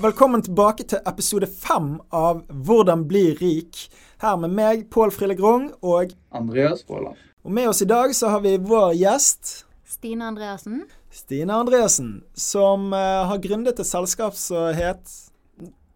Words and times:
velkommen 0.00 0.40
tilbake 0.42 0.84
til 0.88 1.00
episode 1.04 1.44
fem 1.50 1.98
av 2.16 2.38
Hvordan 2.48 3.02
bli 3.08 3.34
rik. 3.36 3.82
Her 4.22 4.38
med 4.40 4.54
meg, 4.56 4.86
Pål 4.92 5.12
Frille 5.12 5.34
Grung, 5.36 5.66
og 5.84 6.14
Andreas 6.32 6.86
Våland. 6.88 7.18
Og 7.44 7.52
med 7.52 7.68
oss 7.68 7.82
i 7.84 7.88
dag 7.88 8.14
så 8.16 8.30
har 8.32 8.40
vi 8.40 8.54
vår 8.56 8.94
gjest 8.96 9.50
Stine 9.84 10.30
Andreassen. 10.30 10.86
Stine 11.12 11.52
Andreassen, 11.52 12.22
som 12.32 12.94
uh, 12.94 13.26
har 13.28 13.42
gründet 13.44 13.82
et 13.82 13.88
selskap 13.88 14.38
som 14.40 14.70
het 14.76 15.12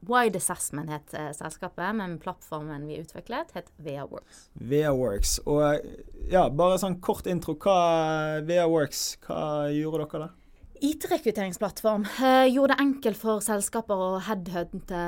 Wide 0.04 0.36
Assessment 0.36 0.92
het 0.92 1.16
uh, 1.16 1.30
selskapet, 1.32 1.96
men 1.96 2.18
plattformen 2.20 2.84
vi 2.84 3.00
utviklet, 3.00 3.56
het 3.56 3.72
VeaWorks. 3.80 4.48
VeaWorks. 4.60 5.38
Og 5.48 5.80
ja, 6.28 6.50
bare 6.52 6.76
sånn 6.82 7.00
kort 7.00 7.30
intro. 7.30 7.56
Hva 7.56 8.42
VeaWorks, 8.44 9.06
hva 9.24 9.44
gjorde 9.72 10.04
dere 10.04 10.26
der? 10.26 10.40
IT-rekrutteringsplattform 10.82 12.06
eh, 12.24 12.46
gjorde 12.50 12.74
det 12.74 12.82
enkelt 12.82 13.18
for 13.18 13.42
selskaper 13.44 14.00
å 14.00 14.08
headhunte 14.26 15.00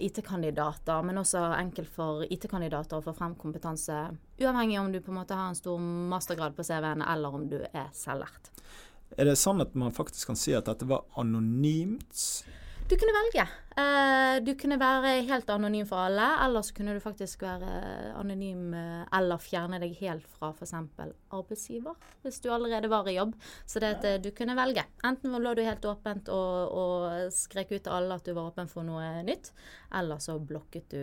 IT-kandidater, 0.00 1.02
men 1.04 1.20
også 1.20 1.42
enkelt 1.58 1.90
for 1.92 2.24
IT-kandidater 2.24 2.98
å 2.98 3.04
få 3.04 3.14
frem 3.16 3.34
kompetanse, 3.38 3.98
uavhengig 4.40 4.80
om 4.80 4.88
du 4.92 5.00
på 5.04 5.12
en 5.12 5.20
måte 5.20 5.36
har 5.36 5.52
en 5.52 5.58
stor 5.58 5.80
mastergrad 5.80 6.56
på 6.56 6.64
CV-en, 6.64 7.04
eller 7.04 7.36
om 7.36 7.44
du 7.52 7.58
er 7.60 7.90
selvlært. 7.96 8.48
Er 9.18 9.28
det 9.28 9.36
sånn 9.36 9.60
at 9.60 9.76
man 9.78 9.92
faktisk 9.92 10.30
kan 10.30 10.38
si 10.38 10.54
at 10.56 10.70
dette 10.70 10.88
var 10.88 11.04
anonymt? 11.20 12.24
Du 12.90 12.96
kunne 12.98 13.12
velge. 13.14 13.42
Eh, 13.78 14.36
du 14.42 14.50
kunne 14.58 14.74
være 14.80 15.12
helt 15.28 15.50
anonym 15.54 15.86
for 15.86 16.08
alle, 16.08 16.24
eller 16.42 16.64
så 16.66 16.74
kunne 16.74 16.96
du 16.96 17.02
faktisk 17.02 17.44
være 17.46 17.68
anonym 18.18 18.74
eh, 18.74 19.04
eller 19.14 19.38
fjerne 19.38 19.78
deg 19.78 19.94
helt 20.00 20.26
fra 20.26 20.48
f.eks. 20.50 20.74
arbeidsgiver, 21.30 21.94
hvis 22.24 22.40
du 22.42 22.48
allerede 22.50 22.90
var 22.90 23.06
i 23.06 23.14
jobb. 23.14 23.36
Så 23.62 23.78
det 23.78 23.92
at 23.94 24.08
eh, 24.10 24.18
du 24.24 24.32
kunne 24.34 24.58
velge. 24.58 24.82
Enten 25.06 25.38
lå 25.38 25.54
du 25.54 25.62
helt 25.62 25.86
åpent 25.86 26.32
og, 26.34 26.74
og 26.82 27.30
skrek 27.36 27.70
ut 27.76 27.84
til 27.86 27.94
alle 27.94 28.18
at 28.18 28.26
du 28.26 28.34
var 28.34 28.50
åpen 28.50 28.72
for 28.72 28.82
noe 28.82 29.22
nytt, 29.22 29.52
eller 30.02 30.18
så 30.18 30.40
blokket 30.42 30.90
du 30.90 31.00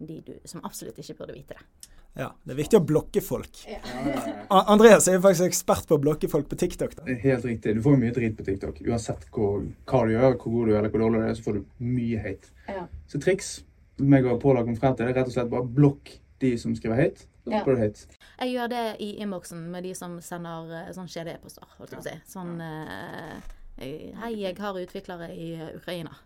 de 0.00 0.20
du 0.24 0.34
som 0.48 0.64
absolutt 0.64 1.04
ikke 1.04 1.20
burde 1.20 1.36
vite 1.36 1.60
det. 1.60 1.92
Ja, 2.18 2.32
Det 2.42 2.54
er 2.54 2.58
viktig 2.58 2.78
å 2.80 2.84
blokke 2.84 3.20
folk. 3.22 3.60
Ja. 3.68 3.78
Andreas 4.72 5.06
er 5.08 5.18
jo 5.18 5.22
faktisk 5.22 5.46
ekspert 5.52 5.86
på 5.86 5.98
å 5.98 6.02
blokke 6.02 6.30
folk 6.30 6.48
på 6.50 6.58
TikTok. 6.58 6.96
da. 6.98 7.06
Helt 7.22 7.46
riktig. 7.46 7.76
Du 7.76 7.82
får 7.84 7.94
jo 7.94 8.02
mye 8.02 8.14
drit 8.16 8.36
på 8.38 8.46
TikTok. 8.46 8.80
Uansett 8.88 9.28
hvor, 9.34 9.62
hva 9.86 10.04
du 10.06 10.14
gjør, 10.16 10.34
hvor 10.34 10.56
god 10.56 10.66
du 10.66 10.74
er 10.74 10.80
eller 10.80 10.94
hvor 10.94 11.04
dårlig 11.04 11.22
du 11.22 11.26
er, 11.28 11.36
så 11.38 11.46
får 11.46 11.58
du 11.58 11.84
mye 11.86 12.22
hate. 12.24 12.54
Ja. 12.66 12.86
Så 13.10 13.22
triks 13.22 13.52
meg 13.98 14.26
og 14.30 14.40
Pål 14.42 14.60
har 14.60 14.66
kommet 14.66 14.80
frem 14.82 14.94
til, 14.94 15.06
det 15.06 15.14
er 15.14 15.20
rett 15.20 15.30
og 15.30 15.34
slett 15.34 15.50
bare 15.50 15.66
blokk 15.78 16.12
de 16.42 16.52
som 16.60 16.74
skriver 16.78 17.02
hate. 17.02 17.28
Ja. 17.48 17.62
får 17.64 17.78
du 17.78 17.80
hate. 17.80 18.18
Jeg 18.38 18.52
gjør 18.52 18.66
det 18.68 18.84
i 19.00 19.08
innboksen 19.22 19.62
med 19.72 19.86
de 19.88 19.94
som 19.96 20.18
sender 20.20 20.68
uh, 20.68 20.90
sånn 20.92 21.08
kjede-e-poster, 21.08 21.64
holdt 21.78 21.94
jeg 21.94 22.02
på 22.02 22.04
å 22.04 22.08
si. 22.10 22.16
Sånn 22.28 22.58
uh, 22.60 23.54
Hei, 23.78 24.32
jeg 24.34 24.56
har 24.58 24.74
utviklere 24.74 25.30
i 25.38 25.52
Ukraina. 25.70 26.16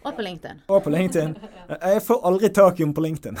Og 0.00 0.16
på 0.16 0.22
LinkedIn. 0.24 0.60
Og 0.68 0.82
på 0.82 0.90
LinkedIn. 0.90 1.34
Jeg 1.68 2.02
får 2.02 2.20
aldri 2.28 2.48
tak 2.56 2.78
i 2.78 2.84
henne 2.84 2.96
på 2.96 3.02
LinkedIn. 3.04 3.36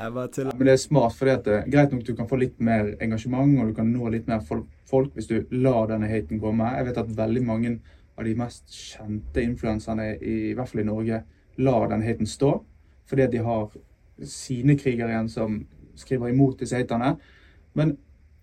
Men 0.00 0.64
det 0.64 0.72
er 0.72 0.80
smart, 0.80 1.12
for 1.16 1.28
det 1.28 1.52
er 1.52 1.66
greit 1.68 1.92
nok 1.92 2.06
du 2.06 2.14
kan 2.16 2.28
få 2.28 2.38
litt 2.40 2.56
mer 2.64 2.94
engasjement, 3.04 3.58
og 3.60 3.68
du 3.68 3.74
kan 3.76 3.90
nå 3.92 4.08
litt 4.14 4.30
mer 4.30 4.40
folk 4.88 5.12
hvis 5.16 5.28
du 5.28 5.36
lar 5.52 5.90
denne 5.90 6.08
haten 6.08 6.40
komme. 6.40 6.70
Jeg 6.78 6.88
vet 6.88 7.02
at 7.02 7.12
veldig 7.18 7.42
mange 7.44 7.74
av 8.16 8.24
de 8.24 8.34
mest 8.38 8.72
kjente 8.72 9.44
influenserne, 9.44 10.14
i 10.16 10.54
hvert 10.56 10.72
fall 10.72 10.84
i 10.84 10.88
Norge, 10.88 11.22
lar 11.60 11.88
den 11.92 12.04
haten 12.06 12.28
stå. 12.28 12.54
Fordi 13.10 13.26
at 13.26 13.34
de 13.34 13.44
har 13.44 13.68
sine 14.24 14.76
krigere 14.80 15.12
igjen 15.12 15.28
som 15.32 15.60
skriver 16.00 16.32
imot 16.32 16.60
disse 16.60 16.80
haterne. 16.80 17.14
Men 17.76 17.98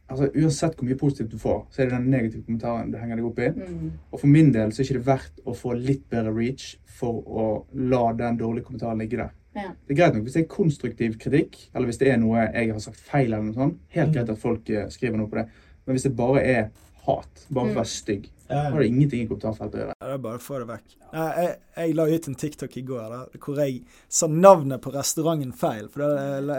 altså, 0.07 0.29
uansett 0.33 0.77
hvor 0.77 0.87
mye 0.87 0.99
positivt 0.99 1.31
du 1.31 1.39
får, 1.41 1.59
så 1.71 1.81
er 1.81 1.89
det 1.89 1.97
den 1.97 2.09
negative 2.11 2.43
kommentaren 2.45 2.91
det 2.93 3.01
henger 3.01 3.19
deg 3.19 3.29
opp 3.29 3.41
i. 3.43 3.49
Mm. 3.55 3.91
Og 4.11 4.21
for 4.21 4.31
min 4.31 4.53
del 4.55 4.71
så 4.71 4.81
er 4.81 4.87
det 4.87 4.95
ikke 4.95 5.09
verdt 5.11 5.43
å 5.45 5.55
få 5.57 5.75
litt 5.77 6.07
bedre 6.11 6.33
reach 6.35 6.75
for 6.97 7.21
å 7.27 7.47
la 7.91 8.03
den 8.17 8.39
dårlige 8.39 8.69
kommentaren 8.69 9.03
ligge 9.03 9.21
der. 9.21 9.35
Ja. 9.57 9.71
Det 9.73 9.95
er 9.95 9.99
greit 10.01 10.17
nok 10.17 10.27
hvis 10.27 10.35
det 10.37 10.43
er 10.43 10.51
konstruktiv 10.53 11.15
kritikk, 11.21 11.57
eller 11.73 11.89
hvis 11.89 12.01
det 12.01 12.11
er 12.11 12.19
noe 12.21 12.43
jeg 12.45 12.73
har 12.73 12.83
sagt 12.83 12.99
feil, 13.01 13.31
eller 13.31 13.47
noe 13.47 13.57
sånt. 13.57 13.79
Helt 13.95 14.11
mm. 14.11 14.17
greit 14.17 14.33
at 14.33 14.43
folk 14.43 14.69
uh, 14.73 14.83
skriver 14.93 15.21
noe 15.21 15.31
på 15.31 15.39
det. 15.39 15.47
Men 15.87 15.97
hvis 15.97 16.05
det 16.05 16.17
bare 16.17 16.43
er 16.43 16.67
hat, 17.07 17.45
bare 17.47 17.69
for 17.69 17.73
å 17.73 17.79
være 17.79 17.91
stygg, 17.91 18.29
ja. 18.47 18.61
har 18.71 18.79
det 18.79 18.87
ingenting 18.91 19.23
i 19.23 19.27
kommentarfeltet 19.29 19.77
å 19.77 19.81
gjøre. 19.81 19.95
Ja, 19.97 20.07
det 20.07 20.15
er 20.17 20.23
bare 20.23 20.39
å 20.39 20.43
få 20.43 20.61
det 20.61 20.69
vekk. 20.69 20.95
Jeg, 21.07 21.51
jeg, 21.77 21.95
la 21.95 22.05
ut 22.11 22.29
en 22.29 22.37
TikTok 22.43 22.77
i 22.77 22.83
går 22.87 23.11
da, 23.13 23.19
hvor 23.43 23.61
jeg 23.63 23.77
sa 24.19 24.29
navnet 24.31 24.83
på 24.83 24.93
restauranten 24.95 25.53
feil. 25.55 25.89
For 25.93 26.03
det, 26.03 26.57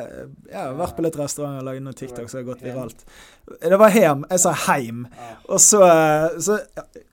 jeg 0.49 0.59
har 0.59 0.79
vært 0.79 0.97
på 0.97 1.05
litt 1.05 1.19
restauranter 1.21 1.63
og 1.63 1.69
lagd 1.69 1.85
noen 1.85 1.99
TikTok 2.01 2.31
som 2.31 2.41
har 2.41 2.47
gått 2.49 2.65
viralt. 2.65 3.05
Det 3.61 3.81
var 3.81 3.93
Hem. 3.95 4.25
Jeg 4.33 4.45
sa 4.45 4.55
Heim. 4.67 5.05
Og 5.49 5.61
så, 5.65 5.83
så 6.45 6.61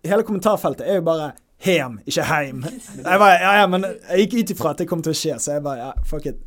Hele 0.06 0.25
kommentarfeltet 0.28 0.88
er 0.88 1.00
jo 1.00 1.07
bare 1.07 1.34
Hem, 1.65 1.95
ikke 2.05 2.23
heim. 2.29 2.59
Jeg 2.65 3.19
bare, 3.21 3.37
ja, 3.41 3.51
ja, 3.57 3.67
men 3.69 3.87
jeg 3.87 4.25
gikk 4.25 4.35
ut 4.37 4.51
ifra 4.53 4.73
at 4.75 4.81
det 4.83 4.85
kom 4.89 5.01
til 5.05 5.15
å 5.15 5.17
skje, 5.17 5.37
så 5.41 5.55
jeg 5.55 5.63
bare 5.65 5.79
ja, 5.79 5.91
fuck 6.05 6.27
it. 6.29 6.43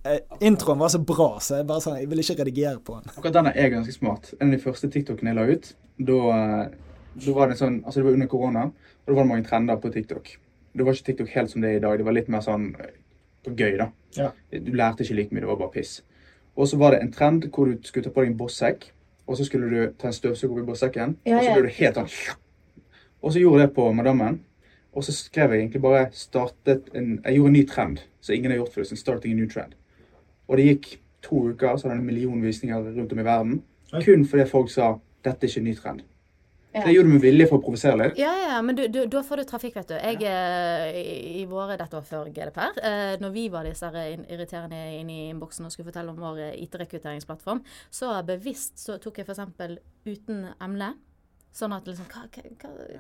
Introen 0.47 0.79
var 0.79 0.93
så 0.95 1.01
bra, 1.03 1.31
så 1.43 1.59
jeg 1.59 1.67
bare 1.67 1.83
sånn, 1.83 1.97
jeg 1.99 2.11
vil 2.13 2.23
ikke 2.23 2.37
redigere 2.39 2.79
på 2.87 3.01
den. 3.01 3.11
Akkurat 3.17 3.39
denne 3.41 3.55
er 3.59 3.73
ganske 3.73 3.95
smart. 3.97 4.31
En 4.39 4.53
av 4.53 4.55
de 4.55 4.61
første 4.63 4.91
TikTokene 4.95 5.33
jeg 5.33 5.39
la 5.41 5.47
ut, 5.49 5.71
da, 6.11 6.21
da 7.25 7.35
var 7.35 7.51
det 7.51 7.59
sånn 7.59 7.81
Altså, 7.81 7.99
det 7.99 8.07
var 8.07 8.19
under 8.21 8.31
korona, 8.31 8.65
og 8.71 9.11
da 9.11 9.17
var 9.17 9.27
det 9.27 9.33
mange 9.33 9.49
trender 9.49 9.83
på 9.83 9.91
TikTok. 9.97 10.31
Det 10.79 10.87
var 10.87 10.95
ikke 10.95 11.09
TikTok 11.11 11.35
helt 11.35 11.51
som 11.51 11.65
det 11.65 11.73
er 11.73 11.81
i 11.81 11.83
dag. 11.83 11.99
Det 11.99 12.07
var 12.07 12.15
litt 12.15 12.31
mer 12.31 12.45
sånn 12.47 12.71
eh, 12.79 12.95
på 13.43 13.57
gøy, 13.59 13.75
da. 13.81 13.91
Ja. 14.15 14.31
Du 14.55 14.71
lærte 14.79 15.03
ikke 15.03 15.19
like 15.19 15.35
mye, 15.35 15.43
det 15.43 15.51
var 15.51 15.59
bare 15.65 15.75
piss. 15.75 15.99
Og 16.55 16.71
så 16.71 16.79
var 16.79 16.95
det 16.95 17.03
en 17.03 17.15
trend 17.15 17.51
hvor 17.55 17.67
du 17.67 17.87
skulle 17.87 18.07
ta 18.07 18.15
på 18.15 18.23
deg 18.23 18.37
en 18.37 18.39
bossekk, 18.39 18.93
og 19.27 19.39
så 19.39 19.47
skulle 19.47 19.71
du 19.73 19.97
ta 19.99 20.13
en 20.13 20.15
støvsuger 20.15 20.55
oppi 20.55 20.69
bossekken, 20.71 21.19
ja, 21.27 21.35
ja. 21.35 21.41
og 21.41 21.49
så 21.49 21.57
ble 21.57 21.67
du 21.67 21.75
helt 21.81 21.99
sånn 21.99 22.13
Og 23.19 23.35
så 23.35 23.43
gjorde 23.43 23.65
jeg 23.65 23.69
det 23.69 23.75
på 23.75 23.89
madammen. 23.99 24.39
Og 24.97 25.05
så 25.05 25.13
skrev 25.13 25.53
jeg 25.53 25.61
egentlig 25.65 25.83
bare 25.83 26.09
startet 26.13 26.89
en, 26.95 27.21
Jeg 27.25 27.35
gjorde 27.35 27.49
en 27.49 27.53
ny 27.53 27.67
trend 27.69 27.99
som 28.21 28.35
ingen 28.35 28.51
har 28.51 28.59
gjort 28.59 28.75
før. 28.75 28.97
Starting 28.97 29.33
a 29.33 29.37
new 29.37 29.49
trend. 29.51 29.75
Og 30.49 30.57
det 30.57 30.65
gikk 30.65 31.01
to 31.23 31.49
uker, 31.51 31.77
så 31.77 31.89
hadde 31.89 31.99
jeg 31.99 32.01
en 32.01 32.07
million 32.07 32.43
visninger 32.43 32.93
rundt 32.97 33.13
om 33.13 33.19
i 33.19 33.27
verden. 33.27 33.63
Kun 34.05 34.25
fordi 34.29 34.47
folk 34.49 34.71
sa 34.71 34.95
dette 35.25 35.45
er 35.45 35.51
ikke 35.51 35.61
en 35.61 35.69
ny 35.69 35.75
trend. 35.77 36.07
Ja. 36.73 36.83
Så 36.83 36.91
jeg 36.91 36.99
gjorde 36.99 37.09
det 37.09 37.15
med 37.15 37.23
vilje 37.25 37.47
for 37.49 37.59
å 37.59 37.65
provosere 37.65 37.97
litt. 37.97 38.19
Ja, 38.21 38.33
ja, 38.43 38.59
men 38.63 38.77
du, 38.77 38.83
du, 38.93 38.99
da 39.11 39.23
får 39.25 39.41
du 39.41 39.45
trafikk, 39.49 39.79
vet 39.79 39.89
du. 39.89 39.95
Jeg, 39.97 40.19
ja. 40.23 40.35
Eh, 40.93 40.99
i, 41.01 41.41
I 41.41 41.45
våre, 41.49 41.79
dette 41.81 41.97
var 41.97 42.05
før 42.07 42.29
GDPR, 42.29 42.81
eh, 42.85 43.15
når 43.23 43.33
vi 43.35 43.47
var 43.53 43.67
disse 43.67 43.89
irriterende 43.89 44.83
inne 44.99 45.17
i 45.17 45.29
innboksen 45.33 45.65
og 45.65 45.73
skulle 45.73 45.89
fortelle 45.89 46.13
om 46.13 46.21
vår 46.21 46.59
IT-rekrutteringsplattform, 46.61 47.63
så 47.91 48.13
bevisst 48.29 48.85
så 48.85 48.99
tok 49.03 49.23
jeg 49.23 49.29
f.eks. 49.29 49.79
uten 50.07 50.45
emne 50.61 50.93
Sånn 51.49 51.73
at 51.73 51.87
liksom 51.89 52.07
hva, 52.13 52.27
hva, 52.29 52.43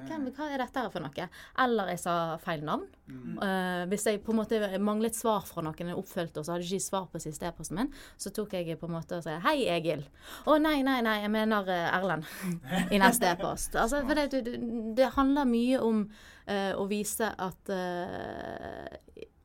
hva, 0.09 0.17
hva, 0.33 0.47
er 0.49 0.63
dette 0.63 0.83
her 0.83 0.89
for 0.93 1.05
noe? 1.05 1.27
Eller 1.63 1.91
jeg 1.93 2.01
sa 2.01 2.15
feil 2.43 2.65
navn. 2.67 2.87
Mm. 3.07 3.37
Uh, 3.43 3.83
hvis 3.93 4.07
jeg 4.09 4.23
på 4.25 4.33
en 4.33 4.41
måte 4.41 4.81
manglet 4.83 5.17
svar 5.17 5.45
fra 5.47 5.63
noen 5.65 5.93
jeg 5.93 5.99
oppfølgte, 6.01 6.41
og 6.41 6.49
så 6.49 6.55
hadde 6.55 6.67
jeg 6.67 6.81
ikke 6.81 6.89
svar 6.89 7.07
på 7.13 7.23
siste 7.23 7.49
e-posten 7.49 7.79
min, 7.79 7.93
så 8.17 8.33
tok 8.35 8.57
jeg 8.57 8.81
på 8.81 8.89
en 8.89 8.97
måte 8.97 9.21
og 9.21 9.25
sa 9.27 9.37
hei, 9.45 9.61
Egil. 9.77 10.07
Å 10.49 10.57
nei, 10.63 10.81
nei, 10.87 10.99
nei, 11.05 11.21
jeg 11.27 11.33
mener 11.35 11.69
uh, 11.69 11.97
Erlend 11.99 12.29
i 12.95 13.01
neste 13.01 13.31
e-post. 13.35 13.77
Altså, 13.79 14.03
for 14.09 14.19
det, 14.19 14.31
det, 14.33 14.59
det, 14.97 15.13
handler 15.19 15.49
mye 15.49 15.81
om 15.85 16.05
uh, 16.09 16.73
å 16.81 16.89
vise 16.91 17.29
at 17.29 17.75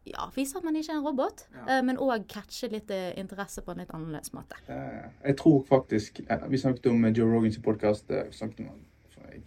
ja, 0.03 0.25
vise 0.36 0.58
at 0.59 0.66
man 0.66 0.75
ikke 0.80 0.92
er 0.92 0.97
en 1.00 1.06
robot, 1.06 1.46
ja. 1.53 1.78
men 1.86 2.00
òg 2.02 2.25
catche 2.31 2.68
litt 2.72 2.92
interesse 2.92 3.63
på 3.63 3.72
en 3.72 3.84
litt 3.84 3.94
annerledes 3.96 4.34
måte. 4.36 4.58
Jeg 4.68 5.38
tror 5.40 5.62
faktisk 5.69 6.19
Vi 6.25 6.59
snakket 6.59 6.90
om 6.92 7.08
Joe 7.08 7.30
Rogans 7.31 7.62
podkast 7.63 8.12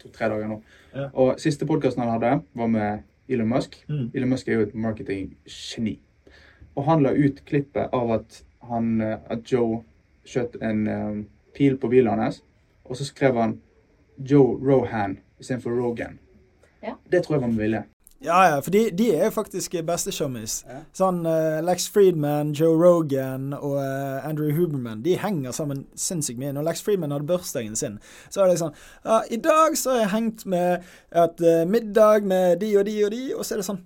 to-tre 0.00 0.28
dager 0.32 0.50
nå. 0.50 0.60
Ja. 0.94 1.08
Og 1.12 1.40
siste 1.42 1.68
podkasten 1.68 2.02
han 2.04 2.14
hadde, 2.16 2.32
var 2.54 2.72
med 2.72 3.04
Elon 3.28 3.48
Musk. 3.48 3.78
Mm. 3.88 4.10
Elon 4.14 4.32
Musk 4.32 4.48
er 4.48 4.60
jo 4.60 4.66
et 4.66 4.74
marketinggeni. 4.74 5.98
Og 6.76 6.84
han 6.84 7.02
la 7.02 7.14
ut 7.16 7.40
klippet 7.48 7.94
av 7.96 8.12
at, 8.18 8.42
han, 8.68 9.00
eh, 9.00 9.18
at 9.32 9.52
Joe 9.52 9.80
skjøt 10.26 10.58
en 10.64 10.86
um, 10.88 11.20
pil 11.56 11.78
på 11.80 11.88
bilen 11.88 12.20
hans, 12.20 12.42
og 12.84 12.98
så 12.98 13.06
skrev 13.06 13.38
han 13.40 13.58
Joe 14.18 14.58
Rohan 14.60 15.18
istedenfor 15.40 15.76
Rogan. 15.78 16.18
Ja. 16.82 16.96
Det 17.10 17.22
tror 17.24 17.36
jeg 17.36 17.42
var 17.42 17.52
med 17.52 17.62
vilje. 17.62 17.82
Ja, 18.24 18.48
ja, 18.48 18.60
for 18.64 18.70
de, 18.70 18.90
de 18.96 19.10
er 19.14 19.30
faktisk 19.30 19.74
bestesjommis. 19.86 20.62
Ja. 20.68 20.78
Sånn 20.96 21.20
uh, 21.28 21.58
Lex 21.64 21.88
Friedman, 21.92 22.54
Joe 22.56 22.72
Rogan 22.80 23.50
og 23.58 23.76
uh, 23.76 24.24
Andrew 24.24 24.54
Huberman 24.56 25.02
de 25.04 25.18
henger 25.20 25.52
sammen 25.52 25.84
sinnssykt 26.00 26.40
mye. 26.40 26.54
Når 26.56 26.64
Lex 26.70 26.84
Friedman 26.86 27.12
hadde 27.12 27.28
bursdagen 27.28 27.76
sin, 27.76 27.98
så 28.32 28.44
er 28.44 28.52
det 28.52 28.60
sånn 28.62 28.72
ja, 29.04 29.20
I 29.28 29.40
dag 29.44 29.76
så 29.76 29.92
har 29.92 30.00
jeg 30.04 30.14
hengt 30.14 30.46
med 30.48 30.88
et 31.12 31.44
uh, 31.44 31.66
middag 31.68 32.24
med 32.24 32.56
de 32.64 32.72
og 32.80 32.88
de 32.88 32.96
og 33.04 33.12
de, 33.12 33.22
og 33.36 33.44
så 33.44 33.56
er 33.56 33.62
det 33.62 33.68
sånn 33.68 33.84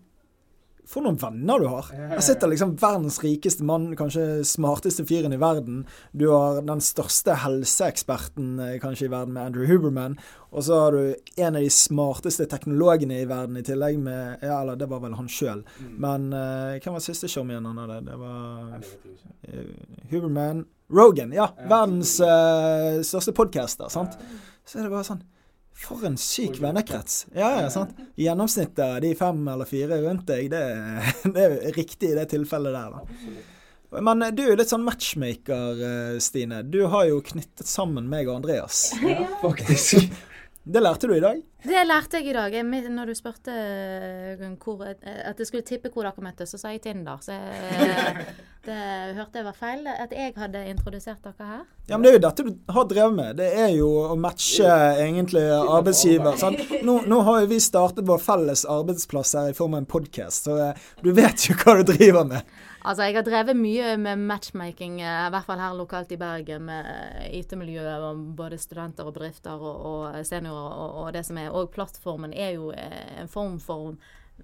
for 0.90 1.04
noen 1.04 1.18
venner 1.20 1.62
du 1.62 1.68
har. 1.70 1.90
Her 1.94 2.22
sitter 2.24 2.50
liksom 2.50 2.74
verdens 2.80 3.20
rikeste 3.22 3.64
mann, 3.66 3.92
kanskje 3.98 4.42
smarteste 4.48 5.04
fyren 5.06 5.34
i 5.34 5.38
verden. 5.40 5.84
Du 6.10 6.26
har 6.32 6.58
den 6.66 6.82
største 6.82 7.36
helseeksperten 7.44 8.58
eh, 8.64 8.76
kanskje 8.82 9.06
i 9.06 9.12
verden 9.12 9.36
med 9.36 9.50
Andrew 9.50 9.70
Huberman. 9.70 10.18
Og 10.50 10.66
så 10.66 10.80
har 10.82 10.96
du 10.96 11.14
en 11.36 11.54
av 11.54 11.62
de 11.62 11.70
smarteste 11.70 12.48
teknologene 12.50 13.20
i 13.22 13.28
verden 13.30 13.60
i 13.60 13.64
tillegg 13.66 14.00
med 14.02 14.42
Ja, 14.42 14.60
eller 14.64 14.78
det 14.80 14.90
var 14.90 15.04
vel 15.04 15.14
han 15.14 15.30
sjøl. 15.30 15.62
Mm. 15.78 15.94
Men 16.02 16.28
uh, 16.34 16.74
hvem 16.82 16.96
var 16.96 17.04
siste 17.04 17.30
showmien 17.30 17.68
han 17.70 17.78
hadde? 17.84 18.00
Det 18.10 18.18
var 18.18 18.74
uh, 18.74 19.74
Huberman 20.10 20.64
Rogan, 20.90 21.30
ja. 21.36 21.52
Verdens 21.70 22.16
uh, 22.18 22.98
største 23.06 23.36
podcaster, 23.36 23.86
sant. 23.94 24.18
Så 24.66 24.80
er 24.80 24.88
det 24.88 24.94
bare 24.96 25.06
sånn 25.06 25.22
For 25.80 26.04
en 26.06 26.18
syk 26.20 26.58
vennekrets. 26.60 27.26
Ja, 27.34 27.54
ja, 27.62 27.70
sant. 27.72 27.96
Gjennomsnittet 28.20 29.00
de 29.02 29.14
fem 29.16 29.40
eller 29.48 29.68
fire 29.68 30.00
rundt 30.04 30.26
deg, 30.28 30.50
det, 30.52 30.64
det 31.34 31.46
er 31.46 31.56
riktig 31.76 32.12
i 32.12 32.18
det 32.18 32.28
tilfellet 32.34 32.76
der, 32.76 32.98
da. 32.98 34.02
Men 34.04 34.22
du 34.36 34.44
er 34.44 34.58
litt 34.60 34.70
sånn 34.70 34.84
matchmaker, 34.86 35.80
eh, 35.82 36.18
Stine. 36.22 36.60
Du 36.62 36.84
har 36.92 37.08
jo 37.08 37.18
knyttet 37.26 37.66
sammen 37.66 38.06
meg 38.12 38.28
og 38.28 38.36
Andreas. 38.38 38.90
Ja, 39.02 39.24
faktisk. 39.40 40.12
Det 40.62 40.82
lærte 40.84 41.10
du 41.10 41.16
i 41.16 41.24
dag? 41.24 41.40
Det 41.60 41.80
lærte 41.84 42.20
jeg 42.20 42.30
i 42.30 42.36
dag. 42.36 42.54
Når 42.64 43.10
du 43.10 43.14
spurte 43.16 43.52
eh, 43.52 44.44
hvor, 44.64 44.84
eh, 44.86 45.18
at 45.28 45.38
jeg 45.38 45.48
skulle 45.48 45.66
tippe 45.66 45.90
hvor 45.92 46.06
dere 46.06 46.24
møttes, 46.24 46.54
så 46.54 46.60
sa 46.60 46.72
jeg 46.72 46.80
Tinder. 46.86 47.20
Så 47.20 47.36
jeg, 47.36 48.24
det 48.66 48.78
hørte 49.18 49.40
jeg 49.40 49.46
var 49.48 49.58
feil. 49.58 49.84
At 49.92 50.14
jeg 50.16 50.32
hadde 50.40 50.64
introdusert 50.72 51.20
dere 51.26 51.50
her. 51.50 51.66
Ja, 51.90 51.98
men 51.98 52.06
Det 52.06 52.12
er 52.12 52.16
jo 52.16 52.24
dette 52.28 52.46
du 52.48 52.72
har 52.72 52.88
drevet 52.88 53.18
med. 53.18 53.36
Det 53.42 53.50
er 53.66 53.70
jo 53.76 53.90
å 54.06 54.16
matche 54.16 54.72
egentlig 55.04 55.44
arbeidsgiver. 55.60 56.40
Nå, 56.86 56.96
nå 57.10 57.20
har 57.28 57.44
jo 57.44 57.52
vi 57.52 57.60
startet 57.60 58.08
vår 58.08 58.24
felles 58.24 58.64
arbeidsplass 58.64 59.36
her 59.36 59.52
i 59.52 59.56
form 59.56 59.76
av 59.76 59.84
en 59.84 59.90
podkast, 59.90 60.48
så 60.48 60.72
du 61.04 61.12
vet 61.16 61.48
jo 61.48 61.58
hva 61.60 61.80
du 61.80 61.90
driver 61.92 62.28
med. 62.28 62.58
Altså, 62.80 63.04
jeg 63.04 63.18
har 63.18 63.24
drevet 63.26 63.58
mye 63.58 63.96
med 64.00 64.22
matchmaking, 64.30 65.00
eh, 65.02 65.26
i 65.26 65.32
hvert 65.34 65.48
fall 65.48 65.60
her 65.60 65.76
lokalt 65.76 66.12
i 66.14 66.18
Bergen, 66.20 66.64
med 66.68 66.86
IT-miljøet, 67.36 68.22
både 68.36 68.58
studenter 68.60 69.08
og 69.08 69.16
bedrifter 69.18 69.60
og, 69.60 69.84
og 69.90 70.26
seniorer 70.26 70.78
og, 70.78 70.96
og, 71.02 71.12
det 71.16 71.26
som 71.28 71.38
er. 71.40 71.50
Og 71.52 71.70
plattformen 71.74 72.32
er 72.32 72.56
jo 72.56 72.70
eh, 72.72 73.20
en 73.20 73.28
form 73.28 73.60
for 73.60 73.94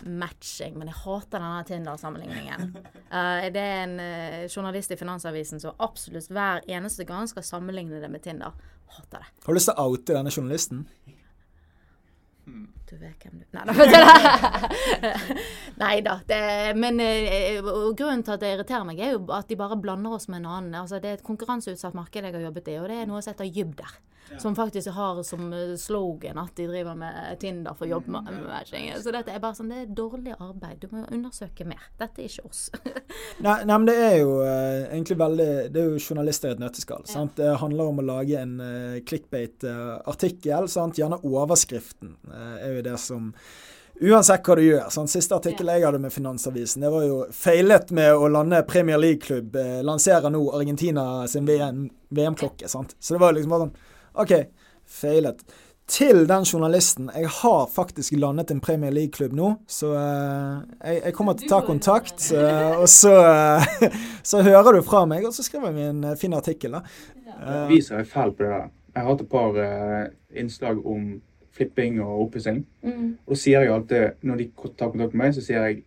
matching, 0.05 0.77
men 0.77 0.91
jeg 0.91 0.99
hater 1.07 1.41
denne 1.41 1.65
Tinder-sammenligningen. 1.65 2.75
Uh, 3.09 3.47
det 3.55 3.63
er 3.63 3.85
en 3.87 3.95
uh, 3.97 4.43
journalist 4.45 4.93
i 4.93 4.99
Finansavisen 5.01 5.63
som 5.63 5.79
absolutt 5.81 6.29
hver 6.29 6.67
eneste 6.69 7.07
gang 7.09 7.25
skal 7.31 7.47
sammenligne 7.47 8.03
det 8.03 8.11
med 8.13 8.21
Tinder. 8.27 8.53
Hater 8.97 9.25
det. 9.25 9.31
Har 9.47 9.49
du 9.49 9.57
lyst 9.57 9.71
til 9.71 9.81
å 9.81 9.89
oute 9.89 10.13
denne 10.13 10.35
journalisten? 10.35 10.85
Du 12.47 12.95
vet 13.01 13.25
hvem 13.27 13.41
du 13.41 13.45
Nei, 13.57 13.65
Nei 15.83 15.97
da. 16.07 16.13
men 16.79 17.01
eh, 17.03 17.59
grunnen 17.61 18.23
til 18.23 18.37
at 18.37 18.45
det 18.45 18.53
irriterer 18.55 18.87
meg, 18.87 19.01
er 19.03 19.17
jo 19.17 19.25
at 19.35 19.51
de 19.51 19.59
bare 19.59 19.79
blander 19.83 20.15
oss 20.15 20.29
med 20.31 20.45
en 20.45 20.53
annen. 20.53 20.77
Altså, 20.79 21.01
det 21.03 21.11
er 21.11 21.19
et 21.19 21.27
konkurranseutsatt 21.27 21.97
marked 21.99 22.23
jeg 22.23 22.37
har 22.37 22.47
jobbet 22.47 22.71
i, 22.71 22.79
og 22.79 22.87
det 22.93 23.01
er 23.03 23.11
noe 23.11 23.19
som 23.25 23.35
heter 23.35 23.51
Jybder. 23.51 23.99
Ja. 23.99 24.16
Som 24.39 24.57
faktisk 24.57 24.89
har 24.89 25.23
som 25.23 25.53
eh, 25.53 25.75
slogan 25.79 26.39
at 26.39 26.57
de 26.59 26.67
driver 26.67 26.95
med 26.99 27.39
Tinder 27.41 27.75
for 27.79 27.87
jobbmatching. 27.87 28.91
Så 29.03 29.13
dette 29.15 29.33
er 29.33 29.43
bare 29.43 29.59
sånn, 29.59 29.71
det 29.71 29.85
er 29.85 29.93
dårlig 29.99 30.35
arbeid. 30.39 30.81
Du 30.83 30.91
må 30.91 31.05
undersøke 31.13 31.67
mer. 31.69 31.85
Dette 32.01 32.25
er 32.25 32.31
ikke 32.31 32.49
oss. 32.49 32.67
nei, 33.45 33.61
nei, 33.65 33.77
men 33.77 33.87
det 33.89 33.97
er 34.01 34.19
jo 34.21 34.41
uh, 34.43 34.89
egentlig 34.91 35.19
veldig 35.21 35.49
Det 35.75 35.83
er 35.83 35.93
jo 35.93 36.03
journalister 36.03 36.51
i 36.51 36.57
et 36.57 36.65
nøtteskall. 36.65 37.07
Ja. 37.13 37.25
Det 37.39 37.55
handler 37.63 37.93
om 37.93 38.03
å 38.03 38.09
lage 38.11 38.43
en 38.43 38.59
uh, 38.61 38.99
clickbait-artikkel. 39.07 40.69
Uh, 40.71 40.93
Gjerne 40.97 41.23
overskriften 41.27 42.17
uh, 42.31 42.59
er 42.61 42.79
jo 42.79 42.85
det 42.87 42.99
som 43.03 43.33
Uansett 44.01 44.45
hva 44.45 44.57
du 44.59 44.61
gjør. 44.61 44.89
Sånn, 44.93 45.09
siste 45.09 45.37
artikkel 45.39 45.71
jeg 45.73 45.85
hadde 45.87 46.01
med 46.03 46.13
Finansavisen, 46.13 46.83
det 46.85 46.91
var 46.93 47.07
jo 47.07 47.21
feilet 47.33 47.93
med 47.97 48.13
å 48.13 48.29
lande 48.29 48.61
Premier 48.69 49.01
League-klubb. 49.01 49.57
Eh, 49.57 49.79
lanserer 49.87 50.29
nå 50.33 50.43
Argentina 50.53 51.25
sin 51.31 51.49
VM-klokke. 51.49 52.69
VM 52.69 52.91
så 53.01 53.15
det 53.17 53.23
var 53.23 53.33
liksom 53.33 53.55
bare 53.55 53.69
sånn 53.69 53.95
OK, 54.17 54.33
feilet. 54.89 55.43
Til 55.87 56.25
den 56.29 56.43
journalisten 56.43 57.11
Jeg 57.15 57.29
har 57.29 57.67
faktisk 57.71 58.13
landet 58.17 58.51
en 58.51 58.61
Premier 58.61 58.91
League-klubb 58.91 59.33
nå, 59.37 59.53
så 59.69 59.93
uh, 59.93 60.65
jeg, 60.81 61.03
jeg, 61.05 61.13
kommer 61.15 61.37
til 61.37 61.47
å 61.47 61.53
ta 61.53 61.61
kontakt. 61.67 62.25
Uh, 62.33 62.81
og 62.81 62.89
så, 62.91 63.13
uh, 63.13 63.93
så, 64.31 64.41
hører 64.43 64.79
du 64.79 64.81
fra 64.83 65.05
meg, 65.07 65.27
og 65.29 65.37
så 65.37 65.45
skriver 65.47 65.77
vi 65.77 65.85
en 65.87 66.03
fin 66.19 66.35
artikkel. 66.35 66.79
da. 66.79 66.83
Uh, 67.37 67.69
Viser 67.71 68.01
jeg 68.01 68.11
feil 68.11 68.35
på 68.35 68.43
det 68.43 68.51
der. 68.55 68.73
Jeg 68.97 69.05
har 69.05 69.13
hatt 69.13 69.23
et 69.23 69.31
par 69.31 69.61
innslag 70.33 70.81
om 70.81 71.07
flipping 71.55 72.01
og 72.01 72.25
oppussing. 72.25 72.63
Mm. 72.83 73.11
Og 73.27 73.37
da 73.37 73.39
sier 73.39 73.63
jeg 73.63 73.75
alltid, 73.75 74.19
når 74.25 74.41
de 74.41 74.47
tar 74.65 74.91
kontakt 74.91 75.13
med 75.13 75.21
meg, 75.21 75.37
så 75.37 75.45
sier 75.45 75.69
jeg 75.69 75.85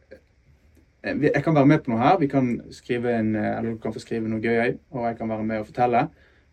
jeg 0.99 1.41
kan 1.45 1.55
være 1.55 1.69
med 1.71 1.79
på 1.81 1.93
noe 1.93 2.01
her. 2.03 2.17
Vi 2.19 2.27
kan 2.27 2.47
skrive 2.75 3.13
en, 3.15 3.31
eller 3.35 3.71
Du 3.71 3.77
kan 3.81 3.93
få 3.95 4.01
skrive 4.03 4.29
noe 4.29 4.43
gøy, 4.43 4.75
og 4.91 5.05
jeg 5.07 5.17
kan 5.17 5.31
være 5.31 5.45
med 5.47 5.63
og 5.63 5.69
fortelle. 5.71 6.05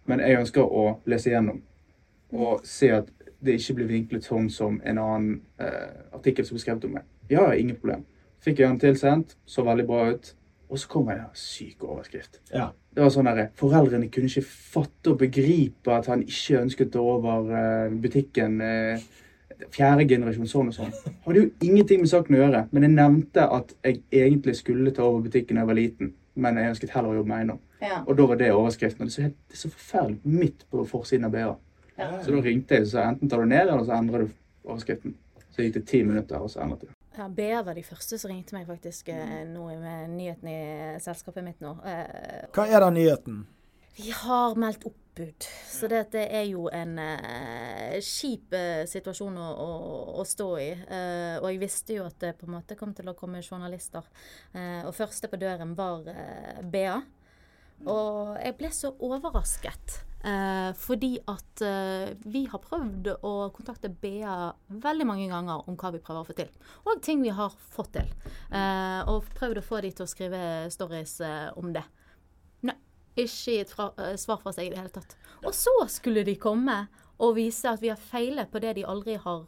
Men 0.06 0.23
jeg 0.23 0.41
ønsker 0.41 0.62
å 0.62 0.87
lese 1.08 1.32
gjennom 1.32 1.62
og 2.37 2.64
se 2.67 2.91
at 2.91 3.11
det 3.47 3.58
ikke 3.61 3.76
blir 3.79 3.91
vinklet 3.91 4.26
sånn 4.26 4.49
som 4.50 4.81
en 4.85 4.99
annen 4.99 5.37
eh, 5.62 5.93
artikkel 6.17 6.47
som 6.47 6.56
ble 6.56 6.62
skrevet 6.64 6.87
om 6.88 6.97
meg. 6.99 7.06
Ja, 7.31 7.47
ingen 7.55 7.79
problem. 7.79 8.03
Fikk 8.43 8.61
jeg 8.61 8.70
den 8.70 8.81
tilsendt, 8.82 9.37
så 9.47 9.64
veldig 9.67 9.87
bra 9.87 10.08
ut. 10.14 10.32
Og 10.67 10.81
så 10.82 10.91
kom 10.91 11.08
en 11.12 11.23
syk 11.38 11.85
overskrift. 11.87 12.41
Ja. 12.50 12.73
Det 12.97 13.05
var 13.05 13.12
sånn 13.14 13.29
der, 13.29 13.53
Foreldrene 13.58 14.08
kunne 14.11 14.31
ikke 14.31 14.43
fatte 14.47 15.12
og 15.12 15.20
begripe 15.20 15.94
at 15.94 16.08
han 16.11 16.25
ikke 16.25 16.62
ønsket 16.64 16.97
over 16.99 17.53
uh, 17.53 17.94
butikken. 18.03 18.58
Uh, 18.58 19.67
fjerde 19.73 20.06
generasjon 20.11 20.49
sånn 20.50 20.73
og 20.73 20.76
sånn. 20.76 20.94
Hadde 21.25 21.43
jo 21.43 21.50
ingenting 21.64 22.03
med 22.03 22.11
saken 22.11 22.37
å 22.37 22.41
gjøre. 22.41 22.64
Men 22.73 22.87
jeg 22.87 22.94
nevnte 22.97 23.47
at 23.58 23.75
jeg 23.87 24.00
egentlig 24.11 24.56
skulle 24.58 24.94
ta 24.97 25.06
over 25.06 25.26
butikken 25.29 25.56
da 25.56 25.62
jeg 25.62 25.70
var 25.70 25.79
liten. 25.79 26.12
Men 26.35 26.58
jeg 26.61 26.75
ønsket 26.75 26.97
heller 26.97 27.14
å 27.14 27.20
jobbe 27.20 27.32
med 27.32 27.38
eiendom. 27.43 27.62
Ja. 27.81 28.00
Og 28.06 28.17
da 28.17 28.26
var 28.31 28.40
det 28.40 28.52
overskriften. 28.55 29.05
Og 29.05 29.11
det 29.11 29.12
er 29.12 29.17
så, 29.17 29.26
helt, 29.28 29.38
det 29.49 29.58
er 29.58 29.62
så 29.62 29.70
forferdelig 29.70 30.20
midt 30.43 30.67
på 30.70 30.84
forsiden 30.88 31.28
av 31.28 31.34
BA. 31.37 31.55
Ja. 31.96 32.11
Så 32.25 32.34
da 32.34 32.43
ringte 32.44 32.76
jeg 32.76 32.87
og 32.87 32.93
sa 32.93 33.08
enten 33.11 33.32
tar 33.32 33.43
du 33.43 33.49
ned, 33.49 33.64
eller 33.69 33.84
så 33.84 33.96
endrer 33.96 34.26
du 34.26 34.37
overskriften. 34.67 35.17
Så 35.50 35.64
gikk 35.64 35.78
det 35.78 35.87
ti 35.88 36.02
minutter, 36.05 36.40
og 36.40 36.52
så 36.52 36.62
endret 36.64 36.88
jeg. 36.88 36.96
Ja, 37.17 37.31
BA 37.32 37.62
var 37.64 37.76
de 37.78 37.84
første 37.87 38.19
som 38.20 38.28
ringte 38.28 38.52
meg 38.52 38.67
faktisk 38.69 39.08
eh, 39.08 39.46
nå 39.49 39.70
med 39.81 40.12
nyheten 40.12 40.50
i 40.52 40.58
selskapet 41.00 41.44
mitt 41.44 41.62
nå. 41.64 41.73
Eh, 41.88 42.49
Hva 42.52 42.67
er 42.69 42.84
den 42.84 42.99
nyheten? 42.99 43.38
Vi 43.96 44.11
har 44.12 44.58
meldt 44.61 44.84
oppbud. 44.84 45.46
Så 45.72 45.88
det 45.88 46.26
er 46.26 46.44
jo 46.44 46.67
en 46.69 46.99
uh, 47.00 47.96
kjip 48.05 48.52
uh, 48.52 48.84
situasjon 48.84 49.38
å, 49.40 49.46
å, 49.49 49.69
å, 50.20 50.26
stå 50.29 50.49
i. 50.61 50.69
Uh, 50.76 51.38
og 51.40 51.49
jeg 51.49 51.62
visste 51.62 51.96
jo 51.96 52.05
at 52.05 52.19
det 52.20 52.34
på 52.37 52.44
en 52.44 52.58
måte 52.58 52.76
kom 52.76 52.93
til 52.93 53.08
å 53.08 53.17
komme 53.17 53.40
journalister. 53.40 54.05
og 54.84 54.93
første 54.93 55.32
på 55.32 55.40
døren 55.40 55.72
var 55.79 56.05
BA. 56.61 56.99
Og 57.84 58.37
jeg 58.40 58.56
ble 58.58 58.70
så 58.73 58.93
overrasket. 59.05 60.00
Eh, 60.26 60.70
fordi 60.75 61.12
at 61.31 61.62
eh, 61.62 62.14
vi 62.26 62.46
har 62.50 62.62
prøvd 62.62 63.12
å 63.23 63.34
kontakte 63.55 63.93
BA 63.93 64.32
veldig 64.82 65.06
mange 65.06 65.28
ganger 65.31 65.69
om 65.69 65.76
hva 65.78 65.93
vi 65.94 66.00
prøver 66.02 66.25
å 66.25 66.26
få 66.26 66.34
til. 66.40 66.50
Og 66.88 67.02
ting 67.05 67.23
vi 67.23 67.34
har 67.37 67.55
fått 67.76 67.93
til. 67.99 68.11
Eh, 68.50 69.02
og 69.06 69.28
prøvd 69.37 69.61
å 69.61 69.67
få 69.67 69.82
de 69.84 69.93
til 69.94 70.06
å 70.06 70.11
skrive 70.11 70.40
stories 70.75 71.20
eh, 71.23 71.50
om 71.61 71.70
det. 71.76 71.84
Nei, 72.67 72.75
ikke 73.14 73.58
gitt 73.61 73.76
eh, 73.79 74.17
svar 74.19 74.40
fra 74.43 74.55
seg 74.56 74.67
i 74.67 74.72
det 74.75 74.81
hele 74.81 74.94
tatt. 74.96 75.14
Og 75.44 75.52
så 75.55 75.76
skulle 75.93 76.26
de 76.26 76.34
komme 76.40 76.87
og 77.22 77.37
vise 77.38 77.70
at 77.70 77.84
vi 77.84 77.93
har 77.93 78.00
feilet 78.00 78.50
på 78.50 78.61
det 78.64 78.75
de 78.81 78.88
aldri 78.88 79.20
har 79.20 79.44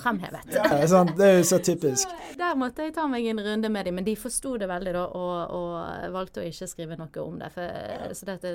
fremhevet. 0.00 0.54
Ja, 0.54 0.86
sant? 0.90 1.14
Det 1.18 1.26
er 1.26 1.36
jo 1.38 1.46
så 1.48 1.58
typisk. 1.64 2.12
Der 2.38 2.56
måtte 2.58 2.86
jeg 2.86 2.94
ta 2.96 3.06
meg 3.10 3.26
en 3.30 3.42
runde 3.42 3.70
med 3.72 3.88
dem, 3.88 3.98
men 3.98 4.06
de 4.06 4.16
forsto 4.18 4.54
det 4.60 4.68
veldig 4.70 4.94
da, 4.96 5.04
og, 5.06 5.54
og, 5.56 6.06
valgte 6.14 6.42
å 6.42 6.46
ikke 6.48 6.68
skrive 6.70 6.98
noe 7.00 7.24
om 7.24 7.38
det. 7.40 7.50
For, 7.54 8.14
så 8.16 8.30
dette, 8.30 8.54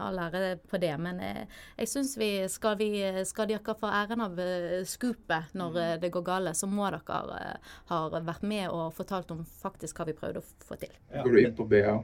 all 0.00 0.20
ære 0.26 0.56
på 0.70 0.80
det. 0.82 0.92
Men 1.02 1.22
jeg, 1.22 1.46
eh, 1.46 1.62
jeg 1.82 1.92
syns 1.92 2.16
vi 2.20 2.30
skal, 2.52 2.78
vi 2.80 2.90
skal 3.28 3.50
dere 3.50 3.76
få 3.78 3.92
æren 3.92 4.24
av 4.26 4.42
scoopet 4.88 5.54
når 5.56 5.76
mm. 5.78 6.02
det 6.04 6.12
går 6.14 6.26
galt, 6.26 6.56
så 6.56 6.68
må 6.70 6.88
dere 6.92 7.56
ha 7.90 8.02
vært 8.16 8.44
med 8.46 8.68
og 8.70 8.92
fortalt 8.96 9.32
om 9.34 9.44
faktisk 9.46 10.00
hva 10.00 10.08
vi 10.08 10.18
prøvde 10.18 10.42
å 10.42 10.66
få 10.66 10.78
til. 10.80 10.92
Ja. 11.12 11.24
Går 11.24 11.32
du 11.32 11.42
inn 11.42 11.56
på 11.56 11.66
BA 11.70 11.96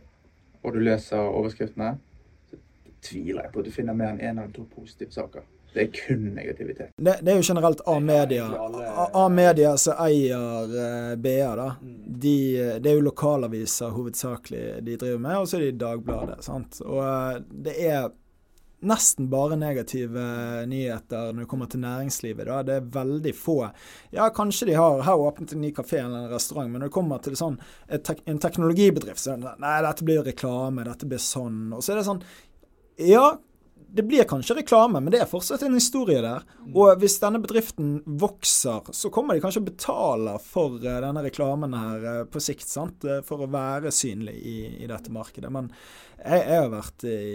og 0.63 0.77
du 0.77 0.79
leser 0.83 1.19
overskriftene, 1.19 1.97
så 2.51 2.59
tviler 3.03 3.47
jeg 3.47 3.55
på 3.55 3.63
at 3.63 3.69
du 3.69 3.75
finner 3.75 3.99
mer 3.99 4.13
enn 4.13 4.21
én 4.21 4.31
en 4.31 4.45
eller 4.45 4.55
to 4.55 4.65
positive 4.71 5.15
saker. 5.15 5.47
Det 5.73 5.83
er 5.83 5.91
kun 5.97 6.25
negativitet. 6.37 6.91
Det, 6.97 7.19
det 7.25 7.33
er 7.33 7.39
jo 7.41 7.45
generelt 7.49 7.81
A-media. 7.89 8.47
A-media 9.17 9.77
som 9.81 10.01
eier 10.05 10.75
eh, 10.85 11.13
BA, 11.17 11.53
da. 11.57 11.69
Mm. 11.81 11.95
De, 12.23 12.37
det 12.85 12.91
er 12.91 12.99
jo 12.99 13.07
lokalaviser 13.09 13.95
hovedsakelig 13.97 14.65
de 14.85 14.99
driver 15.01 15.23
med, 15.23 15.39
og 15.39 15.49
så 15.49 15.59
er 15.59 15.71
det 15.71 15.79
Dagbladet. 15.81 16.43
sant? 16.45 16.83
Og 16.85 17.01
uh, 17.01 17.39
det 17.65 17.79
er 17.81 18.11
nesten 18.83 19.29
bare 19.31 19.57
negative 19.57 20.23
nyheter 20.67 21.31
når 21.31 21.45
det 21.45 21.49
kommer 21.51 21.71
til 21.71 21.83
næringslivet. 21.85 22.47
da. 22.47 22.63
Det 22.67 22.75
er 22.77 22.89
veldig 22.97 23.35
få. 23.37 23.59
Ja, 24.11 24.29
kanskje 24.35 24.67
de 24.73 24.75
har, 24.79 25.03
her 25.07 25.23
åpnet 25.23 25.55
en 25.55 25.63
ny 25.63 25.71
kafé 25.75 26.01
eller 26.03 26.27
en 26.27 26.35
restaurant, 26.35 26.71
men 26.71 26.83
når 26.83 26.91
det 26.91 26.97
kommer 26.99 27.23
til 27.23 27.39
sånn, 27.39 27.61
en 27.89 28.43
teknologibedrift, 28.43 29.23
så 29.23 29.35
er 29.35 29.39
det 29.39 29.49
sånn 29.49 29.63
Nei, 29.63 29.77
dette 29.87 30.09
blir 30.09 30.27
reklame, 30.27 30.87
dette 30.89 31.09
blir 31.09 31.23
sånn. 31.23 31.65
Og 31.77 31.85
så 31.85 31.95
er 31.95 32.03
det 32.03 32.09
sånn 32.11 32.23
Ja, 33.07 33.27
det 33.95 34.03
blir 34.03 34.25
kanskje 34.25 34.55
reklame, 34.55 35.01
men 35.01 35.13
det 35.13 35.19
er 35.21 35.29
fortsatt 35.29 35.63
en 35.67 35.75
historie 35.77 36.21
der. 36.25 36.47
Mm. 36.65 36.71
Og 36.81 37.01
hvis 37.03 37.19
denne 37.21 37.41
bedriften 37.43 37.99
vokser, 38.07 38.89
så 38.97 39.11
kommer 39.13 39.37
de 39.37 39.43
kanskje 39.45 39.65
betale 39.67 40.39
for 40.47 40.79
uh, 40.81 41.01
denne 41.05 41.25
reklamen 41.27 41.77
her 41.77 42.07
uh, 42.07 42.23
på 42.25 42.41
sikt, 42.41 42.65
sant? 42.71 43.05
Uh, 43.05 43.21
for 43.27 43.45
å 43.45 43.51
være 43.53 43.93
synlig 43.93 44.39
i, 44.39 44.57
i 44.81 44.89
dette 44.89 45.13
markedet. 45.13 45.51
Men 45.53 45.69
jeg, 46.17 46.41
jeg 46.41 46.63
har 46.63 46.71
vært 46.73 47.05
i, 47.05 47.27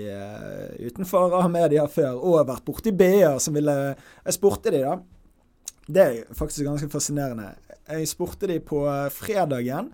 utenfor 0.89 1.35
A-media 1.43 1.85
før, 1.91 2.17
og 2.17 2.39
har 2.39 2.49
vært 2.49 2.65
borti 2.65 2.93
BA 2.95 3.35
som 3.43 3.57
ville 3.57 3.75
Jeg 3.91 4.37
spurte 4.37 4.73
de 4.73 4.81
da. 4.81 4.95
Det 5.87 6.03
er 6.03 6.37
faktisk 6.39 6.65
ganske 6.65 6.89
fascinerende. 6.91 7.51
Jeg 7.85 8.09
spurte 8.09 8.49
de 8.49 8.57
på 8.63 8.81
fredagen 9.13 9.91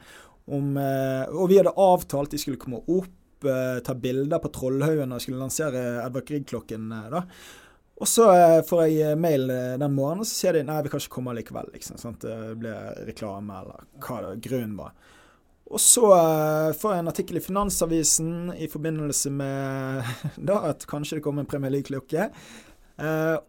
om 0.50 0.75
Og 0.75 1.46
vi 1.48 1.60
hadde 1.60 1.72
avtalt 1.79 2.34
de 2.34 2.39
skulle 2.41 2.60
komme 2.60 2.82
opp 2.82 3.12
Eh, 3.46 3.80
ta 3.86 3.96
bilder 3.96 4.40
på 4.40 4.52
Trollhaugen 4.54 5.14
og 5.16 5.22
skulle 5.24 5.42
lansere 5.42 5.84
Edvard 6.04 6.28
Grieg-klokken. 6.28 6.92
Eh, 6.92 7.10
da. 7.14 7.24
Og 8.02 8.10
så 8.10 8.28
eh, 8.34 8.60
får 8.68 8.84
jeg 8.90 9.20
mail 9.22 9.48
den 9.80 9.96
morgenen, 9.96 10.24
og 10.24 10.30
så 10.30 10.36
sier 10.38 10.58
de 10.58 10.66
nei, 10.68 10.82
vi 10.84 10.92
kan 10.94 11.04
ikke 11.04 11.16
komme 11.18 11.36
likevel. 11.38 11.72
Liksom, 11.76 12.00
sant? 12.02 12.26
Det 12.26 12.58
blir 12.60 13.06
reklame, 13.10 13.62
eller 13.64 13.88
hva 14.04 14.22
det, 14.26 14.36
grunnen 14.48 14.78
var. 14.80 14.96
Og 15.74 15.82
så 15.82 16.06
får 16.78 16.92
jeg 16.92 17.02
en 17.02 17.10
artikkel 17.10 17.40
i 17.40 17.42
Finansavisen 17.42 18.34
i 18.62 18.68
forbindelse 18.70 19.32
med 19.34 20.12
da 20.50 20.60
at 20.70 20.86
kanskje 20.90 21.18
det 21.18 21.26
kommer 21.26 21.46
en 21.46 21.50
Premier 21.50 21.74
League-klokke. 21.74 22.28
Uh, 23.00 23.40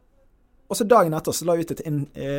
og 0.64 0.78
så 0.78 0.87
dagen 0.88 1.12
etter 1.16 1.35
så 1.37 1.44
la 1.44 1.56
jeg 1.59 1.66
ut 1.66 1.73
et 1.75 1.87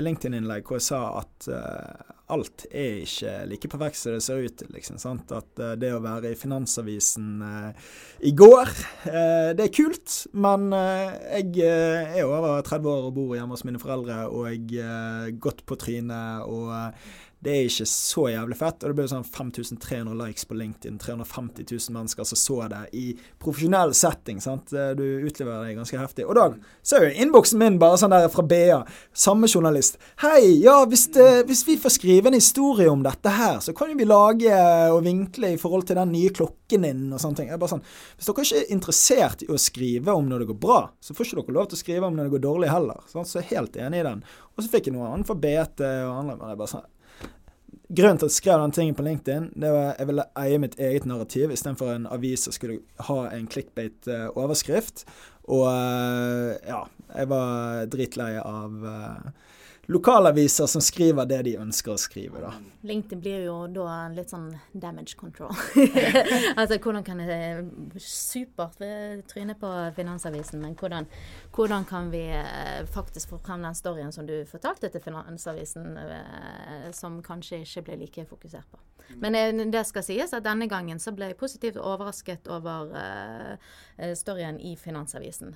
LinkedIn-innlegg 0.02 0.66
hvor 0.66 0.80
jeg 0.80 0.88
sa 0.88 1.02
at 1.20 1.48
uh, 1.52 2.14
alt 2.34 2.64
er 2.72 3.04
ikke 3.04 3.34
like 3.52 3.70
perfekt 3.70 4.00
som 4.00 4.16
det 4.16 4.24
ser 4.26 4.42
ut 4.42 4.56
til. 4.58 4.72
Liksom, 4.74 4.98
sant? 5.02 5.30
At 5.30 5.62
uh, 5.62 5.76
det 5.78 5.92
å 5.94 6.02
være 6.02 6.32
i 6.34 6.40
Finansavisen 6.40 7.44
uh, 7.46 7.92
i 8.26 8.34
går, 8.34 8.72
det 9.06 9.68
er 9.68 9.76
kult. 9.76 10.16
Men 10.34 10.72
jeg 10.74 11.68
er 11.68 12.26
over 12.26 12.64
30 12.66 12.90
år 12.90 13.10
og 13.12 13.14
bor 13.20 13.36
hjemme 13.38 13.54
hos 13.54 13.66
mine 13.68 13.82
foreldre, 13.82 14.24
og 14.32 14.50
jeg 14.50 14.82
er 14.82 15.38
godt 15.38 15.62
på 15.70 15.78
trynet. 15.78 16.50
og 16.50 16.74
det 17.46 17.54
er 17.54 17.68
ikke 17.70 17.86
så 17.86 18.24
jævlig 18.32 18.58
fett. 18.58 18.82
Og 18.82 18.90
det 18.90 18.98
ble 18.98 19.06
sånn 19.10 19.26
5300 19.28 20.16
likes 20.18 20.48
på 20.50 20.58
LinkedIn. 20.58 20.98
350 21.02 21.68
000 21.70 21.94
mennesker 21.94 22.26
som 22.26 22.40
så 22.42 22.58
det 22.72 22.82
i 22.98 23.06
profesjonell 23.42 23.94
setting. 23.94 24.40
sant? 24.42 24.74
Du 24.74 25.04
utleverer 25.04 25.68
det 25.68 25.76
ganske 25.78 26.00
heftig. 26.00 26.26
Og 26.26 26.34
da 26.40 26.48
så 26.82 26.98
er 26.98 27.06
jo 27.06 27.26
innboksen 27.26 27.62
min 27.62 27.78
bare 27.82 28.00
sånn 28.02 28.14
der 28.16 28.26
fra 28.34 28.46
BA. 28.50 28.80
Samme 29.14 29.50
journalist. 29.52 30.00
Hei, 30.24 30.42
ja, 30.64 30.80
hvis, 30.90 31.06
det, 31.14 31.46
hvis, 31.50 31.62
vi 31.68 31.78
får 31.82 31.96
skrive 32.00 32.32
en 32.32 32.38
historie 32.38 32.90
om 32.90 33.06
dette 33.06 33.34
her, 33.38 33.60
så 33.62 33.76
kan 33.78 33.94
jo 33.94 34.00
vi 34.00 34.10
lage 34.10 34.58
og 34.94 35.04
vinkle 35.06 35.54
i 35.54 35.62
forhold 35.62 35.86
til 35.90 36.00
den 36.02 36.14
nye 36.16 36.34
klokken 36.34 36.88
din 36.88 37.06
og 37.12 37.22
sånne 37.22 37.42
ting. 37.42 37.52
Jeg 37.54 37.62
bare 37.62 37.76
sånn, 37.76 37.86
Hvis 38.18 38.32
dere 38.32 38.48
ikke 38.48 38.64
er 38.64 38.74
interessert 38.74 39.46
i 39.46 39.52
å 39.54 39.62
skrive 39.62 40.18
om 40.18 40.26
når 40.30 40.44
det 40.44 40.50
går 40.54 40.60
bra, 40.66 40.82
så 40.98 41.14
får 41.14 41.30
ikke 41.30 41.44
dere 41.44 41.60
lov 41.60 41.70
til 41.70 41.78
å 41.78 41.84
skrive 41.84 42.10
om 42.10 42.18
når 42.18 42.28
det 42.28 42.36
går 42.36 42.46
dårlig 42.48 42.74
heller. 42.74 43.06
Sant? 43.12 43.30
Så 43.30 43.40
jeg 43.40 43.46
er 43.46 43.54
helt 43.60 43.80
enig 43.86 44.02
i 44.02 44.10
den. 44.10 44.26
Og 44.56 44.64
så 44.64 44.72
fikk 44.72 44.90
jeg 44.90 44.96
noe 44.96 45.12
annet 45.12 45.28
for 45.28 45.40
BT 45.40 45.84
og 45.84 46.14
andre. 46.16 46.38
men 46.40 46.50
er 46.50 46.60
bare 46.60 46.72
sånn, 46.72 46.86
Grunnen 47.86 48.18
til 48.18 48.26
at 48.26 48.34
jeg 48.34 48.40
skrev 48.40 48.62
den 48.64 48.74
tingen 48.74 48.96
på 48.98 49.04
LinkedIn, 49.06 49.52
det 49.62 49.70
var 49.70 49.92
at 49.92 50.00
jeg 50.02 50.10
ville 50.10 50.26
eie 50.42 50.62
mitt 50.62 50.78
eget 50.82 51.06
narrativ 51.06 51.52
istedenfor 51.54 51.92
en 51.94 52.08
avis 52.10 52.48
som 52.48 52.56
skulle 52.56 52.80
ha 53.10 53.18
en 53.30 53.46
clickbait-overskrift. 53.52 55.04
Og 55.54 55.68
eh, 55.70 56.56
ja, 56.66 56.80
jeg 57.14 57.30
var 57.30 57.86
dritlei 57.94 58.32
av 58.42 58.88
uh, 58.90 59.52
lokalaviser 59.88 60.66
som 60.68 60.82
skriver 60.82 61.26
det 61.30 61.42
de 61.50 61.58
ønsker 61.62 61.94
å 61.94 62.00
skrive. 62.00 62.42
da. 62.42 62.54
LinkedIn 62.86 63.20
blir 63.22 63.46
jo 63.48 63.56
da 63.74 64.08
litt 64.14 64.30
sånn 64.30 64.50
damage 64.74 65.16
control. 65.18 65.54
altså 66.60 66.78
hvordan 66.78 67.06
kan 67.06 67.22
det 67.22 67.40
Supert 68.02 68.82
tryne 69.30 69.56
på 69.60 69.72
Finansavisen, 69.96 70.62
men 70.62 70.76
hvordan, 70.78 71.08
hvordan, 71.56 71.86
kan 71.90 72.12
vi 72.14 72.24
eh, 72.30 72.86
faktisk 72.94 73.34
få 73.34 73.40
frem 73.42 73.66
den 73.66 73.78
storyen 73.78 74.14
som 74.14 74.28
du 74.28 74.38
fortalte 74.50 74.92
til 74.94 75.02
Finansavisen, 75.02 75.98
eh, 75.98 76.90
som 76.94 77.22
kanskje 77.26 77.64
ikke 77.64 77.86
ble 77.90 78.02
like 78.06 78.28
fokusert 78.30 78.70
på. 78.72 78.82
Men 79.22 79.38
eh, 79.38 79.66
det 79.74 79.86
skal 79.90 80.06
sies 80.06 80.34
at 80.34 80.46
denne 80.46 80.70
gangen 80.70 81.02
så 81.02 81.14
ble 81.16 81.32
jeg 81.32 81.40
positivt 81.42 81.82
overrasket 81.82 82.50
over 82.52 82.94
storyen 84.18 84.58
i 84.60 84.74
Finansavisen. 84.76 85.54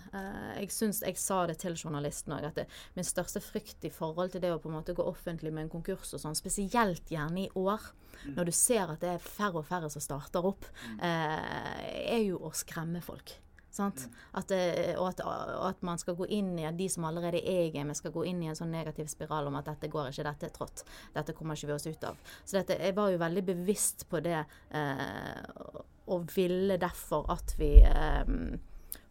jeg 0.56 0.70
syns 0.72 1.02
jeg 1.04 1.18
sa 1.20 1.42
det 1.48 1.58
til 1.60 1.76
journalisten 1.76 2.34
òg, 2.34 2.46
at 2.48 2.56
det, 2.62 2.66
min 2.96 3.04
største 3.08 3.42
frykt 3.44 3.84
i 3.84 3.92
forhold 3.92 4.19
forhold 4.20 4.36
til 4.36 4.44
det 4.44 4.54
å 4.54 4.62
på 4.62 4.70
en 4.70 4.78
måte 4.80 4.96
gå 4.98 5.06
offentlig 5.08 5.52
med 5.54 5.68
en 5.68 5.74
konkurs 5.74 6.14
og 6.16 6.24
sånn, 6.24 6.38
spesielt 6.38 7.12
gjerne 7.12 7.46
i 7.46 7.52
år, 7.58 7.92
mm. 8.26 8.34
når 8.36 8.50
du 8.50 8.56
ser 8.56 8.92
at 8.92 9.04
det 9.04 9.14
er 9.16 9.24
færre 9.24 9.62
og 9.62 9.70
færre 9.70 9.92
som 9.92 10.04
starter 10.04 10.46
opp, 10.46 10.68
mm. 10.86 10.98
eh, 11.08 12.18
er 12.18 12.26
jo 12.26 12.42
å 12.44 12.52
skremme 12.56 13.02
folk. 13.06 13.38
Mm. 13.80 13.94
At, 14.36 14.52
eh, 14.52 14.96
og, 14.98 15.06
at, 15.14 15.22
og, 15.24 15.68
at, 15.70 15.84
man 15.86 16.00
skal 16.02 16.18
gå 16.18 16.26
inn 16.36 16.52
i 16.60 16.66
at 16.68 16.76
de 16.76 16.90
som 16.92 17.06
allerede 17.08 17.40
er 17.40 17.68
i 17.68 17.72
gamet, 17.72 17.96
skal 17.96 18.12
gå 18.12 18.26
inn 18.28 18.42
i 18.44 18.50
en 18.52 18.58
sånn 18.58 18.74
negativ 18.74 19.08
spiral 19.08 19.48
om 19.48 19.56
at 19.56 19.70
dette 19.70 19.92
går 19.94 20.10
ikke, 20.10 20.26
dette 20.28 20.50
er 20.50 20.56
trått. 20.56 20.84
Dette 21.16 21.36
kommer 21.38 21.56
ikke 21.56 21.70
vi 21.70 21.78
oss 21.78 21.88
ut 21.88 22.08
av. 22.10 22.18
Så 22.44 22.58
dette, 22.58 22.80
jeg 22.82 22.98
var 22.98 23.14
jo 23.14 23.22
veldig 23.22 23.46
bevisst 23.54 24.08
på 24.10 24.20
det, 24.26 24.42
eh, 24.76 25.80
og 26.10 26.34
ville 26.34 26.80
derfor 26.82 27.30
at 27.32 27.54
vi 27.62 27.78
eh, 27.86 28.34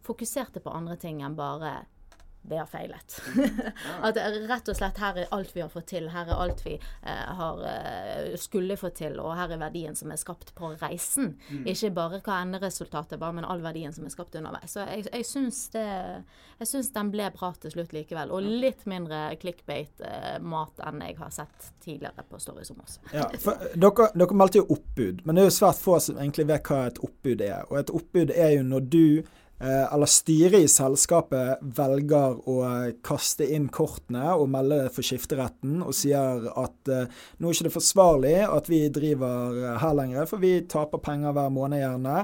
fokuserte 0.05 0.61
på 0.61 0.75
andre 0.75 0.99
ting 1.01 1.23
enn 1.23 1.39
bare 1.39 1.79
vi 2.49 2.57
har 2.57 2.65
feilet. 2.65 3.21
at 4.01 4.17
rett 4.49 4.69
og 4.71 4.77
slett 4.77 4.97
her 5.01 5.17
er 5.21 5.33
alt 5.35 5.55
vi 5.55 5.61
har 5.61 5.69
fått 5.71 5.89
til, 5.91 6.09
her 6.13 6.29
er 6.29 6.41
alt 6.41 6.63
vi 6.65 6.75
eh, 6.75 7.31
har 7.39 7.61
uh, 7.61 8.35
skulle 8.39 8.77
få 8.79 8.91
til, 8.95 9.19
og 9.21 9.35
her 9.37 9.53
er 9.53 9.61
verdien 9.61 9.97
som 9.97 10.11
er 10.11 10.19
skapt 10.21 10.53
på 10.57 10.71
reisen. 10.81 11.35
Mm. 11.49 11.63
Ikke 11.69 11.91
bare 11.95 12.21
hva 12.25 12.41
enderesultatet 12.43 13.21
var, 13.21 13.35
men 13.37 13.47
all 13.47 13.63
verdien 13.63 13.93
som 13.95 14.07
er 14.07 14.13
skapt 14.13 14.37
underveis. 14.39 14.73
Så 14.75 14.85
jeg, 14.89 15.07
jeg 15.11 15.27
syns 15.27 15.61
det 15.75 15.87
Jeg 16.59 16.67
syns 16.67 16.89
den 16.91 17.09
ble 17.13 17.29
bra 17.31 17.53
til 17.55 17.71
slutt 17.71 17.93
likevel. 17.95 18.33
Og 18.35 18.43
litt 18.43 18.81
mindre 18.89 19.29
clickbait-mat 19.39 20.81
uh, 20.81 20.87
enn 20.89 21.03
jeg 21.05 21.15
har 21.21 21.31
sett 21.31 21.69
tidligere 21.83 22.25
på 22.27 22.39
Stories 22.41 22.73
om 22.73 22.81
oss. 22.83 22.99
ja, 23.13 23.29
dere, 23.75 24.09
dere 24.13 24.35
meldte 24.35 24.59
jo 24.59 24.67
oppbud, 24.75 25.23
men 25.23 25.37
det 25.37 25.45
er 25.45 25.51
jo 25.51 25.57
svært 25.61 25.79
få 25.79 25.99
som 26.03 26.19
egentlig 26.19 26.49
vet 26.49 26.67
hva 26.67 26.85
et 26.89 26.99
oppbud 27.05 27.45
er. 27.45 27.63
Og 27.69 27.79
et 27.79 27.93
oppbud 27.95 28.33
er 28.35 28.57
jo 28.57 28.65
når 28.67 28.89
du 28.91 29.05
Eh, 29.19 29.38
eller 29.59 30.07
styret 30.07 30.63
i 30.63 30.69
selskapet 30.71 31.59
velger 31.75 32.37
å 32.47 32.57
kaste 33.03 33.43
inn 33.51 33.67
kortene 33.73 34.31
og 34.31 34.47
melde 34.53 34.85
for 34.95 35.03
skifteretten 35.03 35.81
og 35.83 35.95
sier 35.97 36.45
at 36.53 36.91
uh, 36.91 37.23
nå 37.39 37.49
er 37.49 37.57
ikke 37.57 37.67
det 37.67 37.73
forsvarlig 37.73 38.35
at 38.45 38.69
vi 38.71 38.81
driver 38.93 39.77
her 39.81 39.97
lenger, 39.97 40.29
for 40.29 40.39
vi 40.39 40.53
taper 40.69 41.03
penger 41.03 41.35
hver 41.35 41.51
måned 41.53 41.81
gjerne. 41.81 42.21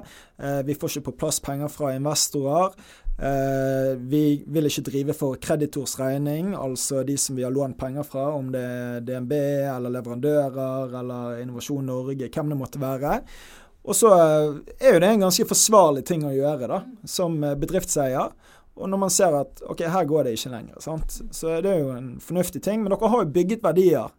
Vi 0.67 0.75
får 0.75 0.95
ikke 0.95 1.09
på 1.09 1.17
plass 1.25 1.41
penger 1.43 1.71
fra 1.71 1.93
investorer. 1.95 2.75
Vi 3.15 4.23
vil 4.51 4.67
ikke 4.67 4.83
drive 4.89 5.15
for 5.15 5.39
kreditors 5.41 5.95
regning, 5.99 6.53
altså 6.59 7.03
de 7.07 7.15
som 7.19 7.37
vi 7.37 7.45
har 7.45 7.53
lånt 7.55 7.77
penger 7.79 8.03
fra, 8.07 8.27
om 8.35 8.49
det 8.51 8.63
er 8.63 9.05
DNB 9.07 9.35
eller 9.37 9.93
leverandører 9.95 10.97
eller 10.99 11.43
Innovasjon 11.43 11.87
Norge, 11.87 12.27
hvem 12.27 12.51
det 12.51 12.59
måtte 12.59 12.81
være. 12.81 13.21
Og 13.85 13.95
så 13.95 14.11
eh, 14.17 14.47
er 14.79 14.95
jo 14.95 15.01
det 15.03 15.11
en 15.11 15.27
ganske 15.27 15.45
forsvarlig 15.49 16.05
ting 16.07 16.25
å 16.25 16.33
gjøre 16.33 16.69
da, 16.71 16.81
som 17.09 17.37
eh, 17.43 17.57
bedriftseier. 17.59 18.33
Og 18.75 18.89
når 18.91 19.01
man 19.05 19.13
ser 19.13 19.35
at 19.37 19.61
ok, 19.71 19.85
her 19.87 20.07
går 20.09 20.27
det 20.27 20.35
ikke 20.35 20.51
lenger, 20.51 20.79
sant? 20.83 21.19
så 21.31 21.59
det 21.63 21.71
er 21.71 21.83
jo 21.83 21.93
en 21.95 22.15
fornuftig 22.23 22.63
ting. 22.65 22.81
Men 22.83 22.91
dere 22.91 23.11
har 23.13 23.23
jo 23.23 23.35
bygget 23.37 23.63
verdier. 23.63 24.09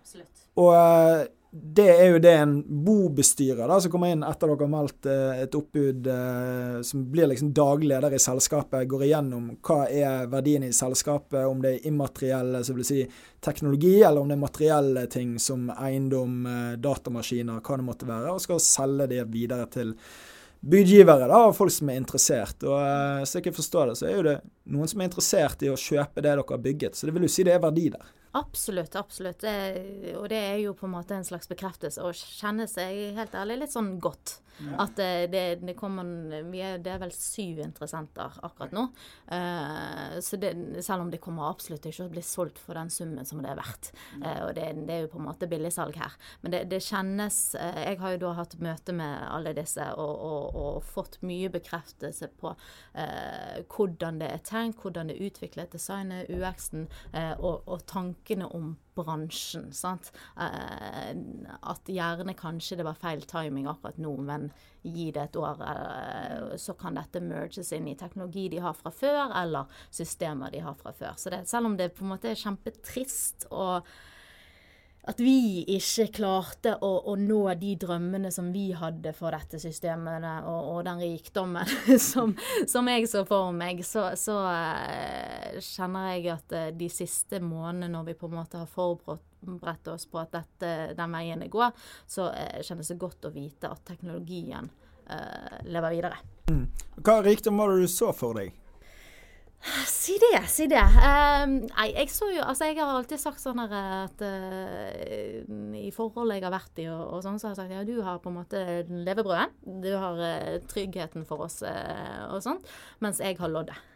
Absolutt. 0.00 0.46
Og 0.58 0.72
eh, 0.74 1.28
det 1.50 1.88
er 1.90 2.12
jo 2.12 2.18
det 2.22 2.32
en 2.38 2.52
bobestyrer 2.86 3.66
da, 3.66 3.80
som 3.82 3.90
kommer 3.90 4.12
inn 4.12 4.22
etter 4.22 4.46
dere 4.46 4.62
har 4.62 4.70
meldt 4.70 5.06
eh, 5.10 5.40
et 5.42 5.54
oppbud 5.58 6.06
eh, 6.06 6.76
som 6.86 7.02
blir 7.10 7.26
liksom 7.26 7.50
daglig 7.56 7.98
i 8.06 8.20
selskapet, 8.22 8.86
går 8.86 9.02
igjennom 9.08 9.48
hva 9.66 9.80
er 9.90 10.28
verdiene 10.30 10.68
i 10.70 10.76
selskapet, 10.76 11.42
om 11.50 11.58
det 11.64 11.72
er 11.72 11.88
immaterielle, 11.90 12.62
så 12.62 12.76
vil 12.76 12.86
si 12.86 13.00
teknologi, 13.42 13.96
eller 13.98 14.22
om 14.22 14.30
det 14.30 14.36
er 14.36 14.44
materielle 14.44 15.04
ting 15.10 15.34
som 15.42 15.66
eiendom, 15.74 16.38
eh, 16.46 16.76
datamaskiner, 16.78 17.58
hva 17.66 17.80
det 17.80 17.88
måtte 17.88 18.10
være, 18.12 18.30
og 18.30 18.46
skal 18.46 18.62
selge 18.62 19.10
det 19.10 19.26
videre 19.34 19.66
til 19.74 19.96
budgivere 20.60 21.26
da, 21.26 21.42
og 21.48 21.58
folk 21.58 21.74
som 21.74 21.90
er 21.90 21.98
interessert. 21.98 22.62
Og 22.62 23.26
Så 23.26 23.40
jeg 23.40 23.48
ikke 23.48 23.58
forstår 23.58 23.90
det, 23.90 23.98
så 23.98 24.06
er 24.06 24.16
jo 24.20 24.26
det 24.28 24.38
noen 24.70 24.86
som 24.86 25.02
er 25.02 25.10
interessert 25.10 25.66
i 25.66 25.72
å 25.72 25.78
kjøpe 25.78 26.22
det 26.22 26.30
dere 26.30 26.46
har 26.46 26.62
bygget. 26.62 26.94
Så 26.94 27.08
det 27.08 27.16
vil 27.16 27.26
jo 27.26 27.32
si 27.32 27.48
det 27.48 27.56
er 27.56 27.64
verdi 27.64 27.88
der. 27.90 28.19
Absolutt, 28.32 28.94
absolutt. 28.94 29.40
Det, 29.42 30.14
og 30.14 30.28
det 30.30 30.38
er 30.38 30.60
jo 30.62 30.74
på 30.78 30.86
en 30.86 30.94
måte 30.94 31.16
en 31.16 31.26
slags 31.26 31.50
bekreftelse. 31.50 32.02
Å 32.04 32.12
kjenne 32.14 32.68
seg 32.70 33.16
helt 33.16 33.34
ærlig 33.34 33.64
litt 33.64 33.74
sånn 33.74 33.96
godt. 34.02 34.36
At 34.80 34.96
det, 34.96 35.60
det, 35.62 35.74
kommer 35.78 36.06
mye 36.46 36.74
Det 36.82 36.92
er 36.92 37.00
vel 37.02 37.12
syv 37.14 37.60
interessenter 37.64 38.36
akkurat 38.44 38.74
nå. 38.76 38.86
Uh, 39.30 40.18
så 40.22 40.38
det, 40.40 40.52
selv 40.84 41.06
om 41.06 41.12
det 41.12 41.20
kommer 41.22 41.50
absolutt 41.50 41.86
ikke 41.88 42.08
å 42.08 42.12
bli 42.12 42.24
solgt 42.24 42.60
for 42.60 42.78
den 42.78 42.92
summen 42.92 43.26
som 43.28 43.42
det 43.42 43.52
er 43.52 43.60
verdt. 43.60 43.92
Uh, 44.20 44.48
og 44.48 44.54
det, 44.58 44.66
det, 44.82 44.96
er 44.96 45.04
jo 45.06 45.12
på 45.14 45.20
en 45.20 45.28
måte 45.28 45.48
billigsalg 45.50 45.98
her. 46.00 46.16
Men 46.44 46.56
det, 46.56 46.82
kjennes 46.84 47.40
uh, 47.58 47.80
Jeg 47.84 48.00
har 48.02 48.14
jo 48.14 48.22
da 48.26 48.34
hatt 48.40 48.58
møte 48.62 48.94
med 48.96 49.26
alle 49.30 49.54
disse 49.56 49.86
og, 50.00 50.12
og, 50.30 50.60
og 50.60 50.84
fått 50.86 51.20
mye 51.26 51.50
bekreftelse 51.52 52.30
på 52.40 52.54
hvordan 53.70 54.18
det 54.20 54.28
er 54.34 54.42
tenkt, 54.44 54.80
hvordan 54.82 55.10
det 55.10 55.16
er 55.16 55.30
utviklet, 55.30 55.72
designet, 55.72 56.28
UX-en 56.32 56.86
og, 57.38 57.62
og 57.70 57.84
tankene 57.88 58.48
om 58.56 58.74
bransjen. 58.94 59.70
sant? 59.72 60.12
Eh, 60.40 61.10
at 61.62 61.90
gjerne 61.90 62.34
kanskje 62.38 62.80
det 62.80 62.86
var 62.86 62.98
feil 62.98 63.22
timing 63.28 63.68
akkurat 63.70 63.98
nå, 64.00 64.16
men 64.26 64.50
gi 64.82 65.10
det 65.12 65.26
et 65.28 65.36
år, 65.36 65.60
eh, 65.66 66.56
så 66.56 66.74
kan 66.78 66.96
dette 66.96 67.20
merges 67.20 67.72
inn 67.76 67.88
i 67.88 67.96
teknologi 67.98 68.48
de 68.48 68.62
har 68.64 68.74
fra 68.74 68.92
før, 68.94 69.34
eller 69.42 69.82
systemer 69.90 70.50
de 70.50 70.62
har 70.64 70.74
fra 70.74 70.92
før. 70.92 71.16
Så 71.16 71.30
det, 71.30 71.46
selv 71.48 71.66
om 71.66 71.76
det 71.76 71.92
på 71.96 72.06
en 72.06 72.14
måte 72.14 72.32
er 72.32 72.40
kjempetrist 72.40 73.50
og 73.50 73.86
at 75.08 75.20
vi 75.22 75.62
ikke 75.76 76.08
klarte 76.20 76.74
å, 76.84 76.90
å, 77.08 77.14
nå 77.16 77.40
de 77.60 77.72
drømmene 77.80 78.30
som 78.34 78.50
vi 78.52 78.68
hadde 78.76 79.14
for 79.16 79.32
dette 79.32 79.60
systemet 79.62 80.26
og, 80.44 80.58
og 80.74 80.82
den 80.84 81.00
rikdommen 81.00 81.70
som, 82.10 82.34
som, 82.68 82.90
jeg 82.92 83.08
så 83.08 83.24
for 83.28 83.54
meg, 83.56 83.80
så, 83.86 84.10
så 84.20 84.36
uh, 84.44 85.56
kjenner 85.64 86.12
jeg 86.12 86.28
at 86.34 86.56
uh, 86.56 86.68
de 86.76 86.90
siste 86.92 87.40
månedene 87.40 87.90
når 87.94 88.10
vi 88.10 88.18
på 88.20 88.28
en 88.28 88.38
måte 88.42 88.60
har 88.60 88.70
forberedt 88.70 89.90
oss 89.94 90.04
på 90.10 90.20
at 90.20 90.36
dette, 90.36 90.74
den 90.98 91.16
veien 91.16 91.46
går, 91.48 91.72
så 92.04 92.28
uh, 92.34 92.60
kjennes 92.60 92.92
det 92.92 93.00
godt 93.00 93.30
å 93.30 93.34
vite 93.34 93.72
at 93.72 93.84
teknologien 93.94 94.70
lever 95.66 95.90
videre. 95.90 96.18
Mm. 96.52 96.68
Hva 97.02 97.16
rikdom 97.26 97.56
var 97.58 97.72
det 97.72 97.82
du 97.82 97.90
så 97.90 98.12
for 98.14 98.36
deg? 98.38 98.52
Si 99.60 100.16
det, 100.16 100.40
si 100.48 100.64
det. 100.70 100.80
Um, 100.80 101.58
nei, 101.68 101.90
jeg 101.92 102.08
så 102.14 102.30
jo 102.32 102.40
Altså, 102.46 102.70
jeg 102.70 102.78
har 102.78 102.94
alltid 102.94 103.20
sagt 103.20 103.42
sånn 103.42 103.60
at 103.60 104.22
uh, 104.24 105.76
i 105.76 105.90
forhold 105.92 106.32
jeg 106.32 106.46
har 106.46 106.54
vært 106.54 106.80
i 106.80 106.86
og, 106.88 107.02
og, 107.04 107.20
sånn, 107.26 107.36
så 107.40 107.50
har 107.50 107.54
jeg 107.54 107.60
sagt 107.60 107.76
ja, 107.76 107.84
du 107.84 108.00
har 108.06 108.22
på 108.24 108.32
en 108.32 108.38
måte 108.40 108.64
levebrødet. 108.88 109.52
Du 109.84 109.92
har 109.92 110.16
uh, 110.16 110.56
tryggheten 110.70 111.28
for 111.28 111.44
oss 111.44 111.60
uh, 111.60 112.30
og 112.32 112.40
sånt. 112.46 112.72
Mens 113.04 113.20
jeg 113.20 113.36
har 113.40 113.52
loddet. 113.52 113.89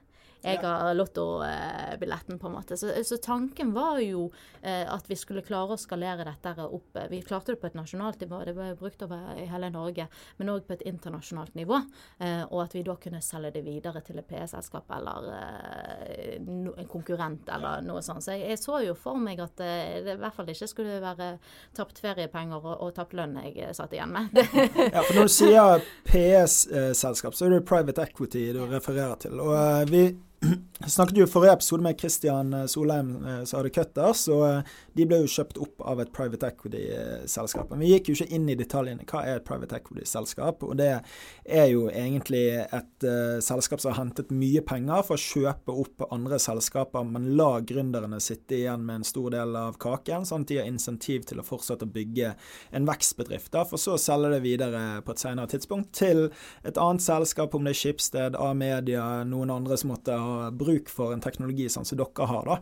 Jeg 0.45 0.61
har 0.63 0.95
lottobilletten, 0.95 2.39
på 2.39 2.49
en 2.51 2.57
måte. 2.57 2.77
Så, 2.77 2.91
så, 3.05 3.19
tanken 3.23 3.73
var 3.75 4.01
jo 4.05 4.27
eh, 4.63 4.85
at 4.85 5.09
vi 5.09 5.17
skulle 5.17 5.45
klare 5.47 5.77
å 5.77 5.81
skalere 5.81 6.27
dette 6.27 6.55
opp. 6.65 6.99
Vi 7.11 7.23
klarte 7.25 7.55
det 7.55 7.63
på 7.63 7.71
et 7.71 7.79
nasjonalt 7.79 8.21
nivå, 8.21 8.43
det 8.45 8.55
ble 8.57 8.71
brukt 8.79 9.03
over 9.07 9.39
i 9.41 9.47
hele 9.51 9.71
Norge, 9.73 10.07
men 10.39 10.53
òg 10.53 10.67
på 10.69 10.77
et 10.77 10.85
internasjonalt 10.91 11.57
nivå. 11.59 11.81
Eh, 12.19 12.43
og 12.45 12.65
at 12.67 12.77
vi 12.77 12.85
da 12.87 12.97
kunne 13.01 13.23
selge 13.25 13.55
det 13.57 13.65
videre 13.67 14.03
til 14.05 14.21
et 14.21 14.29
PE-selskap 14.29 14.93
eller 14.99 15.31
eh, 15.39 16.37
no, 16.45 16.75
en 16.79 16.91
konkurrent 16.91 17.49
eller 17.55 17.85
noe 17.87 18.03
sånt. 18.05 18.25
Så 18.25 18.37
jeg, 18.37 18.51
jeg 18.55 18.63
så 18.63 18.83
jo 18.85 18.97
for 18.99 19.21
meg 19.21 19.41
at 19.45 19.65
eh, 19.65 20.03
det 20.05 20.19
i 20.19 20.23
hvert 20.23 20.37
fall 20.37 20.51
ikke 20.53 20.71
skulle 20.71 21.01
være 21.03 21.35
tapt 21.77 22.01
feriepenger 22.03 22.61
og, 22.61 22.77
og 22.85 22.95
tapt 22.97 23.17
lønn 23.17 23.39
jeg 23.45 23.73
satt 23.77 23.95
igjen 23.97 24.13
med. 24.15 24.35
ja, 24.95 25.01
for 25.01 25.15
når 25.17 25.29
du 25.29 25.35
sier 25.35 25.89
PS-selskap, 26.11 27.35
så 27.37 27.49
er 27.49 27.57
det 27.57 27.65
private 27.69 28.05
equity 28.05 28.49
du 28.55 28.65
refererer 28.69 29.19
til. 29.25 29.41
Og 29.43 29.57
eh, 29.59 29.83
vi 29.91 30.05
snakket 30.87 31.19
jo 31.19 31.27
forrige 31.27 31.53
episode 31.53 31.83
med 31.83 32.01
Christian 32.01 32.55
eh, 32.55 32.67
Solheim 32.67 33.27
eh, 33.27 33.45
som 33.45 33.59
hadde 33.59 33.73
Cutters, 33.75 34.27
og 34.33 34.45
eh, 34.49 34.73
de 34.97 35.07
ble 35.09 35.21
jo 35.23 35.31
kjøpt 35.31 35.61
opp 35.63 35.85
av 35.85 36.03
et 36.03 36.13
private 36.15 36.51
equity-selskap. 36.53 37.71
Men 37.71 37.85
vi 37.85 37.93
gikk 37.93 38.11
jo 38.11 38.17
ikke 38.19 38.37
inn 38.37 38.49
i 38.51 38.57
detaljene. 38.59 39.07
Hva 39.09 39.25
er 39.25 39.41
et 39.41 39.47
private 39.47 39.79
equity-selskap? 39.81 40.65
Og 40.67 40.77
det 40.79 40.91
er 41.45 41.67
jo 41.71 41.87
egentlig 41.91 42.45
et 42.63 43.07
uh, 43.07 43.41
selskap 43.45 43.83
som 43.83 43.93
har 43.93 43.99
hentet 44.01 44.31
mye 44.35 44.63
penger 44.65 45.03
for 45.07 45.19
å 45.19 45.25
kjøpe 45.25 45.75
opp 45.85 46.05
andre 46.15 46.39
selskaper, 46.43 47.07
men 47.09 47.33
la 47.39 47.59
gründerne 47.67 48.21
sitte 48.23 48.59
igjen 48.59 48.85
med 48.87 49.01
en 49.01 49.09
stor 49.09 49.35
del 49.35 49.57
av 49.59 49.79
kaken, 49.83 50.27
sånn 50.29 50.47
at 50.47 50.53
de 50.53 50.61
har 50.61 50.71
insentiv 50.71 51.27
til 51.29 51.43
å 51.43 51.47
fortsette 51.47 51.87
å 51.89 51.95
bygge 51.95 52.35
en 52.75 52.89
vekstbedrift, 52.89 53.51
da, 53.55 53.65
for 53.69 53.83
så 53.83 53.97
å 53.97 54.01
selge 54.01 54.33
det 54.37 54.43
videre 54.45 54.85
på 55.05 55.15
et 55.15 55.25
senere 55.25 55.51
tidspunkt 55.51 55.93
til 55.99 56.29
et 56.63 56.79
annet 56.81 57.05
selskap, 57.05 57.55
om 57.55 57.67
det 57.67 57.75
er 57.75 57.81
Skipsted, 57.83 58.39
A-media, 58.41 59.05
noen 59.29 59.53
andre 59.55 59.79
som 59.81 59.93
måtte 59.93 60.17
ha 60.19 60.34
bruk 60.57 60.91
for 60.93 61.15
en 61.15 61.23
teknologi 61.25 61.69
sånn 61.73 61.87
som 61.89 62.01
dere 62.01 62.29
har. 62.31 62.51
da. 62.51 62.59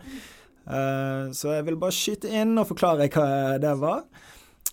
Uh, 0.62 1.32
så 1.34 1.56
jeg 1.56 1.66
vil 1.66 1.78
bare 1.80 1.94
skyte 1.96 2.30
inn 2.30 2.54
og 2.60 2.68
forklare 2.68 3.08
hva 3.10 3.56
det 3.62 3.72
var. 3.80 4.04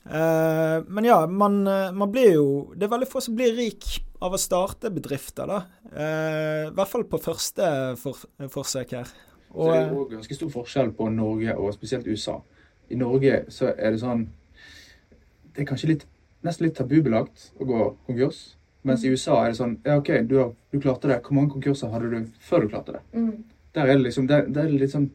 Uh, 0.06 0.86
men 0.88 1.08
ja, 1.10 1.24
man, 1.28 1.60
man, 1.66 2.12
blir 2.14 2.30
jo 2.32 2.46
Det 2.72 2.86
er 2.86 2.92
veldig 2.94 3.08
få 3.10 3.20
som 3.22 3.34
blir 3.36 3.52
rik 3.58 3.98
av 4.24 4.36
å 4.36 4.40
starte 4.40 4.92
bedrifter, 4.94 5.50
da. 5.50 5.64
Uh, 5.90 6.70
I 6.70 6.76
hvert 6.78 6.92
fall 6.92 7.08
på 7.10 7.22
første 7.24 7.72
for, 8.00 8.22
forsøk 8.54 8.96
her. 9.00 9.12
Og, 9.50 9.66
så 9.66 9.72
det 9.72 9.80
er 9.80 9.92
jo 9.96 10.06
ganske 10.12 10.38
stor 10.38 10.54
forskjell 10.54 10.94
på 10.98 11.10
Norge 11.14 11.56
og 11.58 11.74
spesielt 11.74 12.08
USA. 12.08 12.38
I 12.90 12.98
Norge 13.00 13.44
så 13.54 13.72
er 13.72 13.94
det 13.94 14.02
sånn 14.02 14.28
Det 15.54 15.64
er 15.64 15.70
kanskje 15.70 15.92
litt, 15.94 16.06
nesten 16.46 16.68
litt 16.68 16.78
tabubelagt 16.78 17.50
å 17.60 17.68
gå 17.70 17.86
konkurs. 18.08 18.59
Mens 18.88 19.04
i 19.04 19.12
USA 19.12 19.42
er 19.44 19.52
det 19.52 19.60
sånn 19.60 19.78
Ja, 19.84 19.98
OK, 20.00 20.12
du, 20.30 20.36
har, 20.40 20.52
du 20.72 20.80
klarte 20.80 21.10
det. 21.12 21.22
Hvor 21.26 21.36
mange 21.36 21.54
konkurser 21.56 21.92
hadde 21.94 22.12
du 22.14 22.36
før 22.44 22.64
du 22.64 22.70
klarte 22.72 22.98
det? 22.98 23.02
Mm. 23.14 23.34
Der 23.76 23.82
er 23.86 23.98
det 23.98 24.06
liksom 24.06 24.28
der, 24.30 24.48
der 24.48 24.66
er 24.66 24.72
det 24.72 24.84
litt 24.84 24.94
sånn 24.96 25.10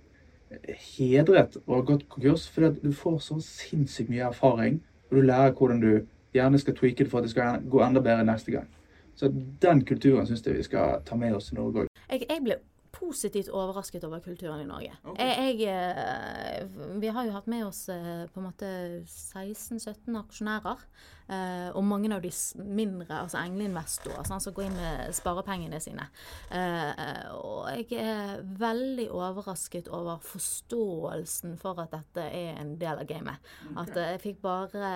hedret 0.95 1.57
å 1.65 1.79
ha 1.79 1.85
gått 1.87 2.05
konkurs, 2.09 2.47
fordi 2.53 2.85
du 2.85 2.93
får 2.95 3.19
så 3.25 3.41
sinnssykt 3.43 4.13
mye 4.13 4.29
erfaring. 4.29 4.79
Og 5.11 5.19
du 5.19 5.25
lærer 5.27 5.57
hvordan 5.57 5.81
du 5.83 5.91
gjerne 6.35 6.61
skal 6.61 6.77
tweake 6.79 7.05
det 7.05 7.11
for 7.11 7.21
at 7.21 7.27
det 7.27 7.33
skal 7.35 7.65
gå 7.71 7.83
enda 7.83 8.03
bedre 8.05 8.27
neste 8.27 8.55
gang. 8.55 8.69
Så 9.15 9.31
den 9.63 9.85
kulturen 9.87 10.27
syns 10.27 10.43
jeg 10.47 10.59
vi 10.59 10.67
skal 10.67 11.03
ta 11.07 11.19
med 11.19 11.35
oss 11.37 11.51
til 11.51 11.61
Norge 11.61 11.85
òg. 11.85 11.91
Jeg, 12.11 12.27
jeg 12.29 12.43
ble 12.43 12.59
positivt 12.95 13.51
overrasket 13.51 14.05
over 14.07 14.23
kulturen 14.23 14.63
i 14.63 14.69
Norge. 14.69 14.93
Okay. 15.05 15.27
Jeg, 15.27 15.59
jeg, 15.61 15.75
eh, 15.75 16.99
vi 17.03 17.11
har 17.15 17.27
jo 17.27 17.35
hatt 17.35 17.51
med 17.51 17.67
oss 17.67 17.89
eh, 17.93 18.25
på 18.31 18.41
en 18.41 18.49
måte 18.49 18.71
16-17 19.07 20.19
aksjonærer. 20.19 20.83
Uh, 21.25 21.71
og 21.73 21.85
mange 21.89 22.11
av 22.13 22.21
de 22.21 22.31
mindre, 22.61 23.23
altså 23.23 23.39
engleinvestorer, 23.41 24.27
sånn, 24.29 24.43
som 24.45 24.53
går 24.57 24.67
inn 24.67 24.77
med 24.77 25.15
sparepengene 25.17 25.81
sine. 25.81 26.05
Uh, 26.51 27.31
og 27.39 27.71
jeg 27.73 28.03
er 28.03 28.43
veldig 28.61 29.07
overrasket 29.09 29.89
over 29.89 30.21
forståelsen 30.25 31.57
for 31.61 31.81
at 31.81 31.95
dette 31.97 32.27
er 32.29 32.61
en 32.61 32.75
del 32.81 33.01
av 33.01 33.09
gamet. 33.09 33.53
At 33.73 33.95
uh, 33.97 34.03
jeg 34.13 34.21
fikk 34.27 34.43
bare 34.45 34.91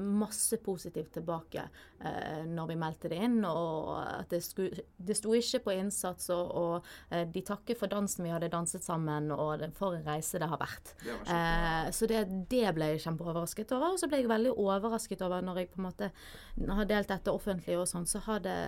masse 0.00 0.56
positivt 0.64 1.18
tilbake 1.18 1.68
når 2.04 2.66
vi 2.68 2.74
meldte 2.76 3.08
det 3.08 3.16
inn. 3.24 3.38
Og 3.48 3.94
at 3.96 4.28
det, 4.28 4.42
sku, 4.44 4.66
det 4.68 5.14
sto 5.16 5.32
ikke 5.32 5.62
på 5.64 5.76
innsats, 5.78 6.26
og, 6.34 6.50
og 6.52 7.14
de 7.32 7.40
takker 7.46 7.78
for 7.80 7.88
dansen 7.88 8.26
vi 8.26 8.32
hadde 8.34 8.50
danset 8.52 8.84
sammen, 8.84 9.30
og 9.32 9.62
for 9.78 9.96
en 9.96 10.04
reise 10.04 10.40
det 10.40 10.50
har 10.50 10.60
vært. 10.60 10.92
Det 11.00 11.94
så 11.96 12.08
det, 12.10 12.20
det 12.50 12.74
ble 12.76 12.90
jeg 12.92 13.04
kjempeoverrasket 13.06 13.72
over. 13.76 13.94
Og 13.94 14.02
så 14.02 14.10
ble 14.10 14.20
jeg 14.20 14.30
veldig 14.30 14.52
overrasket 14.52 15.24
over 15.24 15.44
når 15.44 15.62
jeg 15.62 15.73
på 15.74 15.82
en 15.82 15.88
måte 15.90 16.10
har 16.78 16.88
delt 16.88 17.10
dette 17.10 17.34
offentlig 17.34 17.78
og 17.78 17.88
sånn, 17.90 18.06
så 18.08 18.22
har 18.26 18.42
det 18.44 18.58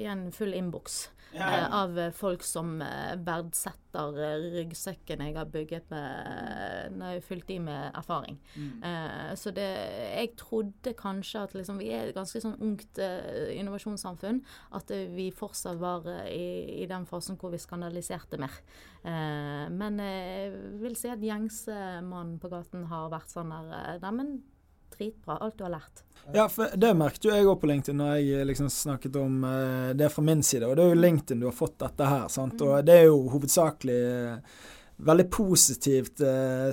igjen 0.00 0.28
full 0.34 0.54
innboks 0.58 1.04
ja, 1.32 1.46
eh, 1.46 1.74
av 1.74 1.98
folk 2.16 2.44
som 2.44 2.80
eh, 2.84 3.14
verdsetter 3.24 4.16
ryggsekken 4.56 5.22
jeg 5.24 5.36
har 5.36 5.48
bygget 5.52 5.90
med 5.92 6.96
når 6.96 7.14
jeg 7.14 7.20
har 7.20 7.26
fylt 7.26 7.52
i 7.52 7.58
med 7.62 7.98
erfaring. 7.98 8.38
Mm. 8.56 8.84
Eh, 8.88 9.32
så 9.38 9.52
det 9.54 9.68
Jeg 10.12 10.32
trodde 10.36 10.94
kanskje 10.98 11.42
at 11.42 11.54
liksom, 11.54 11.78
vi 11.80 11.90
er 11.92 12.08
et 12.08 12.16
ganske 12.16 12.40
sånn 12.40 12.58
ungt 12.60 13.00
eh, 13.02 13.52
innovasjonssamfunn. 13.58 14.42
At 14.76 14.90
vi 14.90 15.30
fortsatt 15.34 15.80
var 15.80 16.06
eh, 16.10 16.30
i, 16.32 16.48
i, 16.82 16.86
den 16.90 17.06
fasen 17.08 17.38
hvor 17.40 17.52
vi 17.52 17.60
skandaliserte 17.62 18.40
mer. 18.40 18.62
Eh, 19.02 19.66
men 19.72 20.00
jeg 20.02 20.52
vil 20.82 20.96
si 20.98 21.12
at 21.12 21.22
gjengse 21.22 21.76
mann 22.06 22.38
på 22.42 22.52
gaten 22.52 22.88
har 22.92 23.12
vært 23.12 23.32
sånn 23.32 23.52
der 23.52 24.00
Neimen, 24.02 24.40
dritbra. 24.96 25.38
Alt 25.38 25.58
du 25.58 25.64
har 25.66 25.76
lært. 25.78 26.04
Ja, 26.32 26.48
for 26.48 26.70
det 26.76 26.92
merket 26.94 27.24
jo 27.26 27.32
jeg 27.34 27.46
òg 27.48 27.58
på 27.60 27.68
LinkedIn 27.68 27.98
når 27.98 28.12
jeg 28.16 28.36
eh, 28.36 28.44
liksom 28.46 28.68
snakket 28.70 29.16
om 29.18 29.42
uh, 29.44 29.90
det 29.98 30.10
fra 30.12 30.22
min 30.24 30.44
side. 30.46 30.68
Og 30.68 30.76
det 30.78 30.84
er 30.84 30.94
jo 30.94 31.00
LinkedIn 31.02 31.42
du 31.42 31.48
har 31.48 31.56
fått 31.56 31.80
dette 31.82 32.06
her. 32.06 32.28
sant? 32.30 32.54
Mm. 32.60 32.68
Og 32.68 32.86
det 32.86 32.94
er 33.00 33.08
jo 33.08 33.18
hovedsakelig 33.32 33.98
uh, 34.06 34.62
veldig 35.02 35.24
positivt 35.34 36.20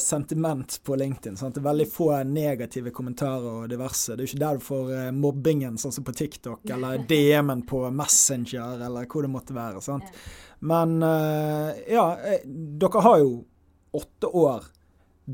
sentiment 0.03 0.75
på 0.85 0.95
LinkedIn. 1.01 1.37
sant? 1.39 1.55
Det 1.55 1.63
er 1.63 1.69
veldig 1.71 1.87
få 1.89 2.11
negative 2.29 2.91
kommentarer 2.93 3.63
og 3.63 3.71
diverse. 3.71 4.13
Det 4.13 4.21
er 4.21 4.27
jo 4.27 4.29
ikke 4.29 4.43
der 4.43 4.59
du 4.59 4.65
får 4.67 4.91
mobbingen, 5.17 5.79
sånn 5.81 5.95
som 5.95 6.05
på 6.05 6.13
TikTok, 6.13 6.61
eller 6.75 7.01
DM-en 7.09 7.63
på 7.65 7.81
Messenger, 7.89 8.83
eller 8.85 9.09
hvor 9.09 9.25
det 9.25 9.31
måtte 9.33 9.55
være. 9.57 9.81
sant? 9.81 10.13
Men 10.59 10.99
ja, 11.01 12.05
dere 12.45 13.01
har 13.07 13.23
jo 13.23 13.31
åtte 13.97 14.29
år 14.29 14.69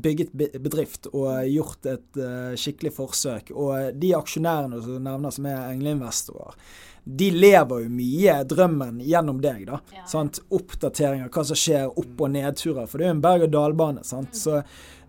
bygget 0.02 0.32
bedrift 0.60 1.08
og 1.12 1.46
gjort 1.48 1.88
et 1.88 2.18
uh, 2.20 2.52
skikkelig 2.58 2.92
forsøk. 2.96 3.54
Og 3.54 3.96
de 3.96 4.12
aksjonærene 4.16 4.82
som 4.84 5.00
nevner 5.08 5.34
som 5.34 5.48
er 5.50 5.70
engleinvestorer, 5.70 6.58
de 7.06 7.30
lever 7.30 7.84
jo 7.84 7.90
mye 7.94 8.36
drømmen 8.50 8.98
gjennom 9.06 9.38
deg. 9.42 9.66
da, 9.68 9.78
ja. 9.94 10.04
sant? 10.10 10.40
Oppdateringer, 10.50 11.30
hva 11.30 11.44
som 11.46 11.58
skjer, 11.58 11.86
opp- 11.86 12.22
og 12.26 12.32
nedturer. 12.34 12.88
For 12.90 12.98
det 12.98 13.06
er 13.06 13.12
jo 13.12 13.16
en 13.16 13.26
berg-og-dal-bane. 13.26 14.02
sant? 14.04 14.34
Mm. 14.34 14.40
Så 14.40 14.62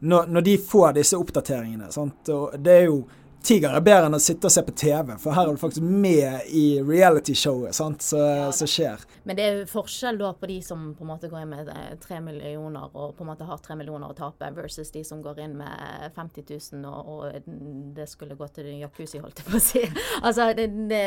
når, 0.05 0.27
når, 0.29 0.45
de 0.45 0.57
får 0.61 0.91
disse 0.99 1.17
oppdateringene, 1.17 1.89
sant? 1.93 2.29
og 2.29 2.53
det 2.61 2.75
er 2.83 2.85
jo 2.91 2.99
Tiger 3.43 3.75
er 3.77 3.83
bedre 3.83 4.09
enn 4.09 4.17
å 4.17 4.21
sitte 4.21 4.49
og 4.49 4.53
se 4.53 4.63
på 4.65 4.73
TV, 4.75 5.13
for 5.21 5.35
her 5.35 5.47
er 5.47 5.55
du 5.55 5.61
faktisk 5.61 5.85
med 5.85 6.49
i 6.51 6.81
realityshowet 6.83 7.75
som 7.75 7.95
ja, 7.95 8.49
skjer. 8.51 9.03
Men 9.27 9.37
det 9.39 9.45
er 9.45 9.61
forskjell 9.69 10.19
da 10.19 10.33
på 10.35 10.49
de 10.49 10.57
som 10.63 10.89
på 10.97 11.05
en 11.05 11.11
måte 11.11 11.29
går 11.31 11.43
inn 11.43 11.53
med 11.53 11.71
eh, 11.71 11.93
tre 12.03 12.19
millioner 12.23 12.89
og 12.91 13.15
på 13.17 13.23
en 13.23 13.29
måte 13.31 13.47
har 13.47 13.59
tre 13.63 13.77
millioner 13.79 14.11
å 14.11 14.15
tape, 14.17 14.49
versus 14.55 14.91
de 14.91 15.03
som 15.07 15.21
går 15.23 15.41
inn 15.45 15.55
med 15.59 16.11
50 16.15 16.47
000 16.73 16.87
og, 16.87 17.11
og 17.11 17.49
det 17.95 18.07
skulle 18.11 18.37
gå 18.39 18.47
til 18.55 18.69
jacuzzi, 18.81 19.21
holdt 19.23 19.41
jeg 19.43 19.47
på 19.47 19.59
å 19.59 19.63
si. 19.63 19.83
altså, 20.27 20.49
det, 20.57 20.67
det 20.91 21.01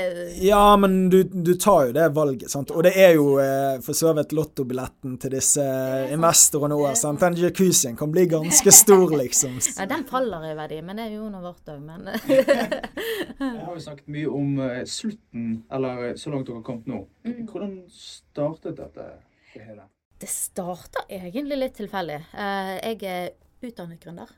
Ja, 0.44 0.64
men 0.80 1.08
du, 1.12 1.22
du, 1.24 1.54
tar 1.60 1.90
jo 1.90 1.96
det 1.96 2.08
valget, 2.16 2.48
sant. 2.52 2.72
Og 2.72 2.84
det 2.86 2.94
er 3.00 3.16
jo 3.18 3.34
eh, 3.42 3.80
for 3.84 3.96
så 3.96 4.14
vidt 4.16 4.34
lottobilletten 4.36 5.18
til 5.20 5.36
disse 5.36 5.64
investorene 6.12 6.76
òg. 6.76 6.96
Den 7.20 7.36
jacuzzien 7.40 7.96
kan 7.98 8.12
bli 8.12 8.26
ganske 8.30 8.74
stor, 8.74 9.16
liksom. 9.20 9.58
Ja, 9.80 9.86
den 9.88 10.04
faller 10.08 10.44
i 10.44 10.54
verdi, 10.56 10.80
men 10.84 10.98
det 10.98 11.08
er 11.08 11.16
jo 11.16 11.28
noe 11.32 11.42
vårt 11.44 11.68
òg. 11.72 11.80
Men 11.84 12.08
Jeg 13.40 13.64
har 13.64 13.72
jo 13.74 13.82
snakket 13.82 14.10
mye 14.12 14.30
om 14.36 14.58
uh, 14.60 14.80
slutten, 14.88 15.52
eller 15.72 16.10
eh, 16.10 16.16
så 16.20 16.32
langt 16.32 16.48
dere 16.48 16.60
har 16.60 16.66
kommet 16.66 16.90
nå. 16.90 17.04
Mm. 17.26 17.44
Hvordan 17.48 17.76
startet 17.94 18.76
dette 18.80 19.06
det 19.54 19.64
hele? 19.68 19.86
Det 20.20 20.28
starta 20.28 21.06
egentlig 21.08 21.60
litt 21.62 21.78
tilfeldig. 21.80 22.18
Uh, 22.34 22.74
jeg 22.80 23.00
er 23.08 23.30
utdannet 23.60 24.00
gründer. 24.00 24.28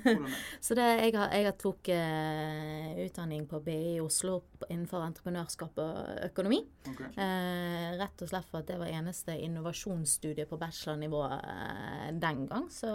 så 0.64 0.74
det, 0.74 0.84
jeg, 0.98 1.14
har, 1.14 1.30
jeg 1.34 1.46
har 1.46 1.56
tok 1.58 1.90
uh, 1.94 2.94
utdanning 3.04 3.46
på 3.50 3.60
BI 3.62 3.76
i 3.94 4.02
Oslo 4.02 4.40
innenfor 4.66 5.04
entreprenørskap 5.06 5.78
og 5.82 6.00
økonomi. 6.26 6.60
Okay. 6.90 7.12
Uh, 7.14 7.94
rett 8.00 8.24
og 8.24 8.30
slett 8.30 8.48
for 8.50 8.62
at 8.62 8.70
det 8.70 8.78
var 8.80 8.90
eneste 8.90 9.36
innovasjonsstudie 9.46 10.48
på 10.50 10.58
bachelornivå 10.60 11.22
uh, 11.30 12.08
den 12.18 12.46
gang, 12.50 12.66
så 12.72 12.94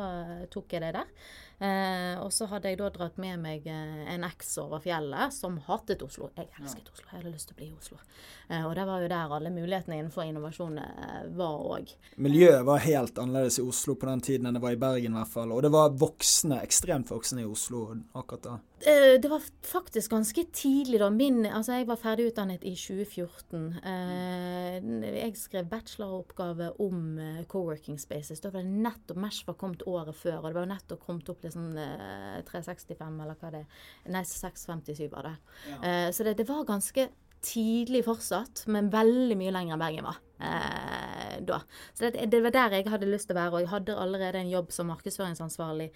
tok 0.52 0.76
jeg 0.76 0.84
det 0.84 0.96
der. 1.00 1.14
Eh, 1.60 2.16
og 2.24 2.32
så 2.32 2.48
hadde 2.48 2.72
jeg 2.72 2.80
da 2.80 2.88
dratt 2.94 3.18
med 3.20 3.42
meg 3.44 3.66
eh, 3.68 4.04
en 4.14 4.24
eks 4.24 4.54
over 4.62 4.80
fjellet 4.84 5.34
som 5.36 5.58
hatet 5.66 6.04
Oslo. 6.06 6.30
Jeg 6.38 6.48
elsket 6.56 6.88
Oslo, 6.94 7.08
jeg 7.10 7.18
hadde 7.18 7.34
lyst 7.34 7.50
til 7.50 7.58
å 7.58 7.60
bli 7.60 7.68
i 7.68 7.76
Oslo. 7.76 8.00
Eh, 8.48 8.64
og 8.64 8.72
det 8.78 8.86
var 8.88 9.04
jo 9.04 9.10
der 9.12 9.34
alle 9.36 9.52
mulighetene 9.52 9.98
innenfor 10.00 10.24
innovasjon 10.24 10.80
eh, 10.80 11.26
var 11.36 11.66
òg. 11.76 11.92
Miljøet 12.16 12.64
var 12.70 12.86
helt 12.86 13.20
annerledes 13.20 13.60
i 13.60 13.66
Oslo 13.68 13.98
på 14.00 14.08
den 14.08 14.24
tiden 14.24 14.48
enn 14.48 14.56
det 14.56 14.64
var 14.64 14.78
i 14.78 14.80
Bergen, 14.80 15.18
i 15.18 15.20
hvert 15.20 15.34
fall. 15.34 15.52
Og 15.52 15.62
det 15.66 15.74
var 15.76 15.92
voksne, 16.00 16.62
ekstremt 16.64 17.12
voksne 17.12 17.44
i 17.44 17.50
Oslo 17.50 17.90
akkurat 18.14 18.48
da. 18.48 18.58
Eh, 18.86 19.22
det 19.22 19.28
var 19.30 19.42
faktisk 19.66 20.12
ganske 20.12 20.44
tidlig, 20.54 21.00
da. 21.02 21.10
Min, 21.10 21.46
altså 21.46 21.80
jeg 21.80 21.88
var 21.90 22.00
ferdigutdannet 22.00 22.64
i 22.64 22.74
2014. 22.80 23.66
Eh, 23.84 24.78
jeg 25.20 25.36
skrev 25.40 25.68
bacheloroppgave 25.72 26.72
om 26.82 27.18
eh, 27.20 27.42
co-working 27.52 28.00
spaces. 28.00 28.40
Da 28.40 28.54
var 28.54 28.64
det 28.64 28.84
nettopp 28.86 29.20
Mesh 29.20 29.48
var 29.48 29.58
kommet 29.60 29.84
året 29.88 30.16
før, 30.16 30.40
og 30.42 30.50
det 30.50 30.60
var 30.62 30.70
nettopp 30.72 31.04
kommet 31.06 31.32
opp 31.32 31.44
liksom 31.44 31.72
sånn 31.74 32.46
365, 32.48 33.20
eller 33.24 33.40
hva 33.40 33.52
det 33.54 33.64
er. 33.66 33.82
Nei, 34.16 34.24
657 34.28 35.10
var 35.12 35.28
det. 35.28 35.36
Ja. 35.74 35.98
Så 36.16 36.24
det, 36.24 36.38
det 36.40 36.48
var 36.48 36.68
ganske 36.68 37.10
tidlig 37.46 38.04
fortsatt, 38.08 38.66
men 38.68 38.90
veldig 38.94 39.38
mye 39.40 39.54
lenger 39.56 39.76
enn 39.76 39.82
Bergen 39.84 40.08
var 40.10 40.18
eh, 40.40 41.38
da. 41.46 41.62
Så 41.94 42.10
det, 42.10 42.26
det, 42.32 42.42
var 42.44 42.54
der 42.56 42.76
jeg 42.78 42.88
hadde 42.92 43.10
lyst 43.10 43.30
til 43.30 43.36
å 43.36 43.40
være. 43.40 43.54
Og 43.54 43.64
jeg 43.64 43.72
hadde 43.74 43.98
allerede 44.04 44.42
en 44.42 44.52
jobb 44.52 44.74
som 44.76 44.90
markedsføringsansvarlig 44.92 45.90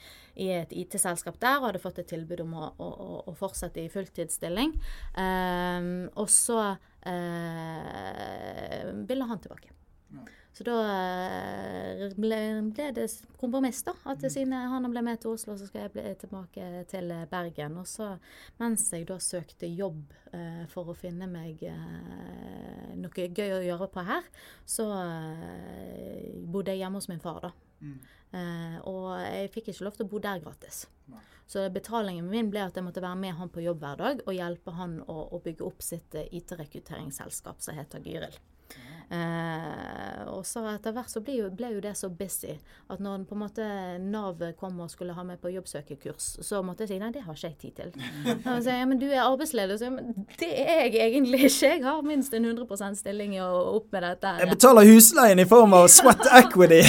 i 0.43 0.49
et 0.55 0.73
IT-selskap 0.83 1.39
der, 1.41 1.59
og 1.59 1.69
hadde 1.71 1.83
fått 1.83 2.01
et 2.03 2.11
tilbud 2.13 2.45
om 2.45 2.55
å, 2.59 2.71
å, 2.77 2.89
å 3.29 3.35
fortsette 3.37 3.83
i 3.83 3.91
fulltidsstilling. 3.93 4.75
Eh, 5.25 5.91
og 6.13 6.31
så 6.31 6.59
eh, 7.09 8.91
ville 9.09 9.29
han 9.29 9.43
tilbake. 9.43 9.69
Så 10.53 10.65
da 10.67 10.73
eh, 10.85 12.11
ble, 12.13 12.39
ble, 12.69 12.89
det 12.93 13.07
kompromiss, 13.41 13.81
da. 13.87 13.95
At 14.05 14.21
mm. 14.21 14.29
siden 14.29 14.53
han 14.53 14.85
ble 14.91 15.01
med 15.05 15.21
til 15.23 15.33
Oslo, 15.33 15.55
så 15.57 15.65
skal 15.65 15.87
jeg 15.87 15.93
bli 15.95 16.13
tilbake 16.21 16.83
til 16.91 17.13
Bergen. 17.31 17.79
Og 17.81 17.89
så, 17.89 18.11
mens 18.61 18.85
jeg 18.93 19.07
da 19.09 19.17
søkte 19.17 19.69
jobb 19.69 20.13
eh, 20.29 20.63
for 20.69 20.93
å 20.93 20.97
finne 20.97 21.25
meg 21.31 21.63
eh, 21.65 22.93
noe 23.01 23.29
gøy 23.33 23.57
å 23.57 23.63
gjøre 23.65 23.89
på 23.93 24.05
her, 24.05 24.29
så 24.65 24.87
eh, 24.99 26.29
bodde 26.45 26.75
jeg 26.75 26.83
hjemme 26.83 27.01
hos 27.01 27.09
min 27.09 27.23
far, 27.23 27.49
da. 27.49 27.53
Mm. 27.83 27.97
Eh, 28.33 28.77
og 28.89 29.09
jeg 29.21 29.51
fikk 29.53 29.73
ikke 29.73 29.85
lov 29.89 29.97
til 29.97 30.05
å 30.05 30.11
bo 30.13 30.21
der 30.21 30.41
gratis. 30.43 30.85
Nei. 31.09 31.21
Så 31.49 31.65
betalingen 31.73 32.29
min 32.29 32.49
ble 32.53 32.63
at 32.63 32.77
jeg 32.77 32.85
måtte 32.85 33.03
være 33.03 33.19
med 33.19 33.35
han 33.37 33.51
på 33.51 33.61
jobb 33.65 33.81
hver 33.83 33.99
dag 33.99 34.21
og 34.23 34.33
hjelpe 34.33 34.73
han 34.77 34.95
å, 35.11 35.17
å 35.35 35.41
bygge 35.43 35.65
opp 35.67 35.83
sitt 35.85 36.15
eh, 36.17 36.29
IT-rekrutteringsselskap 36.39 37.61
som 37.61 37.77
heter 37.77 38.05
Gyril. 38.05 38.37
Eh, 39.13 40.21
og 40.31 40.41
så 40.47 40.63
etter 40.71 40.93
hvert 40.95 41.11
så 41.11 41.21
ble 41.21 41.35
jo, 41.37 41.49
ble 41.53 41.69
jo, 41.75 41.81
det 41.83 41.91
så 41.99 42.07
busy 42.09 42.55
at 42.89 43.01
når 43.03 43.25
på 43.29 43.35
en 43.35 43.41
måte 43.43 43.65
Nav 44.01 44.41
kom 44.57 44.79
og 44.81 44.89
skulle 44.89 45.13
ha 45.13 45.25
meg 45.27 45.41
på 45.43 45.51
jobbsøkerkurs, 45.53 46.29
så 46.41 46.61
måtte 46.65 46.85
jeg 46.85 46.93
si 46.93 46.99
nei, 47.01 47.11
det 47.13 47.21
har 47.25 47.37
ikke 47.37 47.51
jeg 47.51 47.57
tid 47.61 47.75
til. 47.77 47.91
Og 48.53 48.63
så 48.65 48.77
ja, 48.79 48.87
men 48.89 49.01
du 49.01 49.05
er 49.11 49.21
arbeidsledig. 49.21 49.77
Så, 49.79 49.91
men 49.93 50.25
det 50.39 50.49
er 50.49 50.87
jeg 50.87 50.95
egentlig 51.11 51.43
ikke. 51.49 51.69
Jeg 51.75 51.83
har 51.85 52.01
minst 52.07 52.33
en 52.33 52.47
100 52.49 52.97
stilling 52.97 53.35
i 53.37 53.41
å 53.43 53.49
opp 53.75 53.91
med 53.93 54.05
dette. 54.07 54.33
Jeg 54.41 54.51
betaler 54.55 54.89
husleien 54.89 55.43
i 55.43 55.47
form 55.49 55.75
av 55.77 55.89
sweat 55.93 56.25
equity. 56.41 56.81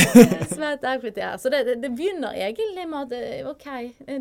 sweat 0.55 0.87
equity, 0.95 1.21
ja. 1.21 1.35
Så 1.41 1.53
det, 1.53 1.65
det, 1.83 1.93
begynner 1.95 2.37
egentlig 2.37 2.87
med 2.89 3.13
at 3.13 3.19
eh, 3.19 3.51
OK, 3.51 3.69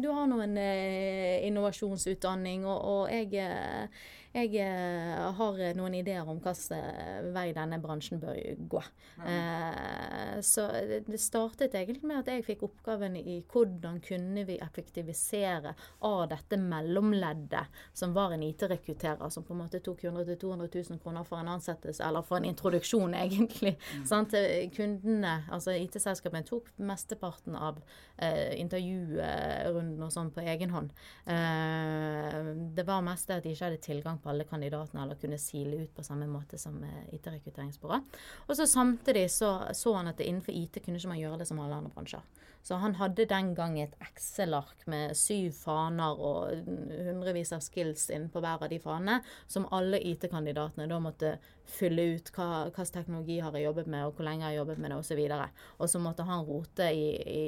du 0.04 0.10
har 0.12 0.28
nå 0.30 0.42
en 0.44 0.60
eh, 0.60 1.40
innovasjonsutdanning, 1.48 2.68
og, 2.68 2.84
og 2.84 3.14
jeg 3.14 3.32
eh, 3.48 4.04
jeg 4.34 4.56
eh, 4.66 5.26
har 5.38 5.60
noen 5.78 5.94
ideer 6.00 6.26
om 6.26 6.40
hvilken 6.42 6.74
eh, 6.74 7.26
vei 7.36 7.52
denne 7.54 7.78
bransjen 7.82 8.18
bør 8.22 8.38
gå. 8.70 8.82
Eh, 9.30 10.40
så 10.42 10.66
det 11.06 11.20
startet 11.22 11.76
egentlig 11.78 12.08
med 12.10 12.24
at 12.24 12.32
jeg 12.32 12.46
fikk 12.48 12.64
oppgaven 12.66 13.20
i 13.20 13.38
hvordan 13.52 14.00
kunne 14.04 14.46
vi 14.48 14.58
effektivisere 14.64 15.76
av 16.10 16.24
dette 16.32 16.58
mellomleddet, 16.58 17.78
som 17.94 18.16
var 18.18 18.34
en 18.34 18.46
IT-rekrutterer, 18.48 19.30
som 19.30 19.46
på 19.46 19.54
en 19.54 19.62
måte 19.62 19.84
tok 19.86 20.02
100 20.04 20.26
000-200 20.34 20.90
000 20.90 21.04
kroner 21.04 21.30
for 21.30 21.38
en 21.44 21.54
ansettelse, 21.54 22.02
eller 22.02 22.26
for 22.26 22.42
en 22.42 22.50
introduksjon, 22.50 23.14
egentlig. 23.24 23.76
Mm. 24.02 24.70
Kundene, 24.74 25.36
altså 25.54 25.78
IT-selskapene, 25.78 26.42
tok 26.50 26.74
mesteparten 26.82 27.54
av 27.54 27.78
eh, 28.18 28.58
intervjurunden 28.58 30.02
og 30.02 30.14
sånn 30.14 30.34
på 30.34 30.42
egen 30.42 30.74
hånd. 30.74 30.90
Eh, 31.30 32.52
det 32.74 32.90
var 32.90 33.06
mest 33.06 33.30
det 33.30 33.40
at 33.40 33.46
de 33.46 33.54
ikke 33.54 33.70
hadde 33.70 33.84
tilgang 33.84 34.23
på 34.24 34.32
alle 34.32 34.48
kandidatene 34.50 35.04
eller 35.04 35.20
kunne 35.20 35.42
sile 35.42 35.84
ut 35.84 35.94
på 35.96 36.06
samme 36.06 36.30
måte 36.32 36.60
som 36.62 36.80
IT-rekrutteringsbyrået. 37.14 38.22
Og 38.48 38.56
så 38.58 38.68
samtidig 38.70 39.28
så, 39.32 39.56
så 39.76 39.98
han 40.00 40.12
at 40.14 40.24
innenfor 40.24 40.56
IT 40.56 40.82
kunne 40.84 41.02
ikke 41.02 41.12
man 41.12 41.22
gjøre 41.22 41.44
det 41.44 41.50
som 41.52 41.62
alle 41.64 41.82
andre 41.82 41.94
bransjer. 41.94 42.24
Så 42.64 42.76
han 42.80 42.96
hadde 42.96 43.26
den 43.28 43.50
gang 43.58 43.76
et 43.82 43.96
Excel-ark 44.00 44.86
med 44.88 45.18
syv 45.20 45.52
faner 45.58 46.16
og 46.16 46.54
hundrevis 46.64 47.52
av 47.52 47.60
skills 47.64 48.06
innenpå 48.08 48.40
hver 48.40 48.64
av 48.64 48.72
de 48.72 48.80
fanene, 48.80 49.18
som 49.52 49.68
alle 49.76 50.00
IT-kandidatene 50.00 50.88
da 50.88 51.00
måtte 51.04 51.34
fylle 51.68 52.06
ut 52.16 52.32
hva 52.36 52.70
slags 52.72 52.94
teknologi 52.96 53.42
har 53.44 53.56
jeg 53.58 53.68
jobbet 53.68 53.90
med, 53.92 54.06
og 54.08 54.16
hvor 54.16 54.28
lenge 54.30 54.46
jeg 54.46 54.54
har 54.54 54.62
jobbet 54.62 54.80
med 54.80 54.94
det, 54.94 55.02
osv. 55.04 55.22
Og, 55.28 55.66
og 55.84 55.92
så 55.92 56.04
måtte 56.06 56.28
han 56.30 56.48
rote 56.48 56.88
i, 56.88 57.10
i 57.20 57.44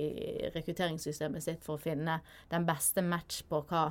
rekrutteringssystemet 0.51 1.47
sitt 1.47 1.63
for 1.63 1.79
å 1.79 1.85
finne 1.85 2.19
den 2.51 2.67
beste 2.67 3.03
match 3.05 3.45
på 3.47 3.63
hva 3.69 3.87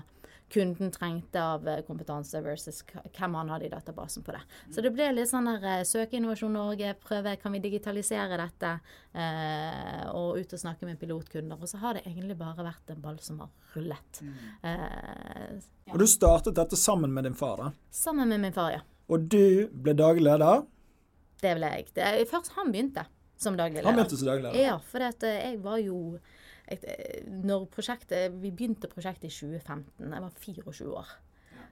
kunden 0.55 0.93
trengte 0.95 1.43
av 1.43 1.67
eh, 1.69 1.83
kompetanse 1.87 2.41
versus 2.45 2.83
hvem 2.87 3.35
han 3.39 3.51
hadde 3.51 3.67
i 3.67 3.73
databasen 3.73 4.25
på 4.27 4.35
det. 4.37 4.43
Så 4.75 4.85
det 4.85 4.93
ble 4.95 5.11
litt 5.17 5.31
sånn 5.31 5.49
der 5.51 5.67
eh, 5.73 5.83
søke 5.89 6.19
Innovasjon 6.19 6.55
Norge, 6.55 6.93
prøve 7.03 7.35
kan 7.43 7.55
vi 7.57 7.63
digitalisere 7.65 8.39
dette, 8.39 8.73
eh, 9.19 10.05
og 10.13 10.39
ut 10.39 10.55
og 10.55 10.63
snakke 10.63 10.87
med 10.89 11.01
pilotkunder. 11.01 11.59
Og 11.59 11.71
så 11.71 11.81
har 11.83 11.99
det 11.99 12.05
egentlig 12.07 12.39
bare 12.39 12.67
vært 12.67 12.95
en 12.95 13.03
ball 13.03 13.19
som 13.25 13.43
har 13.43 13.51
rullet. 13.75 14.23
Mm. 14.23 14.37
Eh, 14.71 15.51
ja. 15.89 15.93
Og 15.93 15.99
du 16.05 16.07
startet 16.11 16.57
dette 16.61 16.79
sammen 16.79 17.13
med 17.15 17.27
din 17.29 17.39
far, 17.39 17.61
da? 17.61 17.73
Sammen 17.91 18.31
med 18.31 18.47
min 18.47 18.55
far, 18.55 18.77
ja. 18.77 18.85
Og 19.11 19.27
du 19.29 19.67
ble 19.69 19.97
daglig 19.99 20.25
leder? 20.25 20.65
Det 21.43 21.59
ble 21.59 21.75
jeg. 21.75 21.91
Det, 21.97 22.15
først 22.31 22.55
han 22.57 22.71
begynte 22.73 23.05
som 23.37 23.59
daglig 23.59 23.83
leder. 23.83 23.91
Han 23.91 23.99
begynte 23.99 24.17
som 24.17 24.31
daglig 24.31 24.47
leder? 24.49 24.63
Ja, 24.65 24.79
for 24.89 25.05
jeg 25.05 25.59
var 25.65 25.83
jo 25.83 25.99
når 27.45 27.69
prosjektet, 27.73 28.33
Vi 28.41 28.51
begynte 28.51 28.89
prosjektet 28.89 29.29
i 29.29 29.35
2015. 29.35 30.13
Jeg 30.13 30.23
var 30.25 30.43
24 30.47 30.97
år. 30.97 31.15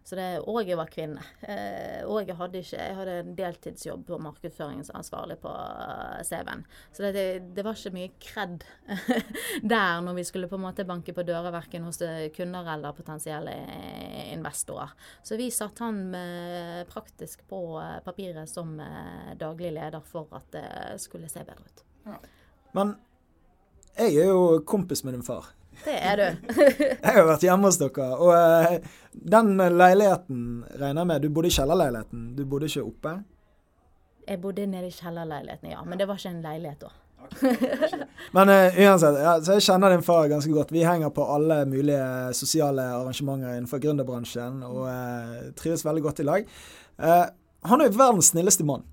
Så 0.02 0.16
det, 0.18 0.24
og 0.50 0.66
jeg 0.66 0.76
var 0.78 0.90
kvinne. 0.90 1.22
Eh, 1.46 2.02
og 2.10 2.26
jeg 2.26 2.34
hadde, 2.34 2.58
ikke, 2.58 2.78
jeg 2.80 2.96
hadde 2.98 3.12
en 3.20 3.34
deltidsjobb 3.38 4.02
på 4.08 4.18
markedsføringsansvarlig 4.24 5.36
på 5.42 5.52
eh, 5.52 6.22
CV-en. 6.26 6.64
Så 6.90 7.04
det, 7.04 7.12
det, 7.14 7.26
det, 7.54 7.64
var 7.64 7.78
ikke 7.78 7.94
mye 7.94 8.10
kred 8.22 8.66
der 9.74 10.02
når 10.02 10.18
vi 10.18 10.26
skulle 10.26 10.50
på 10.50 10.58
en 10.58 10.64
måte 10.64 10.86
banke 10.88 11.14
på 11.14 11.26
dører 11.26 11.54
verken 11.54 11.86
hos 11.86 12.02
kunder 12.34 12.72
eller 12.74 12.98
potensielle 12.98 13.54
investorer. 14.32 14.90
Så 15.22 15.38
vi 15.38 15.52
satte 15.54 15.86
han 15.86 16.02
praktisk 16.90 17.46
på 17.50 17.62
eh, 17.78 18.00
papiret 18.02 18.50
som 18.50 18.74
daglig 19.38 19.70
leder 19.76 20.02
for 20.02 20.34
at 20.34 20.50
det 20.56 20.66
skulle 21.02 21.30
se 21.30 21.46
bedre 21.46 21.62
ut. 21.62 21.86
Ja. 22.10 22.18
Men 22.74 22.96
jeg 23.98 24.16
er 24.16 24.30
jo 24.30 24.62
kompis 24.66 25.04
med 25.04 25.16
din 25.16 25.26
far. 25.26 25.50
Det 25.82 25.98
er 25.98 26.16
du. 26.16 26.54
jeg 27.02 27.14
har 27.16 27.26
vært 27.26 27.44
hjemme 27.44 27.68
hos 27.68 27.78
dere. 27.80 28.08
Og 28.16 28.32
uh, 28.32 28.96
den 29.34 29.54
leiligheten 29.58 30.42
regner 30.78 31.02
jeg 31.02 31.10
med 31.10 31.24
Du 31.24 31.30
bodde 31.34 31.50
i 31.50 31.56
kjellerleiligheten, 31.56 32.26
du 32.36 32.44
bodde 32.46 32.70
ikke 32.70 32.84
oppe? 32.86 33.14
Jeg 34.28 34.40
bodde 34.40 34.66
nede 34.70 34.88
i 34.88 34.94
kjellerleiligheten, 34.94 35.72
ja. 35.74 35.82
Men 35.86 35.98
det 35.98 36.06
var 36.08 36.20
ikke 36.20 36.34
en 36.36 36.44
leilighet 36.44 36.84
da. 36.86 36.92
Men 38.36 38.50
uh, 38.50 38.78
uansett, 38.78 39.18
ja, 39.22 39.34
så 39.42 39.58
jeg 39.58 39.66
kjenner 39.66 39.94
din 39.94 40.06
far 40.06 40.30
ganske 40.30 40.54
godt. 40.54 40.72
Vi 40.74 40.86
henger 40.86 41.12
på 41.14 41.26
alle 41.34 41.62
mulige 41.70 42.06
sosiale 42.38 42.86
arrangementer 42.96 43.56
innenfor 43.56 43.82
gründerbransjen 43.82 44.62
og 44.66 44.82
uh, 44.86 45.52
trives 45.58 45.84
veldig 45.86 46.06
godt 46.06 46.22
i 46.22 46.28
lag. 46.28 46.50
Uh, 47.02 47.26
han 47.70 47.80
er 47.80 47.90
jo 47.90 47.98
verdens 47.98 48.32
snilleste 48.32 48.66
mann. 48.66 48.86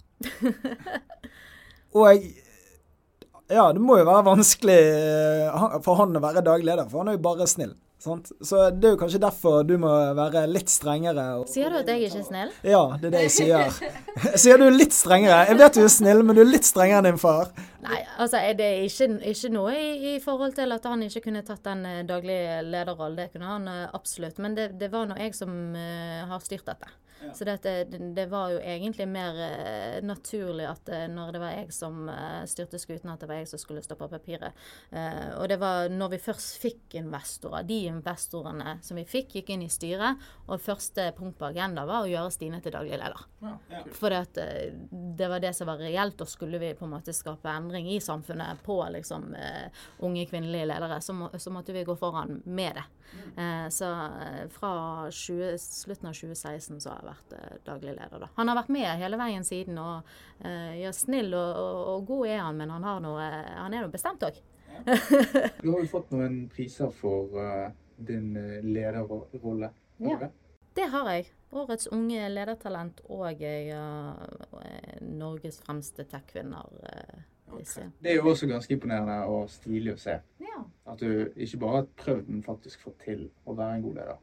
og 1.95 2.05
jeg 2.09 2.33
ja, 3.49 3.67
det 3.73 3.81
må 3.81 3.97
jo 3.97 4.07
være 4.07 4.25
vanskelig 4.27 4.79
eh, 4.79 5.77
for 5.85 5.97
han 5.97 6.17
å 6.17 6.23
være 6.23 6.45
daglig 6.45 6.69
leder, 6.69 6.89
for 6.89 7.01
han 7.01 7.12
er 7.12 7.17
jo 7.17 7.23
bare 7.25 7.47
snill. 7.49 7.73
Sant? 7.99 8.29
Så 8.41 8.62
det 8.71 8.88
er 8.88 8.93
jo 8.93 8.99
kanskje 9.01 9.19
derfor 9.19 9.65
du 9.67 9.73
må 9.81 9.89
være 10.15 10.45
litt 10.47 10.71
strengere. 10.71 11.25
Sier 11.51 11.73
du 11.73 11.81
at 11.81 11.89
jeg 11.91 12.05
ikke 12.07 12.21
er 12.21 12.27
snill? 12.29 12.53
Ja, 12.63 12.83
det 13.01 13.09
er 13.09 13.15
det 13.17 13.23
jeg 13.25 13.33
sier. 13.35 13.81
sier 14.45 14.62
du 14.62 14.69
er 14.69 14.77
litt 14.77 14.95
strengere? 14.95 15.41
Jeg 15.49 15.59
vet 15.59 15.75
du 15.75 15.81
er 15.83 15.91
snill, 15.91 16.23
men 16.23 16.38
du 16.38 16.43
er 16.45 16.47
litt 16.47 16.69
strengere 16.69 17.01
enn 17.01 17.09
din 17.09 17.19
far. 17.19 17.51
Nei, 17.83 17.99
altså 18.15 18.39
er 18.39 18.55
det 18.59 18.69
ikke, 18.85 19.09
ikke 19.33 19.51
noe 19.51 19.75
i, 19.75 19.89
i, 20.13 20.15
forhold 20.23 20.55
til 20.55 20.71
at 20.77 20.88
han 20.88 21.03
ikke 21.09 21.25
kunne 21.27 21.43
tatt 21.47 21.65
den 21.67 21.83
uh, 21.89 21.99
daglige 22.07 22.62
lederrollen. 22.69 23.19
Det 23.19 23.27
kunne 23.33 23.51
han 23.51 23.67
uh, 23.67 23.83
absolutt. 23.97 24.39
Men 24.39 24.55
det, 24.55 24.69
det 24.79 24.93
var 24.95 25.09
nå 25.09 25.19
jeg 25.19 25.35
som 25.35 25.51
har 25.75 26.45
styrt 26.45 26.69
dette. 26.71 26.88
Så 27.36 27.47
dette, 27.47 27.73
det 28.15 28.25
var 28.32 28.53
jo 28.53 28.60
egentlig 28.63 29.08
mer 29.10 29.38
uh, 29.38 29.97
naturlig 30.05 30.67
at 30.69 30.91
uh, 30.93 31.05
når 31.12 31.34
det 31.36 31.41
var 31.43 31.55
jeg 31.58 31.73
som 31.75 32.01
uh, 32.08 32.43
styrte 32.49 32.79
skuten, 32.82 33.12
at 33.12 33.23
det 33.23 33.29
var 33.29 33.41
jeg 33.41 33.49
som 33.51 33.62
skulle 33.62 33.84
stoppe 33.84 34.08
på 34.08 34.13
papiret. 34.15 34.55
og 35.36 35.49
det 35.51 35.58
var 35.60 35.89
når 35.91 36.13
vi 36.13 36.19
først 36.23 36.62
fikk 36.62 36.95
investorer. 37.01 37.65
De 37.67 37.82
investorene 37.89 38.77
som 38.86 38.97
vi 38.97 39.03
fikk, 39.08 39.36
gikk 39.36 39.51
inn 39.53 39.65
i 39.65 39.71
styret. 39.71 40.21
Og 40.47 40.62
første 40.63 41.10
punkt 41.17 41.38
på 41.39 41.49
agenda 41.49 41.86
var 41.88 42.05
å 42.05 42.10
gjøre 42.10 42.32
Stine 42.34 42.62
til 42.63 42.73
daglig 42.73 42.97
leder. 42.99 43.25
Ja, 43.43 43.55
ja. 43.71 43.82
For 43.95 44.13
det, 44.13 44.45
det 45.19 45.27
var 45.32 45.43
det 45.43 45.53
som 45.58 45.67
var 45.69 45.82
reelt, 45.82 46.21
og 46.21 46.29
skulle 46.29 46.60
vi 46.62 46.73
på 46.77 46.86
en 46.88 46.93
måte 46.93 47.13
skape 47.15 47.51
endring 47.51 47.89
i 47.91 47.99
samfunnet 48.01 48.63
på 48.63 48.77
liksom 48.95 49.34
eh, 49.36 49.84
unge 50.05 50.25
kvinnelige 50.29 50.69
ledere, 50.69 51.01
så, 51.01 51.13
må, 51.13 51.29
så 51.38 51.51
måtte 51.53 51.75
vi 51.75 51.84
gå 51.84 51.95
foran 51.99 52.41
med 52.45 52.79
det. 52.79 52.86
Eh, 53.35 53.67
så 53.69 53.89
eh, 53.91 54.45
fra 54.53 54.71
20, 55.11 55.57
slutten 55.57 56.09
av 56.09 56.17
2016 56.17 56.81
så 56.81 56.91
har 56.91 57.01
jeg 57.01 57.09
vært 57.09 57.35
eh, 57.37 57.57
daglig 57.65 57.95
leder. 57.95 58.25
da. 58.25 58.29
Han 58.35 58.51
har 58.51 58.59
vært 58.61 58.73
med 58.75 58.89
hele 59.03 59.19
veien 59.21 59.47
siden, 59.47 59.79
og 59.81 60.45
eh, 60.45 60.79
ja, 60.81 60.93
snill 60.95 61.33
og, 61.33 61.51
og, 61.63 61.81
og 61.93 62.07
god 62.09 62.33
er 62.33 62.43
han, 62.43 62.59
men 62.59 62.73
han, 62.75 62.87
har 62.87 63.03
noe, 63.03 63.29
han 63.55 63.75
er 63.75 63.85
nå 63.85 63.93
bestemt 63.93 64.25
òg. 64.27 64.41
Du 65.63 65.71
har 65.71 65.81
jo 65.81 65.89
fått 65.91 66.11
noen 66.15 66.45
priser 66.53 66.91
for 66.95 67.33
uh, 67.35 67.67
din 67.97 68.31
lederrolle. 68.63 69.73
Ja. 69.99 70.15
det? 70.21 70.29
Det 70.79 70.85
har 70.93 71.09
jeg. 71.11 71.25
Årets 71.51 71.89
unge 71.91 72.27
ledertalent 72.29 73.01
og 73.09 73.41
jeg 73.41 73.73
uh, 73.73 74.13
Norges 75.01 75.59
fremste 75.65 76.05
tech-kvinner. 76.07 76.69
eh, 76.91 77.25
hvis 77.57 77.73
Det 78.01 78.12
er 78.12 78.15
jo 78.15 78.29
også 78.29 78.47
ganske 78.47 78.73
imponerende 78.73 79.19
og 79.25 79.49
stilig 79.49 79.93
å 79.93 79.97
se. 79.99 80.19
Ja. 80.39 80.62
At 80.91 80.99
du 80.99 81.29
ikke 81.35 81.57
bare 81.59 81.75
har 81.81 81.88
prøvd, 81.97 82.27
men 82.29 82.43
faktisk 82.43 82.81
fått 82.81 82.99
til 83.05 83.29
å 83.45 83.53
være 83.55 83.75
en 83.75 83.81
god 83.83 83.95
leder. 83.95 84.17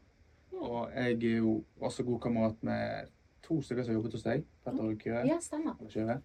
Og 0.57 0.89
jeg 0.95 1.13
er 1.23 1.37
jo 1.37 1.63
også 1.81 2.03
god 2.03 2.19
kamerat 2.21 2.63
med 2.63 3.07
to 3.43 3.61
stykker 3.61 3.83
som 3.83 3.91
har 3.93 3.99
jobbet 3.99 4.13
hos 4.17 4.23
deg. 4.23 4.43
Petter 4.65 4.83
og 4.83 4.97
Kyrre. 4.99 5.25
ja, 5.27 5.37
stemmer. 5.39 6.21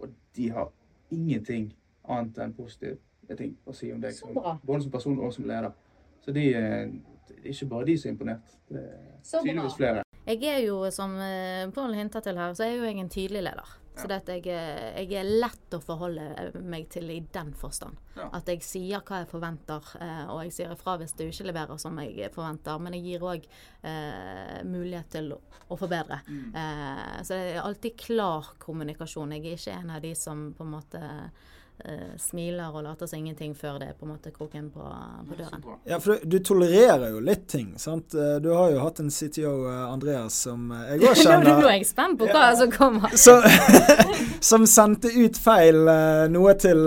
Og 0.00 0.08
de 0.36 0.48
har 0.50 0.70
ingenting 1.10 1.72
annet 2.08 2.38
enn 2.38 2.54
positive 2.54 2.98
ting 3.36 3.56
å 3.66 3.72
si 3.74 3.92
om 3.92 4.00
deg. 4.00 4.12
Så 4.12 4.26
som- 4.26 4.34
bra. 4.34 4.58
Både 4.64 4.82
som 4.82 4.90
person 4.90 5.18
og 5.20 5.32
som 5.32 5.44
leder. 5.44 5.72
Så 6.24 6.32
de, 6.32 6.40
det 6.52 7.36
er 7.44 7.48
ikke 7.50 7.68
bare 7.68 7.84
de 7.84 7.98
som 7.98 8.08
er 8.08 8.12
imponert. 8.12 8.56
Det 8.68 8.80
er 8.80 9.20
tydeligvis 9.22 9.76
flere. 9.76 10.02
Jeg 10.26 10.42
er 10.44 10.62
jo, 10.66 10.90
som 10.90 11.16
eh, 11.20 11.70
Pål 11.70 11.94
hinter 11.94 12.20
til 12.20 12.36
her, 12.38 12.52
så 12.54 12.64
er 12.64 12.76
jo 12.76 12.84
jeg 12.84 12.96
en 12.98 13.08
tydelig 13.08 13.42
leder. 13.42 13.78
Så 13.96 14.08
det 14.10 14.16
at 14.16 14.26
jeg, 14.32 14.46
er- 14.50 14.96
jeg 15.04 15.12
er 15.20 15.28
lett 15.40 15.74
å 15.76 15.78
forholde 15.80 16.50
meg 16.66 16.88
til 16.90 17.10
i 17.14 17.20
den 17.32 17.52
forstand. 17.54 17.94
Ja. 18.16 18.28
At 18.34 18.48
jeg 18.50 18.62
sier 18.66 19.00
hva 19.06 19.20
jeg 19.22 19.28
forventer, 19.30 19.90
eh, 20.00 20.24
og 20.34 20.40
jeg 20.42 20.52
sier 20.56 20.72
ifra 20.74 20.96
hvis 20.98 21.14
du 21.14 21.22
ikke 21.28 21.46
leverer 21.46 21.78
som 21.78 21.96
jeg 22.02 22.32
forventer. 22.34 22.80
Men 22.82 22.92
jeg 22.98 23.04
gir 23.06 23.20
òg 23.30 23.46
eh, 23.84 24.62
mulighet 24.66 25.10
til 25.14 25.32
å, 25.36 25.40
å 25.70 25.78
forbedre. 25.78 26.20
Eh, 26.26 27.22
så 27.22 27.34
det 27.38 27.54
er 27.54 27.62
alltid 27.62 27.96
klar 28.02 28.52
kommunikasjon. 28.58 29.36
Jeg 29.38 29.46
er 29.46 29.58
ikke 29.62 29.78
en 29.84 29.94
av 29.94 30.02
de 30.02 30.14
som 30.18 30.48
på 30.58 30.66
en 30.66 30.74
måte 30.74 31.04
eh, 31.84 32.16
smiler 32.18 32.74
og 32.74 32.84
later 32.86 33.08
som 33.10 33.18
ingenting 33.18 33.54
før 33.58 33.78
det 33.80 33.88
er 33.90 33.96
på 33.98 34.06
en 34.06 34.12
måte 34.14 34.32
kroken 34.34 34.70
på, 34.74 34.84
på 35.28 35.38
døren. 35.38 35.64
Ja, 35.88 35.98
for 36.02 36.14
du, 36.20 36.36
du 36.36 36.38
tolererer 36.44 37.14
jo 37.14 37.22
litt 37.24 37.46
ting, 37.50 37.74
sant. 37.78 38.14
Eh, 38.14 38.36
Du 38.44 38.50
har 38.54 38.70
jo 38.74 38.82
hatt 38.84 39.00
en 39.02 39.10
CTO, 39.10 39.54
eh, 39.70 39.80
Andreas, 39.88 40.42
som 40.46 40.70
jeg 40.90 41.02
òg 41.02 41.18
kjenner 41.24 41.50
nå 41.62 41.70
er 41.70 41.78
jeg 41.78 41.88
spent 41.90 42.20
på 42.20 42.28
hva 42.30 42.44
som 42.58 42.74
kommer. 42.74 43.16
Så, 43.16 43.40
som 44.52 44.68
sendte 44.68 45.12
ut 45.14 45.40
feil 45.40 45.82
noe 46.34 46.54
til 46.60 46.86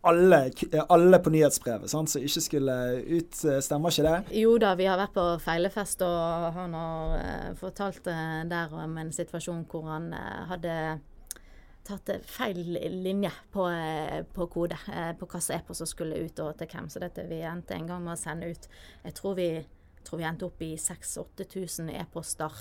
alle, 0.00 0.52
alle 0.88 1.18
på 1.18 1.30
nyhetsbrevet, 1.30 1.90
sant, 1.90 2.10
som 2.10 2.24
ikke 2.24 2.42
skulle 2.42 2.76
ut. 3.04 3.36
Stemmer 3.36 3.92
ikke 3.92 4.06
det? 4.06 4.38
Jo 4.40 4.56
da, 4.60 4.72
vi 4.78 4.88
har 4.88 5.00
vært 5.00 5.14
på 5.16 5.26
feilefest, 5.44 6.04
og 6.06 6.56
han 6.56 6.76
har 6.76 7.14
uh, 7.20 7.50
fortalt 7.60 8.08
uh, 8.08 8.40
der 8.48 8.72
om 8.72 8.96
en 9.00 9.12
situasjon 9.12 9.66
hvor 9.70 9.88
han 9.90 10.10
uh, 10.14 10.46
hadde 10.50 10.74
tatt 11.86 12.10
feil 12.28 12.60
linje 13.02 13.30
på, 13.52 13.66
eh, 13.70 14.22
på 14.22 14.46
kode. 14.46 14.78
eh, 14.92 15.12
på 15.16 15.26
hvilken 15.26 15.56
e-post 15.56 15.78
som 15.78 15.86
skulle 15.86 16.16
ut 16.16 16.40
og 16.40 16.58
til 16.58 16.66
hvem. 16.66 16.88
Så 16.88 17.00
dette 17.00 17.26
vi 17.28 17.40
endte 17.40 17.74
en 17.74 17.86
gang 17.86 18.04
med 18.04 18.14
å 18.14 18.20
sende 18.20 18.50
ut 18.50 18.68
Jeg 19.04 19.14
tror 19.14 19.34
vi, 19.34 19.66
tror 20.04 20.20
vi 20.20 20.26
endte 20.28 20.46
opp 20.46 20.62
i 20.62 20.74
6000-8000 20.80 21.90
e-poster. 22.00 22.54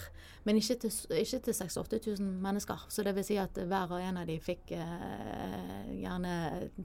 Men 0.43 0.59
ikke 0.59 0.79
til, 0.83 0.93
ikke 1.19 1.41
til 1.47 1.57
6000-8000 1.57 2.31
mennesker. 2.43 2.85
Så 2.89 3.03
det 3.03 3.15
vil 3.17 3.25
si 3.27 3.37
at 3.41 3.57
hver 3.57 3.93
og 3.95 4.01
en 4.03 4.21
av 4.21 4.29
de 4.29 4.39
fikk 4.43 4.73
eh, 4.77 5.91
gjerne 5.99 6.33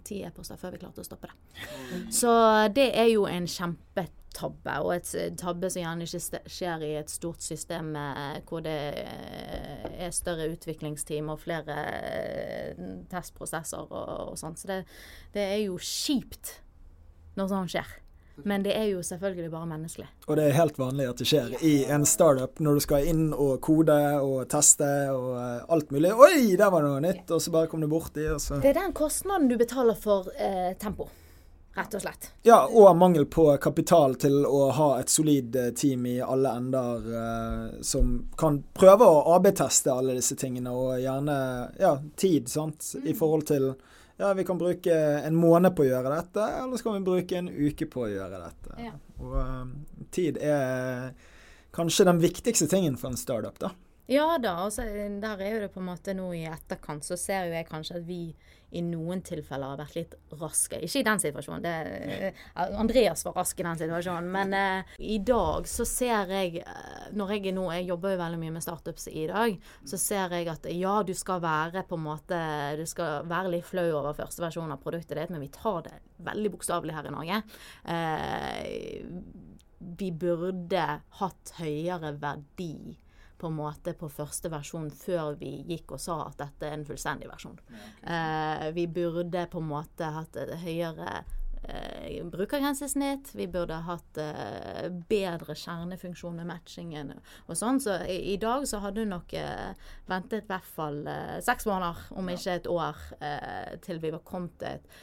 ti 0.06 0.22
e-poster 0.26 0.60
før 0.60 0.74
vi 0.74 0.82
klarte 0.84 1.04
å 1.04 1.06
stoppe 1.06 1.30
det. 1.30 1.38
Så 2.14 2.32
det 2.74 2.90
er 2.98 3.10
jo 3.12 3.26
en 3.30 3.48
kjempetabbe, 3.50 4.76
og 4.82 4.94
et 4.96 5.38
tabbe 5.40 5.70
som 5.70 5.84
gjerne 5.84 6.08
ikke 6.08 6.42
skjer 6.50 6.86
i 6.86 6.92
et 7.00 7.12
stort 7.12 7.44
system 7.44 7.94
eh, 7.98 8.40
hvor 8.48 8.64
det 8.66 8.78
eh, 9.04 9.88
er 10.06 10.14
større 10.14 10.50
utviklingsteam 10.54 11.32
og 11.32 11.42
flere 11.44 11.80
eh, 11.94 12.86
testprosesser 13.12 13.86
og, 13.86 14.14
og 14.30 14.38
sånn. 14.40 14.58
Så 14.58 14.70
det, 14.70 14.82
det 15.36 15.48
er 15.52 15.60
jo 15.66 15.78
kjipt 15.80 16.58
når 17.38 17.50
sånt 17.50 17.74
skjer. 17.74 18.00
Men 18.42 18.62
det 18.62 18.74
er 18.76 18.84
jo 18.90 19.02
selvfølgelig 19.02 19.50
bare 19.50 19.66
menneskelig. 19.70 20.06
Og 20.26 20.36
det 20.36 20.48
er 20.48 20.56
helt 20.58 20.78
vanlig 20.78 21.06
at 21.10 21.20
det 21.20 21.26
skjer 21.30 21.52
i 21.62 21.74
en 21.94 22.06
startup 22.08 22.58
når 22.62 22.78
du 22.78 22.84
skal 22.84 23.10
inn 23.10 23.26
og 23.30 23.60
kode 23.64 23.98
og 24.18 24.48
teste 24.50 24.88
og 25.14 25.34
eh, 25.38 25.66
alt 25.76 25.92
mulig. 25.94 26.10
Oi, 26.12 26.56
der 26.58 26.72
var 26.72 26.82
det 26.82 26.90
noe 26.90 27.04
nytt! 27.04 27.28
Og 27.30 27.42
så 27.42 27.54
bare 27.54 27.70
kom 27.70 27.84
du 27.84 27.90
borti, 27.90 28.26
og 28.32 28.40
så 28.42 28.58
Det 28.62 28.72
er 28.72 28.80
den 28.82 28.96
kostnaden 28.96 29.46
du 29.50 29.56
betaler 29.60 29.94
for 29.98 30.32
eh, 30.34 30.74
tempo, 30.80 31.06
rett 31.78 31.94
og 31.94 32.02
slett. 32.02 32.30
Ja, 32.48 32.64
og 32.66 32.90
mangel 32.98 33.28
på 33.30 33.46
kapital 33.62 34.18
til 34.20 34.42
å 34.48 34.66
ha 34.74 34.90
et 34.98 35.14
solid 35.14 35.54
eh, 35.60 35.70
team 35.78 36.06
i 36.10 36.18
alle 36.18 36.56
ender 36.58 37.10
eh, 37.22 37.66
som 37.86 38.16
kan 38.40 38.64
prøve 38.74 39.06
å 39.06 39.24
AB-teste 39.38 39.94
alle 39.94 40.18
disse 40.18 40.34
tingene, 40.40 40.74
og 40.74 40.98
gjerne 40.98 41.38
ja, 41.78 41.96
tid, 42.18 42.50
sant, 42.50 42.96
i 43.04 43.14
forhold 43.14 43.46
til 43.54 43.74
ja, 44.16 44.32
vi 44.34 44.44
kan 44.44 44.58
bruke 44.58 44.94
en 44.94 45.36
måned 45.36 45.74
på 45.76 45.84
å 45.84 45.88
gjøre 45.88 46.12
dette, 46.14 46.48
eller 46.62 46.78
så 46.78 46.86
kan 46.86 46.98
vi 46.98 47.06
bruke 47.08 47.38
en 47.38 47.50
uke 47.50 47.88
på 47.90 48.04
å 48.06 48.10
gjøre 48.12 48.42
dette. 48.42 48.76
Ja. 48.82 48.92
Og 49.22 49.38
eh, 49.40 50.04
tid 50.14 50.38
er 50.42 51.08
kanskje 51.74 52.06
den 52.06 52.22
viktigste 52.22 52.68
tingen 52.70 52.98
for 53.00 53.10
en 53.10 53.18
startup, 53.18 53.58
da. 53.62 53.72
Ja 54.06 54.34
da, 54.38 54.58
Altså, 54.66 54.84
der 55.20 55.40
er 55.40 55.54
jo 55.54 55.62
det 55.64 55.70
på 55.72 55.80
en 55.80 55.88
måte 55.88 56.12
nå 56.16 56.28
i 56.36 56.44
etterkant, 56.48 57.06
så 57.06 57.16
ser 57.20 57.48
jo 57.48 57.56
jeg 57.56 57.68
kanskje 57.70 58.02
at 58.02 58.06
vi 58.08 58.20
i 58.74 58.80
noen 58.82 59.20
tilfeller 59.22 59.70
har 59.70 59.78
vært 59.78 59.94
litt 59.96 60.14
raske. 60.40 60.80
Ikke 60.82 61.00
i 61.00 61.06
den 61.06 61.20
situasjonen, 61.22 61.62
det, 61.62 61.74
eh, 62.34 62.40
Andreas 62.80 63.22
var 63.24 63.36
rask 63.38 63.60
i 63.60 63.66
den 63.66 63.78
situasjonen, 63.78 64.30
men 64.34 64.56
eh, 64.58 64.96
i 64.98 65.20
dag 65.22 65.68
så 65.70 65.86
ser 65.88 66.32
jeg 66.34 66.58
eh, 66.64 67.04
Når 67.14 67.34
jeg 67.36 67.54
nå 67.54 67.68
Jeg 67.70 67.86
jobber 67.86 68.14
jo 68.14 68.18
veldig 68.18 68.40
mye 68.40 68.54
med 68.56 68.64
startups 68.64 69.06
i 69.12 69.28
dag, 69.30 69.54
så 69.86 70.00
ser 70.00 70.34
jeg 70.34 70.50
at 70.50 70.66
ja, 70.74 70.96
du 71.06 71.14
skal 71.14 71.40
være 71.44 71.84
på 71.86 71.98
en 72.00 72.06
måte 72.08 72.40
Du 72.80 72.84
skal 72.90 73.28
være 73.30 73.54
litt 73.54 73.68
flau 73.68 73.86
over 73.92 74.16
første 74.18 74.42
versjon 74.42 74.74
av 74.74 74.82
produktet 74.82 75.20
ditt, 75.20 75.30
men 75.30 75.44
vi 75.44 75.52
tar 75.54 75.86
det 75.86 75.94
veldig 76.24 76.52
bokstavelig 76.56 76.96
her 76.96 77.08
i 77.08 77.14
Norge. 77.14 77.40
Eh, 77.94 79.14
vi 79.94 80.10
burde 80.10 80.84
hatt 81.20 81.56
høyere 81.60 82.14
verdi 82.18 82.96
på 83.38 83.50
en 83.50 83.56
måte 83.58 83.94
på 83.98 84.08
første 84.12 84.50
versjon 84.52 84.90
før 84.94 85.38
vi 85.40 85.56
gikk 85.68 85.96
og 85.96 86.02
sa 86.02 86.20
at 86.26 86.38
dette 86.40 86.68
er 86.68 86.76
en 86.78 86.86
fullstendig 86.88 87.30
versjon. 87.30 87.56
Eh, 88.02 88.68
vi 88.76 88.86
burde 88.86 89.46
på 89.50 89.62
en 89.62 89.70
måte 89.70 90.10
hatt 90.16 90.36
et 90.40 90.54
høyere 90.62 91.24
eh, 91.62 92.20
brukergrensesnitt. 92.30 93.32
Vi 93.34 93.48
burde 93.50 93.80
hatt 93.88 94.20
eh, 94.22 94.90
bedre 95.10 95.56
kjernefunksjon 95.58 96.38
med 96.40 96.50
matchingen 96.52 97.14
og 97.18 97.56
sånn. 97.58 97.82
Så 97.82 97.98
i, 98.06 98.20
i 98.34 98.36
dag 98.40 98.68
så 98.70 98.82
hadde 98.84 99.02
du 99.02 99.14
nok 99.14 99.34
eh, 99.38 99.72
ventet 100.10 100.46
i 100.46 100.52
hvert 100.52 100.70
fall 100.76 101.02
eh, 101.10 101.40
seks 101.44 101.66
måneder, 101.70 102.06
om 102.18 102.30
ikke 102.32 102.60
et 102.60 102.70
år, 102.70 103.02
eh, 103.20 103.74
til 103.84 104.02
vi 104.04 104.14
var 104.14 104.24
kommet 104.28 104.56
til 104.62 104.78
et 104.78 104.94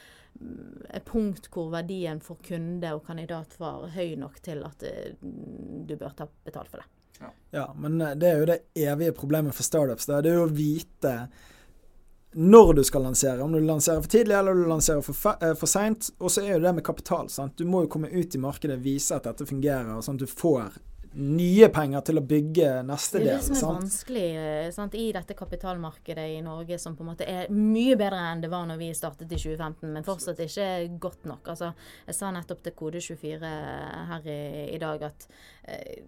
et 0.92 1.04
punkt 1.06 1.48
hvor 1.52 1.70
verdien 1.72 2.20
for 2.24 2.40
kunde 2.44 2.88
og 2.96 3.04
kandidat 3.06 3.54
var 3.60 3.86
høy 3.94 4.16
nok 4.20 4.40
til 4.44 4.64
at 4.66 4.82
eh, 4.88 5.14
du 5.20 5.94
bør 5.96 6.16
ta 6.16 6.28
betalt 6.46 6.72
for 6.72 6.82
det. 6.82 7.01
Ja, 7.52 7.68
men 7.78 8.00
eh, 8.00 8.14
det 8.18 8.28
er 8.28 8.38
jo 8.42 8.50
det 8.52 8.60
evige 8.74 9.16
problemet 9.16 9.56
for 9.56 9.66
startups. 9.66 10.08
Det 10.08 10.20
er 10.20 10.38
jo 10.40 10.46
å 10.46 10.52
vite 10.52 11.16
når 12.32 12.74
du 12.74 12.84
skal 12.84 13.02
lansere. 13.02 13.42
Om 13.44 13.52
du 13.52 13.60
lanserer 13.60 14.00
for 14.00 14.08
tidlig 14.08 14.38
eller 14.38 14.54
du 14.54 14.64
lanserer 14.66 15.04
for, 15.04 15.36
eh, 15.40 15.54
for 15.54 15.68
seint. 15.68 16.10
Og 16.18 16.32
så 16.32 16.44
er 16.44 16.54
jo 16.54 16.62
det 16.64 16.74
med 16.78 16.84
kapital. 16.84 17.28
Sant? 17.28 17.56
Du 17.56 17.68
må 17.68 17.84
jo 17.84 17.92
komme 17.92 18.08
ut 18.08 18.34
i 18.34 18.40
markedet, 18.40 18.80
vise 18.80 19.16
at 19.16 19.28
dette 19.28 19.46
fungerer, 19.46 20.00
sånn 20.00 20.16
at 20.16 20.24
du 20.24 20.30
får 20.30 20.80
nye 21.12 21.68
penger 21.68 22.00
til 22.08 22.16
å 22.16 22.22
bygge 22.24 22.68
neste 22.88 23.20
Det 23.20 23.26
er 23.26 23.34
det 23.36 23.44
som 23.44 23.52
er 23.52 23.60
sant? 23.60 23.82
vanskelig 23.82 24.28
eh, 24.40 24.68
sant? 24.72 24.94
i 24.96 25.10
dette 25.12 25.36
kapitalmarkedet 25.36 26.24
i 26.38 26.40
Norge, 26.44 26.78
som 26.80 26.96
på 26.96 27.04
en 27.04 27.10
måte 27.10 27.26
er 27.28 27.52
mye 27.52 27.98
bedre 28.00 28.22
enn 28.30 28.40
det 28.40 28.48
var 28.52 28.64
når 28.70 28.80
vi 28.80 28.88
startet 28.96 29.28
i 29.28 29.36
2015, 29.36 29.92
men 29.92 30.06
fortsatt 30.06 30.40
ikke 30.40 30.70
godt 31.02 31.28
nok. 31.28 31.52
Altså, 31.52 31.74
jeg 32.08 32.16
sa 32.16 32.32
nettopp 32.32 32.64
til 32.64 32.76
Kode24 32.80 33.52
her 34.08 34.32
i, 34.32 34.40
i 34.72 34.80
dag 34.80 35.04
at 35.10 35.28
eh, 35.68 36.00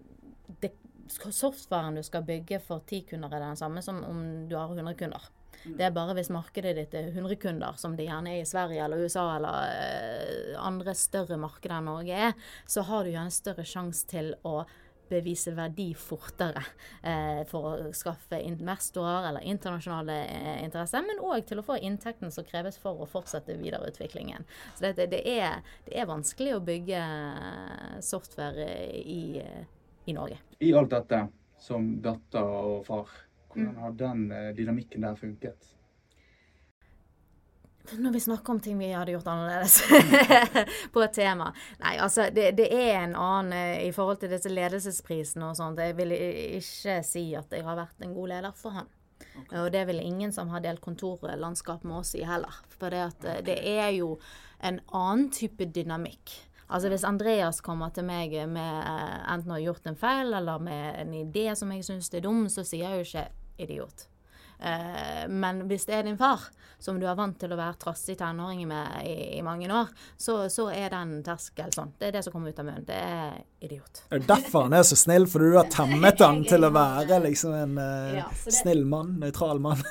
det, 0.61 0.73
softwaren 1.07 1.97
du 1.97 2.03
skal 2.03 2.25
bygge 2.25 2.59
for 2.63 2.85
ti 2.87 3.01
kunder, 3.09 3.33
er 3.33 3.43
den 3.43 3.59
samme 3.59 3.83
som 3.85 4.03
om 4.07 4.21
du 4.49 4.55
har 4.57 4.71
100 4.71 4.95
kunder. 4.99 5.27
Det 5.65 5.81
er 5.87 5.93
bare 5.95 6.13
hvis 6.17 6.29
markedet 6.33 6.75
ditt 6.77 6.93
er 6.93 7.09
100 7.09 7.39
kunder, 7.41 7.77
som 7.81 7.95
det 7.97 8.05
gjerne 8.05 8.35
er 8.35 8.43
i 8.43 8.47
Sverige 8.47 8.83
eller 8.85 9.01
USA 9.01 9.25
eller 9.37 9.55
eh, 9.73 10.57
andre 10.61 10.93
større 10.97 11.39
markeder 11.41 11.79
enn 11.79 11.89
Norge 11.89 12.25
er, 12.29 12.35
så 12.69 12.83
har 12.85 13.05
du 13.05 13.13
gjerne 13.15 13.33
større 13.33 13.65
sjanse 13.65 14.05
til 14.11 14.35
å 14.45 14.59
bevise 15.09 15.53
verdi 15.55 15.91
fortere 15.97 16.63
eh, 17.05 17.41
for 17.49 17.67
å 17.69 17.91
skaffe 17.95 18.39
investorer 18.41 19.29
eller 19.29 19.45
internasjonale 19.45 20.17
eh, 20.25 20.63
interesser, 20.65 21.05
men 21.05 21.21
òg 21.23 21.45
til 21.49 21.61
å 21.61 21.65
få 21.65 21.77
inntekten 21.77 22.33
som 22.33 22.47
kreves 22.47 22.79
for 22.81 23.01
å 23.01 23.09
fortsette 23.09 23.57
videreutviklingen. 23.61 24.47
Så 24.75 24.87
det, 24.87 25.09
det, 25.13 25.21
er, 25.29 25.61
det 25.87 25.97
er, 25.99 26.09
vanskelig 26.09 26.55
å 26.57 26.63
bygge 26.65 27.01
eh, 27.01 27.95
software 28.05 28.69
i, 29.01 29.21
i, 30.05 30.13
Norge. 30.13 30.39
I 30.59 30.73
alt 30.73 30.91
dette, 30.93 31.21
som 31.59 31.95
datter 32.01 32.43
og 32.45 32.85
far, 32.87 33.09
hvordan 33.53 33.79
har 33.83 33.95
den 33.99 34.27
eh, 34.31 34.51
dynamikken 34.57 35.07
der 35.07 35.15
funket? 35.19 35.71
Når 37.93 38.11
vi 38.11 38.19
snakker 38.19 38.53
om 38.53 38.59
ting 38.59 38.77
vi 38.79 38.89
hadde 38.91 39.13
gjort 39.13 39.27
annerledes 39.29 39.83
på 40.93 41.03
et 41.05 41.13
tema 41.13 41.51
Nei, 41.77 41.91
altså, 42.01 42.31
det, 42.33 42.55
det, 42.57 42.65
er 42.73 43.03
en 43.03 43.13
annen 43.13 43.53
eh, 43.53 43.83
i 43.85 43.91
forhold 43.93 44.23
til 44.23 44.33
disse 44.33 44.49
ledelsesprisene 44.49 45.51
og 45.51 45.57
sånt. 45.59 45.81
Jeg 45.81 45.97
vil 45.97 46.15
ikke 46.15 46.99
si 47.05 47.27
at 47.37 47.53
jeg 47.53 47.65
har 47.65 47.77
vært 47.77 48.01
en 48.01 48.15
god 48.15 48.31
leder 48.33 48.57
for 48.57 48.79
han. 48.79 48.89
Okay. 49.43 49.59
Og 49.59 49.69
det 49.71 49.83
er 49.83 49.89
vel 49.89 50.01
ingen 50.01 50.33
som 50.33 50.49
har 50.51 50.63
delt 50.65 50.81
kontorlandskap 50.83 51.85
med 51.85 52.01
oss 52.01 52.15
i 52.17 52.25
heller. 52.25 52.57
For 52.73 52.93
det, 52.93 53.05
at, 53.11 53.21
okay. 53.21 53.45
det 53.47 53.59
er 53.75 53.93
jo 53.99 54.15
en 54.65 54.81
annen 54.89 55.29
type 55.35 55.69
dynamikk. 55.75 56.33
Altså 56.67 56.89
Hvis 56.89 57.05
Andreas 57.05 57.61
kommer 57.61 57.93
til 57.93 58.07
meg 58.07 58.33
med 58.49 58.81
eh, 58.81 59.17
enten 59.33 59.53
å 59.53 59.57
ha 59.59 59.61
gjort 59.61 59.85
en 59.91 59.99
feil 59.99 60.33
eller 60.33 60.63
med 60.63 60.99
en 61.03 61.13
idé 61.13 61.51
som 61.55 61.71
jeg 61.75 61.85
syns 61.85 62.09
er 62.13 62.25
dum, 62.25 62.47
så 62.49 62.65
sier 62.65 62.89
jeg 62.89 63.01
jo 63.01 63.07
ikke 63.09 63.27
'idiot'. 63.61 64.07
Eh, 64.59 65.27
men 65.29 65.65
hvis 65.67 65.85
det 65.85 65.95
er 65.95 66.03
din 66.07 66.17
far, 66.17 66.41
som 66.79 66.99
du 66.99 67.05
er 67.07 67.15
vant 67.17 67.37
til 67.39 67.51
å 67.51 67.57
være 67.59 67.77
trassig 67.79 68.15
tenåring 68.19 68.63
med 68.67 69.03
i, 69.07 69.37
i, 69.37 69.41
mange 69.43 69.67
år, 69.71 69.91
så, 70.17 70.37
så, 70.51 70.67
er 70.71 70.89
den 70.93 71.17
terskel 71.25 71.73
sånn. 71.75 71.93
Det 71.99 72.09
er 72.09 72.17
det 72.17 72.23
som 72.25 72.35
kommer 72.35 72.53
ut 72.53 72.61
av 72.61 72.67
munnen. 72.67 72.85
Det 72.87 72.97
er 72.97 73.35
idiot. 73.67 74.03
Er 74.15 74.23
derfor 74.27 74.67
han 74.67 74.77
er 74.77 74.85
så 74.87 74.97
snill? 74.99 75.27
Fordi 75.31 75.51
du 75.51 75.59
har 75.59 75.69
temmet 75.71 76.23
han 76.23 76.43
til 76.47 76.67
å 76.67 76.71
være 76.75 77.21
liksom 77.27 77.55
en 77.57 77.77
uh, 77.79 78.15
ja, 78.21 78.27
det... 78.45 78.55
snill 78.61 78.85
mann? 78.89 79.15
Nøytral 79.21 79.61
mann? 79.63 79.83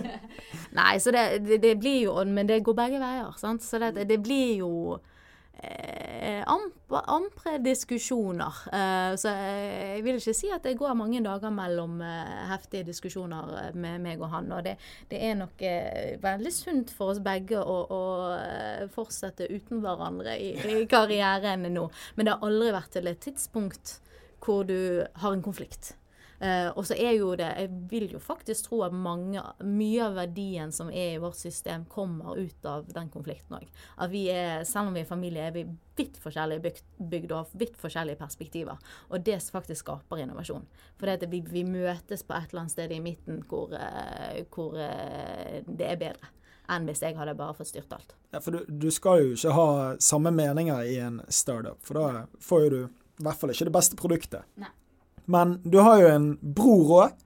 Nei, 0.80 0.92
så 1.02 1.12
det, 1.14 1.24
det, 1.44 1.58
det, 1.64 1.72
blir 1.82 2.04
jo 2.04 2.12
Men 2.30 2.46
det 2.46 2.60
går 2.62 2.76
begge 2.78 3.00
veier, 3.02 3.32
sant. 3.40 3.64
Så 3.66 3.80
det, 3.82 4.06
det 4.08 4.20
blir 4.22 4.60
jo 4.62 4.72
eh, 5.58 6.42
ampre 6.46 7.58
diskusjoner. 7.64 8.60
Eh, 8.72 9.14
så 9.20 9.32
jeg 9.34 10.04
vil 10.06 10.20
ikke 10.20 10.34
si 10.36 10.50
at 10.54 10.64
det 10.66 10.76
går 10.78 10.96
mange 10.98 11.22
dager 11.24 11.52
mellom 11.54 12.00
eh, 12.04 12.34
heftige 12.50 12.88
diskusjoner 12.90 13.72
med 13.74 14.02
meg 14.04 14.22
og 14.22 14.32
han. 14.34 14.50
Og 14.56 14.64
det, 14.66 14.76
det 15.10 15.22
er 15.28 15.38
nok 15.40 15.64
veldig 16.22 16.54
sunt 16.54 16.94
for 16.94 17.14
oss 17.14 17.22
begge 17.24 17.60
å, 17.60 17.78
å 17.90 18.02
fortsette 18.94 19.50
uten 19.50 19.82
hverandre 19.84 20.36
i, 20.38 20.52
i 20.56 20.84
karrieren 20.90 21.68
nå. 21.70 21.88
Men 22.16 22.26
det 22.26 22.36
har 22.36 22.50
aldri 22.50 22.74
vært 22.76 22.94
til 22.96 23.10
et 23.10 23.24
tidspunkt 23.28 23.98
hvor 24.40 24.64
du 24.64 25.04
har 25.20 25.34
en 25.34 25.44
konflikt. 25.44 25.94
Uh, 26.40 26.70
og 26.72 26.86
så 26.88 26.96
er 26.96 27.18
jo 27.18 27.34
det 27.36 27.50
Jeg 27.58 27.68
vil 27.90 28.06
jo 28.14 28.18
faktisk 28.22 28.70
tro 28.70 28.78
at 28.86 28.94
mange, 28.96 29.42
mye 29.60 30.06
av 30.06 30.14
verdien 30.16 30.72
som 30.72 30.88
er 30.88 31.14
i 31.14 31.20
vårt 31.20 31.36
system, 31.36 31.84
kommer 31.84 32.38
ut 32.38 32.64
av 32.64 32.88
den 32.88 33.10
konflikten 33.12 33.58
òg. 33.58 33.68
At 34.00 34.12
vi 34.12 34.24
er, 34.32 34.64
selv 34.64 34.88
om 34.88 34.96
vi 34.96 35.02
er 35.04 35.10
familie, 35.10 35.50
er 35.50 35.56
vi 35.56 35.66
vidt 36.00 36.16
forskjellige 36.22 36.64
bygd, 36.64 36.82
bygd 37.12 37.34
og 37.36 37.52
vidt 37.60 37.76
forskjellige 37.80 38.16
perspektiver. 38.22 38.80
Og 39.10 39.20
det 39.26 39.36
faktisk 39.52 39.84
skaper 39.84 40.24
innovasjon. 40.24 40.64
For 40.96 41.12
det 41.12 41.28
vi, 41.28 41.42
vi, 41.44 41.64
møtes 41.68 42.24
på 42.24 42.36
et 42.38 42.48
eller 42.50 42.64
annet 42.64 42.76
sted 42.76 42.96
i 42.96 43.02
midten 43.04 43.44
hvor, 43.50 43.76
uh, 43.76 44.40
hvor 44.54 44.80
uh, 44.80 45.60
det 45.66 45.92
er 45.92 46.00
bedre 46.00 46.36
enn 46.70 46.86
hvis 46.86 47.02
jeg 47.02 47.16
hadde 47.18 47.34
bare 47.34 47.56
fått 47.58 47.72
styrt 47.72 47.92
alt. 47.92 48.14
Ja, 48.30 48.40
For 48.40 48.54
du, 48.54 48.64
du, 48.68 48.90
skal 48.94 49.24
jo 49.24 49.34
ikke 49.34 49.54
ha 49.56 49.70
samme 49.98 50.30
meninger 50.30 50.86
i 50.86 51.00
en 51.02 51.20
startup, 51.28 51.80
for 51.82 51.98
da 51.98 52.26
får 52.40 52.66
jo 52.66 52.70
du 52.70 52.80
i 52.84 53.24
hvert 53.26 53.40
fall 53.40 53.52
ikke 53.52 53.66
det 53.68 53.74
beste 53.74 53.98
produktet. 53.98 54.46
Nei. 54.60 54.70
Men 55.24 55.58
du 55.64 55.78
har 55.84 56.00
jo 56.02 56.14
en 56.14 56.30
bror 56.40 56.94
òg, 57.00 57.18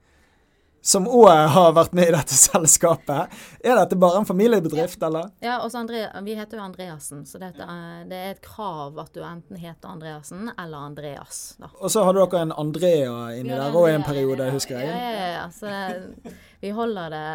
som 0.85 1.07
òg 1.09 1.47
har 1.49 1.71
vært 1.73 1.95
med 1.97 2.11
i 2.11 2.13
dette 2.13 2.35
selskapet. 2.47 3.31
Er 3.65 3.79
dette 3.79 3.97
bare 3.97 4.21
en 4.21 4.27
familiebedrift, 4.29 4.99
ja. 5.01 5.07
eller? 5.07 5.31
Ja, 5.41 5.55
også 5.65 5.81
André, 5.81 6.03
vi 6.27 6.35
heter 6.37 6.59
jo 6.59 6.65
Andreassen, 6.67 7.23
så 7.25 7.41
dette, 7.41 7.65
det 8.09 8.19
er 8.19 8.35
et 8.35 8.43
krav 8.45 8.99
at 9.01 9.09
du 9.15 9.23
enten 9.25 9.57
heter 9.57 9.95
Andreassen 9.95 10.51
eller 10.53 10.91
Andreas. 10.91 11.55
Da. 11.57 11.71
Og 11.79 11.89
så 11.89 12.05
hadde 12.05 12.21
dere 12.21 12.43
en 12.45 12.53
Andrea 12.53 13.17
inni 13.39 13.55
der 13.55 13.73
òg 13.73 13.89
en 13.95 14.05
periode, 14.05 14.51
husker 14.53 14.77
jeg. 14.77 14.93
Ja, 14.93 15.09
ja, 15.09 15.27
ja. 15.39 15.49
Så 15.55 15.73
det, 15.73 16.37
vi, 16.61 16.69
holder 16.77 17.09
det, 17.17 17.25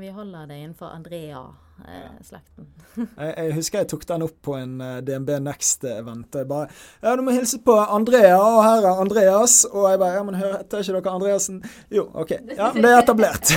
vi 0.00 0.16
holder 0.16 0.48
det 0.48 0.60
innenfor 0.64 0.96
Andrea 0.96 1.44
eh, 1.84 2.12
slekten. 2.24 2.68
jeg, 2.96 3.32
jeg, 3.36 3.54
husker 3.56 3.82
jeg 3.82 3.90
tok 3.92 4.06
den 4.08 4.24
opp 4.26 4.36
på 4.48 4.56
en 4.58 4.80
eh, 4.80 5.00
DNB 5.06 5.34
Next-event. 5.44 6.40
Jeg 6.40 6.48
bare 6.50 6.70
Ja, 7.02 7.16
du 7.16 7.24
må 7.26 7.34
hilse 7.36 7.60
på 7.64 7.76
Andrea, 7.82 8.38
og 8.38 8.62
her 8.64 8.86
er 8.86 9.02
Andreas. 9.02 9.64
Og 9.72 9.90
jeg 9.90 10.00
bare 10.02 10.16
Ja, 10.16 10.22
men 10.26 10.38
heter 10.40 10.84
ikke 10.84 11.00
dere 11.00 11.18
Andreassen? 11.18 11.60
Jo, 11.92 12.08
OK. 12.14 12.38
Ja, 12.56 12.72
men 12.72 12.86
det 12.86 12.94
er 12.94 13.02
etablert. 13.02 13.52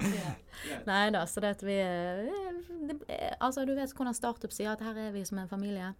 Nei 0.90 1.06
da, 1.10 1.24
så 1.26 1.42
det 1.42 1.56
at 1.56 1.62
vi 1.66 1.78
eh, 1.82 2.26
det, 2.86 2.98
Altså, 3.40 3.64
du 3.66 3.74
vet 3.74 3.94
hvordan 3.94 4.14
startup 4.14 4.52
sier 4.54 4.74
at 4.74 4.84
her 4.86 5.08
er 5.08 5.14
vi 5.14 5.24
som 5.26 5.38
en 5.42 5.50
familie. 5.50 5.92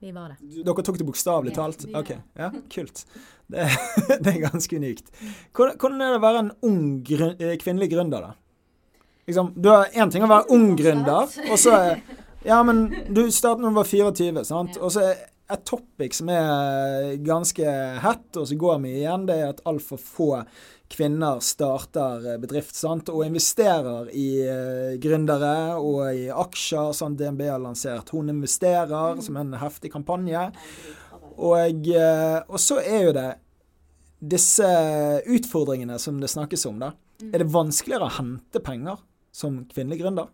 Vi 0.00 0.14
var 0.16 0.32
det. 0.32 0.62
Dere 0.64 0.82
tok 0.86 0.96
det 0.96 1.04
bokstavelig 1.04 1.52
talt? 1.56 1.82
Ja, 1.84 2.00
OK. 2.00 2.14
Ja, 2.38 2.48
kult. 2.72 3.02
Det, 3.50 3.66
det, 4.24 4.32
er 4.32 4.38
ganske 4.46 4.78
unikt. 4.80 5.10
Hvordan, 5.56 6.00
er 6.00 6.14
det 6.14 6.20
å 6.20 6.22
være 6.22 6.44
en 6.46 6.54
ung 6.64 6.84
grun, 7.04 7.34
eh, 7.36 7.58
kvinnelig 7.60 7.90
gründer, 7.92 8.30
da? 8.30 8.49
Liksom, 9.30 9.52
Du 9.56 9.70
har 9.72 9.90
én 9.94 10.12
ting 10.12 10.26
å 10.26 10.30
være 10.30 10.50
ung 10.56 10.72
gründer, 10.78 11.30
og 11.50 11.58
så 11.60 11.76
Ja, 12.40 12.62
men 12.64 12.86
du 13.12 13.26
startet 13.28 13.60
når 13.60 13.74
du 13.74 13.76
var 13.76 13.88
24, 13.88 14.44
sant? 14.48 14.78
Og 14.80 14.94
så 14.94 15.02
er 15.10 15.18
et 15.50 15.64
topic 15.66 16.14
som 16.16 16.30
er 16.32 17.16
ganske 17.26 17.72
hett, 18.04 18.28
og 18.38 18.46
så 18.48 18.58
går 18.58 18.78
mye 18.82 19.00
igjen, 19.02 19.26
det 19.28 19.36
er 19.40 19.50
at 19.50 19.64
altfor 19.68 20.00
få 20.00 20.30
kvinner 20.90 21.38
starter 21.44 22.32
eh, 22.32 22.38
bedrift 22.42 22.74
sant? 22.74 23.10
og 23.12 23.22
investerer 23.26 24.10
i 24.16 24.28
uh, 24.42 24.96
gründere 25.02 25.76
og 25.78 26.00
i 26.10 26.24
aksjer, 26.34 26.90
som 26.96 27.14
DNB 27.18 27.44
har 27.46 27.62
lansert. 27.62 28.10
Hun 28.14 28.32
investerer, 28.32 29.20
som 29.22 29.38
en 29.38 29.54
heftig 29.60 29.92
kampanje. 29.94 30.48
Og, 31.36 31.86
uh, 31.94 32.40
og 32.48 32.58
så 32.58 32.80
er 32.82 33.06
jo 33.06 33.14
det 33.16 33.28
disse 34.20 34.66
utfordringene 35.30 35.96
som 36.02 36.18
det 36.20 36.32
snakkes 36.32 36.66
om, 36.68 36.82
da. 36.82 36.92
Er 37.30 37.42
det 37.42 37.52
vanskeligere 37.52 38.08
å 38.08 38.16
hente 38.18 38.62
penger 38.64 38.98
som 39.32 39.62
kvinnelig 39.70 40.02
gründer? 40.02 40.30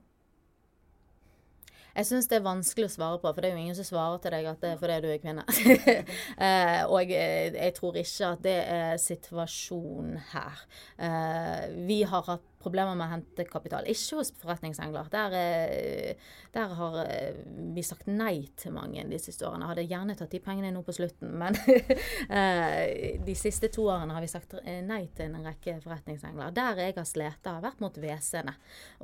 Jeg 1.97 2.07
syns 2.11 2.27
det 2.29 2.37
er 2.37 2.45
vanskelig 2.45 2.91
å 2.91 2.93
svare 2.93 3.19
på, 3.23 3.31
for 3.33 3.41
det 3.41 3.49
er 3.49 3.55
jo 3.57 3.63
ingen 3.63 3.77
som 3.79 3.87
svarer 3.89 4.19
til 4.21 4.35
deg 4.35 4.49
at 4.51 4.61
det 4.61 4.73
er 4.75 4.81
fordi 4.83 4.97
du 5.01 5.07
er 5.09 5.21
kvinne. 5.23 5.45
eh, 6.47 6.83
og 6.85 7.09
jeg, 7.09 7.55
jeg, 7.55 7.75
tror 7.79 7.97
ikke 8.03 8.33
at 8.35 8.43
det 8.45 8.57
er 8.75 9.01
situasjonen 9.01 10.19
her. 10.35 10.67
Eh, 11.01 11.63
vi 11.89 12.03
har 12.05 12.29
hatt 12.29 12.45
problemer 12.67 12.97
med 12.99 13.07
å 13.07 13.13
hente 13.15 13.47
kapital. 13.49 13.87
Ikke 13.91 14.19
hos 14.19 14.33
forretningsengler. 14.41 15.09
Der, 15.13 15.35
eh, 15.39 16.31
der, 16.55 16.75
har 16.79 16.99
eh, 17.05 17.39
vi 17.75 17.85
sagt 17.87 18.09
nei 18.11 18.49
til 18.59 18.75
mange 18.75 19.05
de 19.11 19.21
siste 19.23 19.47
årene. 19.47 19.69
Hadde 19.71 19.87
gjerne 19.87 20.17
tatt 20.19 20.35
de 20.35 20.41
pengene 20.43 20.73
nå 20.75 20.83
på 20.87 20.95
slutten, 20.97 21.35
men 21.39 21.59
eh, 22.41 23.19
de 23.23 23.37
siste 23.39 23.71
to 23.75 23.87
årene 23.93 24.17
har 24.17 24.25
vi 24.25 24.31
sagt 24.33 24.57
nei 24.87 25.03
til 25.17 25.31
en 25.31 25.47
rekke 25.47 25.79
forretningsengler. 25.85 26.55
Der 26.57 26.83
jeg 26.83 26.97
har 26.99 27.09
slitt, 27.09 27.47
har 27.47 27.63
vært 27.65 27.83
mot 27.85 28.01
WC-ene. 28.03 28.57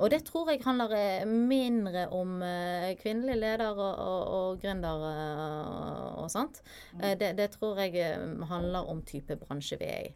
Og 0.03 0.11
det 0.13 0.23
tror 0.27 0.51
jeg 0.51 0.63
handler 0.65 0.97
mindre 1.29 2.07
om 2.13 2.39
kvinnelige 2.99 3.39
ledere 3.39 3.69
og, 3.73 3.93
og, 3.93 4.33
og 4.37 4.63
gründere 4.63 5.13
og 6.23 6.27
sånt. 6.33 6.59
Det, 6.99 7.33
det, 7.37 7.49
tror 7.55 7.79
jeg 7.83 8.17
handler 8.49 8.89
om 8.91 9.01
type 9.07 9.37
bransje 9.39 9.79
vi 9.79 9.89
er 9.93 10.09
i. 10.09 10.13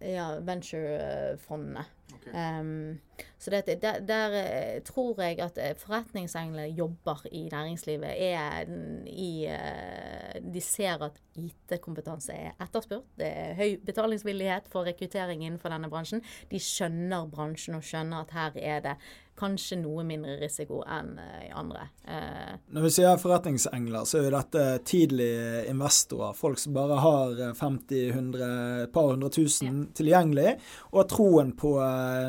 Ja, 0.00 0.38
venturefondene. 0.40 1.84
Okay. 2.14 2.60
Um, 2.60 2.98
så 3.38 3.50
det, 3.50 3.78
der, 3.82 4.00
der, 4.04 4.34
eh, 4.36 4.82
tror 4.82 5.22
jeg 5.22 5.38
at 5.40 5.58
forretningsengler 5.80 6.64
jobber 6.64 7.26
i 7.32 7.48
næringslivet. 7.52 8.10
Er 8.16 8.64
i, 9.06 9.46
uh, 9.48 10.52
de 10.54 10.60
ser 10.60 11.02
at 11.02 11.20
IT-kompetanse 11.36 12.32
er 12.32 12.52
etterspurt. 12.60 13.08
Det 13.18 13.26
er 13.26 13.54
høy 13.54 13.78
betalingsvillighet 13.86 14.68
for 14.68 14.84
rekruttering 14.84 15.44
innenfor 15.44 15.72
denne 15.72 15.90
bransjen. 15.90 16.22
De 16.50 16.60
skjønner 16.60 17.26
bransjen 17.32 17.78
og 17.78 17.84
skjønner 17.84 18.24
at 18.24 18.36
her 18.36 18.60
er 18.60 18.86
det 18.90 18.96
kanskje 19.40 19.78
noe 19.80 20.04
mindre 20.04 20.36
risiko 20.40 20.82
enn 20.84 21.14
i 21.16 21.48
andre. 21.56 21.86
Uh, 22.04 22.58
Når 22.74 22.86
vi 22.86 22.92
sier 22.92 23.20
forretningsengler, 23.20 24.04
så 24.04 24.18
er 24.18 24.26
jo 24.26 24.34
dette 24.34 24.64
tidlige 24.88 25.64
investorer. 25.70 26.36
Folk 26.36 26.60
som 26.60 26.76
bare 26.76 26.98
har 27.00 27.40
50-100, 27.56 28.50
et 28.84 28.92
par 28.92 29.12
hundre 29.14 29.30
tusen 29.32 29.70
ja. 29.70 29.86
tilgjengelig, 29.96 30.56
og 30.92 31.08
troen 31.10 31.54
på 31.56 31.72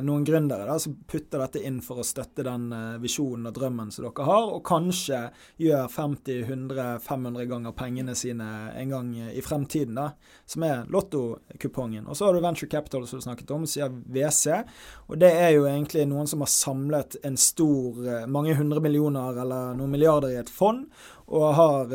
noen 0.05 0.23
gründere 0.25 0.65
da, 0.67 0.77
som 0.79 0.95
putter 1.07 1.41
dette 1.41 1.61
inn 1.65 1.79
for 1.83 2.01
å 2.01 2.05
støtte 2.05 2.43
den 2.45 2.69
uh, 2.73 2.97
visjonen 3.01 3.49
og 3.49 3.55
drømmen 3.55 3.91
som 3.93 4.05
dere 4.05 4.27
har, 4.27 4.49
og 4.55 4.63
kanskje 4.67 5.21
gjør 5.61 5.87
50-100-500 5.93 7.47
ganger 7.51 7.75
pengene 7.77 8.15
sine 8.17 8.49
en 8.77 8.93
gang 8.93 9.13
i 9.31 9.43
fremtiden, 9.45 9.97
da, 9.99 10.11
som 10.49 10.65
er 10.67 10.83
lottokupongen. 10.91 12.07
Og 12.07 12.17
så 12.17 12.27
har 12.27 12.37
du 12.37 12.43
Venture 12.43 12.69
Capital, 12.71 13.07
som 13.07 13.21
du 13.21 13.25
snakket 13.25 13.55
om, 13.55 13.65
sier 13.69 13.89
WC. 13.91 14.61
Og 15.09 15.17
det 15.21 15.31
er 15.37 15.55
jo 15.55 15.65
egentlig 15.69 16.05
noen 16.09 16.29
som 16.29 16.43
har 16.43 16.51
samlet 16.51 17.19
en 17.27 17.39
stor, 17.39 18.03
uh, 18.05 18.29
mange 18.31 18.55
hundre 18.59 18.83
millioner 18.83 19.41
eller 19.45 19.75
noen 19.79 19.95
milliarder 19.95 20.35
i 20.35 20.39
et 20.41 20.51
fond, 20.51 20.87
og 21.31 21.45
har 21.55 21.93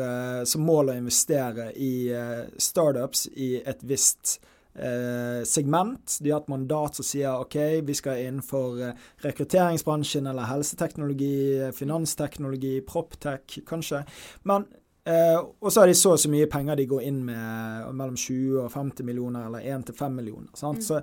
som 0.49 0.63
mål 0.65 0.89
å 0.89 0.93
investere 0.97 1.67
i 1.77 2.09
startups 2.57 3.27
i 3.37 3.51
et 3.59 3.83
visst 3.85 4.39
eh, 4.77 5.43
segment. 5.47 6.17
De 6.21 6.31
har 6.31 6.41
et 6.41 6.51
mandat 6.51 6.97
som 6.97 7.05
sier 7.05 7.41
OK, 7.41 7.57
vi 7.87 7.95
skal 7.97 8.23
innenfor 8.25 8.81
eh, 8.87 9.05
rekrutteringsbransjen 9.25 10.29
eller 10.29 10.49
helseteknologi, 10.49 11.71
finansteknologi, 11.77 12.79
proptech 12.87 13.61
kanskje. 13.67 14.05
Men 14.47 14.67
Eh, 15.07 15.39
og 15.59 15.71
så 15.71 15.79
har 15.79 15.87
de 15.87 15.95
så 15.95 16.11
og 16.17 16.19
så 16.19 16.27
mye 16.27 16.49
penger 16.51 16.75
de 16.75 16.85
går 16.91 17.05
inn 17.07 17.21
med, 17.29 17.85
mellom 17.95 18.17
20 18.19 18.57
og 18.65 18.73
50 18.73 19.05
millioner, 19.07 19.45
eller 19.47 19.63
1 19.63 19.85
til 19.87 19.95
5 19.95 20.17
millioner. 20.19 20.49
Mm. 20.51 20.81
Så 20.83 20.99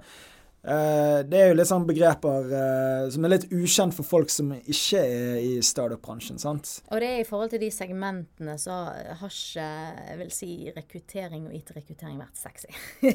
det 0.64 1.40
er 1.40 1.50
jo 1.50 1.56
litt 1.58 1.68
sånn 1.68 1.84
begreper 1.84 2.46
uh, 2.48 3.06
som 3.12 3.26
er 3.26 3.34
litt 3.34 3.46
ukjent 3.52 3.92
for 3.96 4.06
folk 4.08 4.32
som 4.32 4.52
ikke 4.56 5.00
er 5.00 5.40
i 5.42 5.50
startup-bransjen. 5.64 6.40
sant? 6.40 6.70
Og 6.88 7.02
det 7.02 7.10
er 7.10 7.20
i 7.20 7.26
forhold 7.28 7.52
til 7.52 7.60
de 7.60 7.70
segmentene 7.74 8.56
så 8.60 8.78
har 9.20 9.28
ikke 9.28 9.66
jeg 10.14 10.20
vil 10.20 10.32
si, 10.32 10.50
rekruttering 10.74 11.48
og 11.48 11.56
IT-rekruttering 11.58 12.20
vært 12.22 12.40
sexy. 12.40 12.72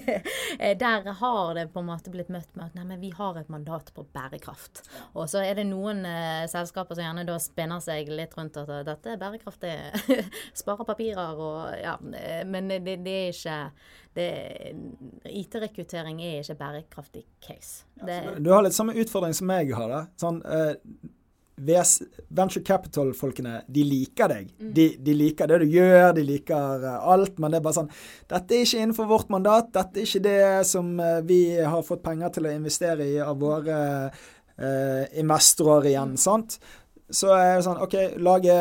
Eh, 0.59 0.73
der 0.77 1.05
har 1.19 1.53
det 1.55 1.69
på 1.71 1.79
en 1.81 1.87
måte 1.87 2.11
blitt 2.11 2.31
møtt 2.33 2.49
med 2.57 2.69
at 2.69 2.75
nei, 2.75 2.83
men 2.89 2.99
vi 3.01 3.11
har 3.15 3.37
et 3.37 3.51
mandat 3.51 3.91
på 3.95 4.03
bærekraft. 4.13 4.81
Og 5.13 5.29
så 5.31 5.43
er 5.45 5.59
det 5.59 5.67
noen 5.69 6.01
uh, 6.03 6.43
selskaper 6.49 6.97
som 6.97 7.05
gjerne 7.05 7.25
da 7.27 7.37
spinner 7.41 7.83
seg 7.83 8.09
litt 8.11 8.35
rundt 8.37 8.57
at 8.59 8.71
dette 8.87 9.13
er 9.13 9.21
bærekraft, 9.21 9.63
det 9.63 10.25
sparer 10.61 10.87
papirer 10.87 11.39
og 11.39 11.79
ja, 11.79 11.95
Men 12.49 12.71
det, 12.71 12.99
det 13.05 13.15
er 13.15 13.33
ikke 13.33 13.59
IT-rekruttering 15.29 16.19
er 16.23 16.41
ikke 16.41 16.57
bærekraftig 16.59 17.23
case. 17.43 17.85
Det, 17.99 18.19
du 18.43 18.51
har 18.53 18.65
litt 18.65 18.75
samme 18.75 18.95
utfordring 18.99 19.35
som 19.37 19.51
jeg 19.55 19.73
har. 19.77 19.91
da. 19.91 20.01
Sånn, 20.19 20.41
uh, 20.45 20.73
venture 21.59 22.63
capital-folkene, 22.63 23.59
de 23.67 23.83
liker 23.83 24.31
deg. 24.31 24.51
Mm. 24.59 24.73
De, 24.77 24.87
de, 25.03 25.15
liker 25.17 25.51
det 25.51 25.61
du 25.63 25.75
gjør, 25.75 26.09
de 26.15 26.25
liker 26.27 26.85
uh, 26.85 26.97
alt, 27.13 27.37
men 27.37 27.51
det 27.51 27.59
er 27.59 27.67
bare 27.67 27.79
sånn 27.81 27.93
Dette 28.31 28.55
er 28.55 28.65
ikke 28.65 28.83
innenfor 28.83 29.09
vårt 29.09 29.31
mandat. 29.33 29.71
Dette 29.75 29.99
er 29.99 30.07
ikke 30.07 30.25
det 30.27 30.41
som 30.71 30.93
uh, 30.99 31.19
vi 31.27 31.41
har 31.59 31.87
fått 31.87 32.05
penger 32.05 32.35
til 32.35 32.49
å 32.49 32.53
investere 32.55 33.07
i 33.07 33.17
av 33.23 33.39
våre 33.39 33.79
investorer 35.15 35.85
igjen. 35.87 36.17
Sant? 36.19 36.57
Så 37.09 37.31
er 37.33 37.55
det 37.57 37.63
sånn 37.65 37.79
OK, 37.81 37.95
lage 38.21 38.55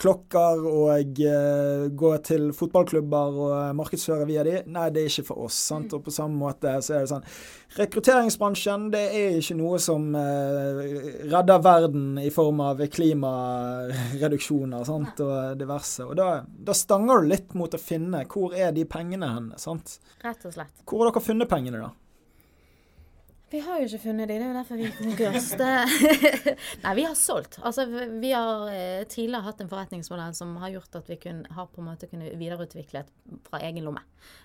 klokker 0.00 0.62
og 0.64 1.18
uh, 1.20 1.88
gå 1.92 2.12
til 2.24 2.46
fotballklubber 2.56 3.40
og 3.44 3.76
markedsføre 3.76 4.24
via 4.28 4.44
de. 4.46 4.54
Nei, 4.72 4.86
det 4.94 5.02
er 5.02 5.10
ikke 5.12 5.28
for 5.28 5.44
oss. 5.44 5.58
sant? 5.68 5.90
Mm. 5.90 5.98
Og 5.98 6.06
på 6.06 6.14
samme 6.14 6.40
måte 6.40 6.72
så 6.80 6.96
er 6.96 7.04
det 7.04 7.12
sånn 7.12 7.26
Rekrutteringsbransjen 7.70 8.88
det 8.90 9.02
er 9.14 9.36
ikke 9.38 9.54
noe 9.60 9.78
som 9.82 10.08
uh, 10.16 10.80
redder 11.30 11.60
verden 11.62 12.18
i 12.18 12.30
form 12.34 12.64
av 12.64 12.80
klimareduksjoner 12.90 14.88
sant? 14.88 15.20
og 15.20 15.60
diverse. 15.60 16.08
Og 16.08 16.16
da, 16.18 16.40
da, 16.48 16.74
stanger 16.74 17.20
du 17.20 17.30
litt 17.30 17.54
mot 17.54 17.76
å 17.76 17.80
finne 17.80 18.24
hvor 18.32 18.56
er 18.56 18.72
de 18.74 18.88
pengene 18.88 19.28
hen. 19.36 19.52
sant? 19.60 20.00
Rett 20.24 20.48
og 20.48 20.56
slett. 20.56 20.74
Hvor 20.88 21.04
har 21.04 21.12
dere 21.12 21.28
funnet 21.28 21.52
pengene, 21.52 21.84
da? 21.84 21.92
Vi 23.50 23.58
har 23.66 23.80
jo 23.80 23.86
ikke 23.88 23.98
funnet 24.04 24.28
de, 24.30 24.36
det 24.38 24.44
er 24.46 24.52
jo 24.52 24.54
derfor 24.54 24.78
vi 24.78 24.84
er 24.86 24.92
konkurs. 24.94 25.46
Nei, 26.84 26.92
vi 26.94 27.02
har 27.02 27.16
solgt. 27.18 27.58
Altså, 27.66 27.86
vi 28.22 28.30
har 28.30 28.68
eh, 28.70 29.02
tidligere 29.10 29.42
hatt 29.48 29.64
en 29.64 29.70
forretningsmodell 29.72 30.36
som 30.38 30.52
har 30.62 30.70
gjort 30.76 31.00
at 31.00 31.10
vi 31.10 31.18
kun, 31.18 31.40
har 31.50 31.66
på 31.72 31.82
en 31.82 31.88
måte 31.88 32.06
kunnet 32.10 32.36
videreutvikle 32.38 33.02
fra 33.48 33.62
egen 33.66 33.88
lomme. 33.88 34.04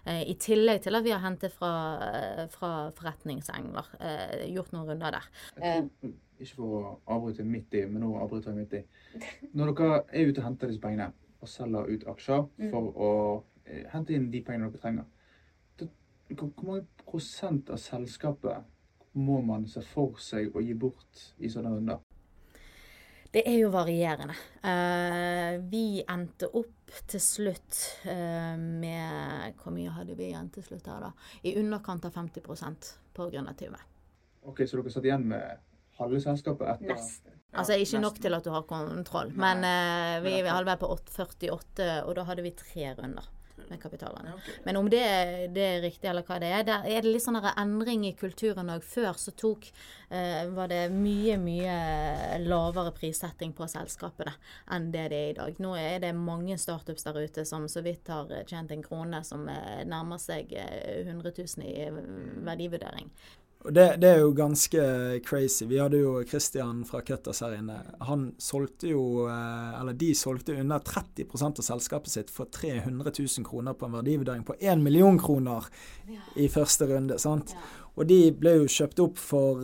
Eh, 0.10 0.24
I 0.32 0.38
tillegg 0.42 0.82
til 0.88 0.98
at 0.98 1.06
vi 1.06 1.14
har 1.14 1.22
hentet 1.22 1.54
fra, 1.54 1.72
eh, 2.08 2.44
fra 2.50 2.72
forretningsengler. 2.98 3.94
Eh, 4.00 4.46
gjort 4.56 4.74
noen 4.74 4.90
runder 4.90 5.20
der. 5.20 5.32
Tror, 5.54 6.14
ikke 6.42 6.58
for 6.58 6.76
å 6.80 6.98
avbryte 7.16 7.46
midt 7.48 7.78
i, 7.78 7.86
men 7.86 8.02
nå 8.08 8.14
avbryter 8.24 8.56
jeg 8.56 8.64
midt 8.64 8.78
i. 8.80 8.84
Når 9.54 9.76
dere 9.78 10.04
er 10.10 10.32
ute 10.32 10.42
og 10.42 10.50
henter 10.50 10.74
disse 10.74 10.82
pengene, 10.82 11.12
og 11.46 11.52
selger 11.52 11.94
ut 11.94 12.08
aksjer 12.10 12.48
mm. 12.48 12.70
for 12.74 12.96
å 12.98 13.12
eh, 13.70 13.86
hente 13.94 14.18
inn 14.18 14.32
de 14.34 14.42
pengene 14.42 14.74
dere 14.74 14.82
trenger, 14.82 15.12
hvor 16.34 16.50
mange 16.66 16.88
prosent 17.06 17.70
av 17.70 17.78
selskapet 17.78 18.66
må 19.16 19.40
man 19.46 19.66
se 19.72 19.84
for 19.86 20.20
seg 20.22 20.56
å 20.56 20.64
gi 20.64 20.76
bort 20.78 21.24
i 21.40 21.50
sånne 21.52 21.72
runder? 21.72 22.02
Det 23.36 23.42
er 23.50 23.58
jo 23.60 23.72
varierende. 23.74 24.36
Uh, 24.64 25.60
vi 25.68 26.00
endte 26.08 26.48
opp 26.56 26.94
til 27.10 27.20
slutt 27.20 27.80
uh, 28.08 28.56
med 28.56 29.58
Hvor 29.60 29.74
mye 29.76 29.92
hadde 29.92 30.16
vi 30.16 30.30
igjen 30.30 30.48
til 30.56 30.64
slutt 30.64 30.88
her, 30.88 31.10
da? 31.10 31.12
I 31.44 31.58
underkant 31.60 32.08
av 32.08 32.16
50% 32.16 32.92
på 33.16 33.28
gründerteamet. 33.34 33.92
OK, 34.48 34.64
så 34.64 34.80
dere 34.80 34.94
satt 34.94 35.08
igjen 35.10 35.28
med 35.28 35.66
halve 36.00 36.22
selskapet 36.24 36.78
etter 36.78 36.94
Nesten. 36.94 37.34
Ja, 37.36 37.62
altså 37.64 37.76
ikke 37.76 37.84
nesten. 37.84 38.04
nok 38.04 38.22
til 38.24 38.38
at 38.38 38.48
du 38.48 38.52
har 38.52 38.64
kontroll, 38.68 39.32
men 39.36 39.64
uh, 39.68 40.24
vi 40.24 40.38
er 40.40 40.52
halvveis 40.52 40.80
på 40.80 40.92
48, 40.96 41.90
og 42.06 42.16
da 42.16 42.28
hadde 42.30 42.44
vi 42.46 42.56
tre 42.56 42.92
runder 43.00 43.32
med 43.72 43.82
kapitalene. 43.82 44.34
Ja, 44.34 44.40
okay. 44.40 44.56
Men 44.66 44.80
om 44.80 44.90
det, 44.92 45.04
det, 45.56 45.66
er 45.66 45.84
riktig 45.86 46.10
eller 46.10 46.26
hva 46.28 46.40
det 46.42 46.52
er, 46.52 46.66
der 46.68 46.88
er 46.90 47.06
det 47.06 47.14
litt 47.14 47.26
sånn 47.26 47.40
endring 47.40 48.06
i 48.08 48.16
kulturen 48.18 48.72
òg. 48.74 48.86
Før 48.86 49.18
så 49.20 49.34
tok 49.38 49.68
eh, 50.10 50.44
var 50.56 50.72
det 50.72 50.84
mye, 50.94 51.38
mye 51.42 51.78
lavere 52.44 52.94
prissetting 52.96 53.56
på 53.56 53.68
selskapene 53.72 54.36
enn 54.76 54.92
det 54.94 55.08
det 55.14 55.22
er 55.22 55.32
i 55.32 55.38
dag. 55.38 55.62
Nå 55.64 55.76
er 55.80 56.00
det 56.04 56.14
mange 56.18 56.58
startups 56.62 57.08
der 57.08 57.22
ute 57.24 57.46
som 57.48 57.68
så 57.72 57.84
vidt 57.86 58.10
har 58.12 58.32
tjent 58.50 58.74
en 58.74 58.84
krone, 58.86 59.24
som 59.28 59.48
eh, 59.52 59.82
nærmer 59.88 60.22
seg 60.22 60.54
100 60.56 61.32
eh, 61.32 61.42
000 61.58 61.66
i 61.66 61.90
verdivurdering. 62.46 63.12
Og 63.66 63.74
det, 63.74 63.96
det, 63.98 64.10
er 64.10 64.20
jo 64.22 64.34
ganske 64.38 64.82
crazy. 65.26 65.66
Vi 65.66 65.80
hadde 65.82 65.98
jo 65.98 66.20
Christian 66.30 66.84
fra 66.86 67.02
Cutters 67.02 67.42
her 67.42 67.56
inne. 67.58 67.80
Han 68.06 68.28
solgte 68.42 68.88
jo, 68.92 69.26
eh, 69.26 69.80
eller 69.80 69.94
de 69.98 70.16
solgte 70.18 70.54
under 70.54 70.80
30% 70.86 71.60
av 71.64 71.66
selskapet 71.66 72.12
sitt 72.14 72.30
for 72.34 72.46
300 72.54 73.10
000 73.10 73.48
kroner 73.48 73.74
på 73.74 73.86
en 73.88 73.96
verdivurdering 73.98 74.44
på 74.46 74.56
1 74.60 74.84
million 74.86 75.20
kroner 75.20 75.66
i 76.36 76.48
første 76.52 76.86
runde. 76.92 77.20
sant? 77.20 77.56
Og 77.96 78.06
de 78.06 78.32
ble 78.38 78.52
jo 78.60 78.68
kjøpt 78.70 79.00
opp 79.02 79.18
for 79.18 79.62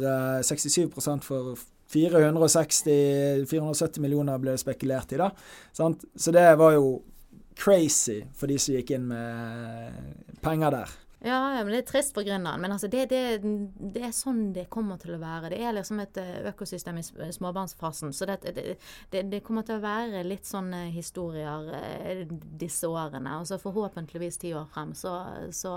67 0.50 0.82
eh, 0.82 0.90
for 1.22 1.56
460-470 1.92 4.00
millioner 4.02 4.38
ble 4.42 4.58
spekulert 4.58 5.14
i, 5.14 5.18
da. 5.22 5.30
Sant? 5.76 6.06
Så 6.16 6.32
det 6.34 6.58
var 6.58 6.74
jo 6.78 7.02
crazy 7.60 8.24
for 8.34 8.48
de 8.50 8.58
som 8.58 8.76
gikk 8.80 8.92
inn 8.96 9.08
med 9.12 9.94
penger 10.42 10.72
der. 10.80 10.90
Ja, 11.24 11.64
men 11.64 11.70
det 11.70 11.84
er 11.84 11.86
trist 11.86 12.16
for 12.16 12.26
gründeren. 12.26 12.64
Men 12.64 12.74
altså, 12.74 12.88
det, 12.90 13.04
det, 13.12 13.42
det, 13.94 14.02
er 14.08 14.14
sånn 14.16 14.48
det 14.56 14.64
kommer 14.74 14.98
til 14.98 15.14
å 15.14 15.20
være. 15.22 15.52
Det 15.54 15.60
er 15.62 15.76
liksom 15.78 16.02
et 16.02 16.18
eh, 16.18 16.40
økosystem 16.50 16.98
i 16.98 17.04
småbarnsfasen. 17.06 18.10
Så 18.18 18.26
det, 18.26 18.56
det, 19.14 19.42
kommer 19.46 19.68
til 19.68 19.78
å 19.78 19.84
være 19.84 20.24
litt 20.26 20.50
sånne 20.50 20.88
historier 20.96 21.70
eh, 21.78 22.24
disse 22.64 22.90
årene. 22.90 23.38
Og 23.38 23.46
så 23.52 23.62
forhåpentligvis 23.62 24.42
ti 24.42 24.56
år 24.58 24.66
frem 24.74 24.96
så, 24.98 25.14
så 25.54 25.76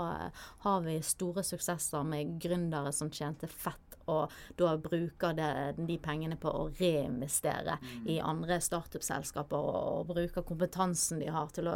har 0.65 0.81
vi 0.87 0.97
store 1.05 1.45
suksesser 1.45 2.09
med 2.09 2.39
gründere 2.41 2.89
som 2.95 3.13
tjente 3.13 3.45
fett 3.51 3.94
og 4.11 4.33
da 4.59 4.75
bruker 4.81 5.35
det, 5.37 5.49
de 5.77 5.97
pengene 6.01 6.37
på 6.39 6.51
å 6.51 6.67
reinvestere 6.77 7.77
mm. 7.81 8.07
i 8.11 8.19
andre 8.19 8.59
startup-selskaper 8.63 9.57
og, 9.57 9.79
og, 9.99 10.05
bruker 10.13 10.45
kompetansen 10.47 11.21
de 11.23 11.31
har 11.33 11.49
til 11.55 11.69
å, 11.71 11.75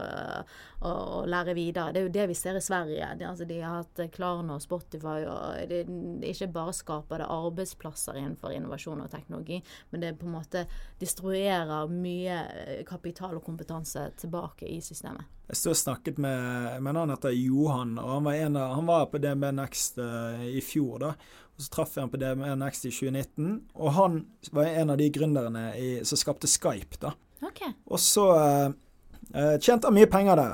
å, 0.79 0.91
å, 0.91 1.23
lære 1.29 1.55
videre. 1.57 1.93
Det 1.93 2.03
er 2.03 2.07
jo 2.07 2.13
det 2.19 2.27
vi 2.31 2.37
ser 2.37 2.59
i 2.59 2.63
Sverige. 2.63 3.11
De, 3.19 3.27
altså, 3.29 3.47
de 3.49 3.59
har 3.63 3.81
hatt 3.81 4.03
Klarna 4.15 4.59
og 4.59 4.63
Spotify, 4.63 5.25
og 5.29 5.71
det, 5.71 5.83
ikke 6.29 6.51
bare 6.59 6.75
skaper 6.75 7.23
det 7.23 7.31
arbeidsplasser 7.33 8.19
innenfor 8.19 8.53
innovasjon 8.55 9.03
og 9.05 9.11
teknologi, 9.11 9.59
men 9.89 10.05
det 10.05 10.15
på 10.19 10.29
en 10.29 10.37
måte 10.37 10.65
destruerer 11.01 11.89
mye 11.91 12.83
kapital 12.87 13.37
og 13.37 13.45
kompetanse 13.45 14.09
tilbake 14.19 14.69
i 14.69 14.79
systemet. 14.83 15.39
Jeg 15.49 15.57
stod 15.57 15.73
og 15.73 15.77
snakket 15.79 16.19
med, 16.21 16.75
med 16.77 16.91
en 16.91 16.97
annen 17.01 17.15
heter 17.15 17.33
Johan, 17.33 17.95
og 17.97 18.11
han 18.11 18.25
var, 18.27 18.35
en 18.37 18.57
av, 18.59 18.73
han 18.77 18.85
var 18.85 19.07
på 19.09 19.17
DB 19.17 19.47
Next 19.57 19.97
uh, 19.97 20.43
i 20.45 20.61
fjor. 20.61 20.99
da, 21.01 21.13
og 21.59 21.65
Så 21.65 21.73
traff 21.73 21.97
jeg 21.97 22.05
han 22.05 22.11
på 22.11 22.17
DMNX 22.21 22.55
Next 22.61 22.85
i 22.87 22.91
2019, 22.95 23.47
og 23.75 23.91
han 23.97 24.13
var 24.55 24.69
en 24.79 24.93
av 24.93 24.97
de 25.01 25.09
gründerne 25.11 25.63
i, 25.75 25.89
som 26.07 26.17
skapte 26.17 26.47
Skype. 26.47 26.95
da. 27.01 27.11
Okay. 27.43 27.73
Og 27.91 27.99
så 27.99 28.27
uh, 28.31 29.55
tjente 29.59 29.89
han 29.89 29.97
mye 29.97 30.07
penger 30.07 30.39
der. 30.39 30.53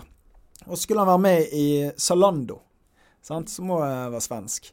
Og 0.66 0.80
skulle 0.82 1.06
han 1.06 1.12
være 1.12 1.22
med 1.22 1.54
i 1.54 1.68
Zalando, 1.94 2.58
sant? 3.22 3.54
som 3.54 3.70
må 3.70 3.78
uh, 3.84 4.10
være 4.10 4.24
svensk. 4.26 4.72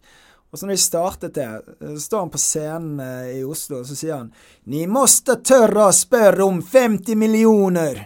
Og 0.49 0.57
så 0.57 0.65
når 0.65 0.73
vi 0.73 0.81
startet 0.81 1.37
det, 1.37 1.51
så 1.81 2.01
står 2.01 2.25
han 2.25 2.33
på 2.33 2.41
scenen 2.41 3.05
i 3.33 3.39
Oslo 3.45 3.79
og 3.81 3.87
så 3.89 3.95
sier 3.97 4.19
han 4.19 4.27
Ni 4.69 4.83
måste 4.85 5.39
tørre 5.41 5.87
å 5.87 5.95
spørre 5.97 6.45
om 6.45 6.59
50 6.61 7.17
millioner. 7.17 8.03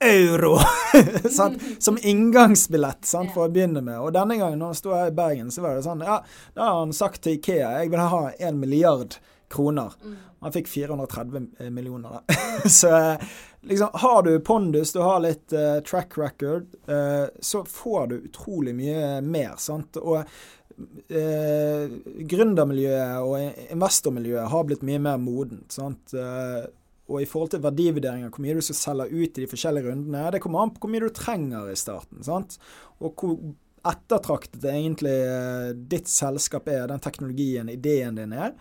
Euro 0.00 0.58
sant? 1.30 1.62
som 1.78 1.98
inngangsbillett 2.02 3.04
sant, 3.04 3.32
for 3.34 3.46
å 3.46 3.52
begynne 3.52 3.82
med. 3.84 3.98
Og 4.00 4.14
denne 4.16 4.38
gangen 4.40 4.60
når 4.60 4.72
han 4.72 4.78
sto 4.78 4.94
her 4.96 5.10
i 5.10 5.16
Bergen, 5.16 5.52
så 5.52 5.64
var 5.64 5.76
det 5.76 5.84
sånn 5.86 6.04
Ja, 6.06 6.22
da 6.56 6.70
har 6.70 6.80
han 6.82 6.96
sagt 6.96 7.24
til 7.24 7.38
Ikea 7.38 7.74
jeg 7.80 7.92
vil 7.92 8.10
ha 8.12 8.24
en 8.38 8.60
milliard 8.62 9.18
kroner. 9.50 9.96
Han 10.40 10.54
fikk 10.54 10.68
430 10.70 11.70
millioner, 11.74 12.20
da. 12.20 12.36
så 12.70 12.92
liksom, 13.66 13.88
har 13.92 14.22
du 14.22 14.40
pondus, 14.40 14.92
du 14.94 15.00
har 15.02 15.20
litt 15.20 15.52
uh, 15.52 15.80
track 15.84 16.16
record, 16.18 16.70
uh, 16.88 17.26
så 17.40 17.64
får 17.66 18.06
du 18.06 18.16
utrolig 18.30 18.74
mye 18.78 19.18
mer. 19.20 19.58
sant? 19.58 19.98
Og 20.00 20.22
eh, 21.10 21.90
gründermiljøet 22.30 23.26
og 23.26 23.64
investormiljøet 23.74 24.48
har 24.54 24.68
blitt 24.68 24.86
mye 24.86 25.02
mer 25.02 25.18
modent. 25.20 25.66
sant? 25.74 26.14
Og 27.10 27.22
i 27.22 27.26
forhold 27.28 27.54
til 27.54 27.64
verdivurderinger, 27.64 28.30
hvor 28.30 28.44
mye 28.44 28.54
du 28.58 28.62
skal 28.64 28.78
selge 28.78 29.08
ut 29.10 29.32
i 29.34 29.42
de 29.42 29.48
forskjellige 29.50 29.90
rundene, 29.90 30.28
det 30.30 30.42
kommer 30.44 30.62
an 30.62 30.70
på 30.74 30.84
hvor 30.84 30.92
mye 30.92 31.02
du 31.02 31.10
trenger 31.14 31.72
i 31.72 31.78
starten. 31.78 32.22
sant? 32.26 32.56
Og 33.02 33.18
hvor 33.18 33.40
ettertraktet 33.90 34.66
egentlig 34.68 35.16
ditt 35.90 36.10
selskap 36.10 36.68
er, 36.68 36.86
den 36.90 37.02
teknologien, 37.02 37.70
ideen 37.72 38.20
din 38.20 38.36
er. 38.36 38.54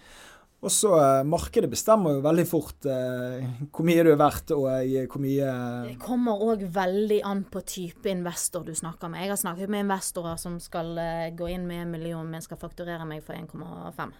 Og 0.60 0.72
så 0.76 0.89
uh, 0.91 1.24
Markedet 1.24 1.70
bestemmer 1.72 2.18
jo 2.18 2.24
veldig 2.26 2.43
fort 2.43 2.84
eh, 2.91 3.45
hvor 3.72 3.86
mye 3.88 4.04
du 4.04 4.10
er 4.12 4.18
verdt 4.20 4.52
og 4.52 4.66
uh, 4.68 5.06
hvor 5.08 5.22
mye 5.24 5.54
Det 5.86 5.93
kommer 6.04 6.41
òg 6.43 6.66
veldig 6.76 7.22
an 7.30 7.45
på 7.47 7.62
type 7.64 8.12
investor 8.12 8.66
du 8.68 8.74
snakker 8.76 9.08
med. 9.12 9.24
Jeg 9.24 9.32
har 9.32 9.39
snakket 9.39 9.72
med 9.72 9.86
investorer 9.86 10.36
som 10.41 10.58
skal 10.60 11.00
gå 11.39 11.52
inn 11.54 11.64
med 11.70 11.86
en 11.86 11.93
million, 11.95 12.28
men 12.28 12.43
skal 12.43 12.60
fakturere 12.60 13.08
meg 13.08 13.24
for 13.24 13.39
1,5 13.39 14.12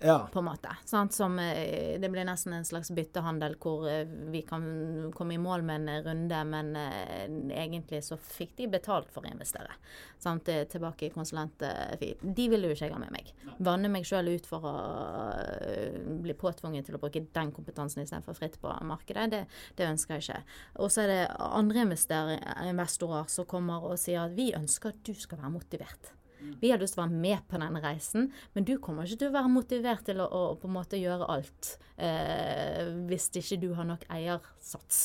ja. 0.00 0.28
på 0.32 0.38
en 0.38 0.44
måte. 0.44 0.76
Sant? 0.84 1.12
Som, 1.12 1.38
eh, 1.38 2.00
det 2.00 2.08
blir 2.08 2.24
nesten 2.24 2.52
en 2.52 2.64
slags 2.64 2.90
byttehandel 2.90 3.56
hvor 3.60 3.86
eh, 3.90 4.06
vi 4.32 4.42
kan 4.42 5.12
komme 5.14 5.34
i 5.34 5.40
mål 5.40 5.62
med 5.62 5.88
en 5.88 6.04
runde, 6.04 6.42
men 6.44 6.76
eh, 6.76 7.24
egentlig 7.62 8.02
så 8.04 8.18
fikk 8.20 8.56
de 8.56 8.68
betalt 8.76 9.10
for 9.12 9.24
å 9.24 9.30
investere. 9.30 9.72
Sant? 10.18 10.48
Tilbake 10.70 11.08
i 11.08 11.14
konsulentfeed. 11.14 12.22
De 12.22 12.48
ville 12.50 12.68
jo 12.68 12.76
ikke 12.76 12.88
jeg 12.88 12.94
ha 12.94 13.00
med 13.00 13.14
meg. 13.14 13.32
Vanne 13.64 13.90
meg 13.92 14.06
sjøl 14.08 14.32
ut 14.34 14.48
for 14.48 14.64
å 14.66 14.74
bli 16.22 16.34
påtvunget 16.38 16.88
til 16.88 16.98
å 16.98 17.02
bruke 17.02 17.24
den 17.34 17.52
kompetansen 17.54 18.02
istedenfor 18.04 18.36
fritt 18.38 18.60
på 18.62 18.72
markedet. 18.86 19.28
Det, 19.32 19.42
det 19.78 19.90
ønsker 19.90 20.16
jeg 20.16 20.26
ikke. 20.26 20.58
Og 20.82 20.92
så 20.92 21.04
er 21.04 21.12
det 21.12 21.22
andre 21.46 21.86
investorer 21.86 23.32
som 23.32 23.48
kommer 23.48 23.90
og 23.90 23.98
sier 24.00 24.26
at 24.26 24.36
vi 24.36 24.52
ønsker 24.56 24.94
at 24.94 25.02
du 25.06 25.14
skal 25.16 25.42
være 25.42 25.56
motivert. 25.58 26.15
Vi 26.60 26.70
har 26.72 26.80
lyst 26.80 26.96
til 26.96 27.02
å 27.02 27.06
være 27.06 27.22
med 27.26 27.44
på 27.50 27.60
denne 27.60 27.82
reisen, 27.82 28.30
men 28.54 28.66
du 28.68 28.76
kommer 28.82 29.06
ikke 29.06 29.24
til 29.24 29.32
å 29.32 29.36
være 29.36 29.52
motivert 29.52 30.06
til 30.06 30.22
å, 30.24 30.26
å 30.26 30.44
på 30.60 30.68
en 30.70 30.76
måte 30.76 31.00
gjøre 31.00 31.28
alt 31.32 31.72
eh, 31.96 32.92
hvis 33.08 33.28
ikke 33.40 33.60
du 33.62 33.68
har 33.76 33.88
nok 33.88 34.06
eiersats 34.12 35.02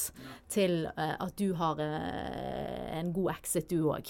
til 0.52 0.86
eh, 0.92 1.16
at 1.16 1.36
du 1.40 1.52
har 1.60 1.82
eh, 1.84 3.00
en 3.00 3.12
god 3.16 3.34
exit, 3.36 3.70
du 3.72 3.90
òg. 3.92 4.10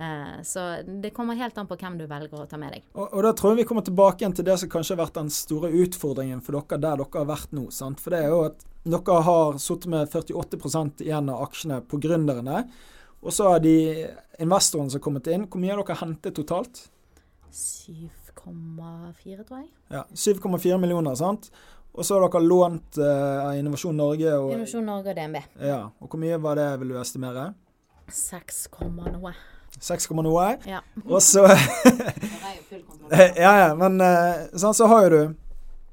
Eh, 0.00 0.40
så 0.46 0.66
det 0.86 1.12
kommer 1.16 1.38
helt 1.38 1.58
an 1.58 1.68
på 1.70 1.78
hvem 1.80 1.98
du 2.00 2.06
velger 2.10 2.42
å 2.44 2.48
ta 2.50 2.60
med 2.60 2.76
deg. 2.76 2.86
Og, 2.94 3.06
og 3.08 3.26
da 3.26 3.34
tror 3.36 3.54
jeg 3.54 3.62
vi 3.62 3.68
kommer 3.68 3.86
tilbake 3.86 4.24
igjen 4.24 4.36
til 4.38 4.48
det 4.48 4.56
som 4.62 4.72
kanskje 4.72 4.96
har 4.96 5.04
vært 5.04 5.18
den 5.20 5.32
store 5.34 5.72
utfordringen 5.82 6.40
for 6.44 6.58
dere 6.58 6.80
der 6.80 7.02
dere 7.02 7.22
har 7.22 7.30
vært 7.30 7.56
nå. 7.56 7.68
Sant? 7.74 8.00
For 8.02 8.14
det 8.14 8.24
er 8.24 8.32
jo 8.32 8.44
at 8.48 8.64
dere 8.86 9.20
har 9.26 9.60
sittet 9.60 9.90
med 9.92 10.08
48 10.08 11.04
igjen 11.04 11.28
av 11.32 11.44
aksjene 11.48 11.82
på 11.84 12.00
gründerne. 12.00 12.64
Og 13.20 13.34
så 13.36 13.48
har 13.50 13.60
de 13.60 13.74
investorene 14.40 14.90
som 14.90 14.98
har 14.98 15.04
kommet 15.04 15.28
inn. 15.28 15.44
Hvor 15.50 15.60
mye 15.60 15.74
har 15.74 15.82
dere 15.82 15.98
hentet 16.00 16.36
totalt? 16.38 16.86
7,4, 17.52 19.44
tror 19.44 19.60
jeg. 19.60 19.68
Ja, 19.92 20.04
7,4 20.14 20.78
millioner, 20.80 21.14
sant? 21.18 21.50
Og 21.90 22.06
så 22.06 22.16
har 22.16 22.28
dere 22.28 22.46
lånt 22.46 23.00
uh, 23.02 23.50
Innovasjon 23.58 23.96
Norge 23.98 24.32
og 24.38 24.52
Innovasjon 24.54 24.86
Norge 24.86 25.10
og 25.12 25.18
DNB. 25.18 25.40
Ja, 25.58 25.80
og 25.98 26.08
Hvor 26.08 26.22
mye 26.22 26.38
var 26.40 26.60
det, 26.60 26.68
vil 26.80 26.94
du 26.94 27.00
estimere? 27.00 27.50
6, 28.10 28.64
noe. 29.10 29.34
6, 29.78 30.10
noe? 30.18 30.46
Ja. 30.66 30.80
Og 31.14 31.22
så 31.22 31.44
Ja, 33.38 33.52
ja, 33.58 33.68
men 33.78 34.00
uh, 34.02 34.48
sånn, 34.58 34.74
så 34.74 34.88
har 34.90 35.06
jo 35.06 35.10
du 35.10 35.22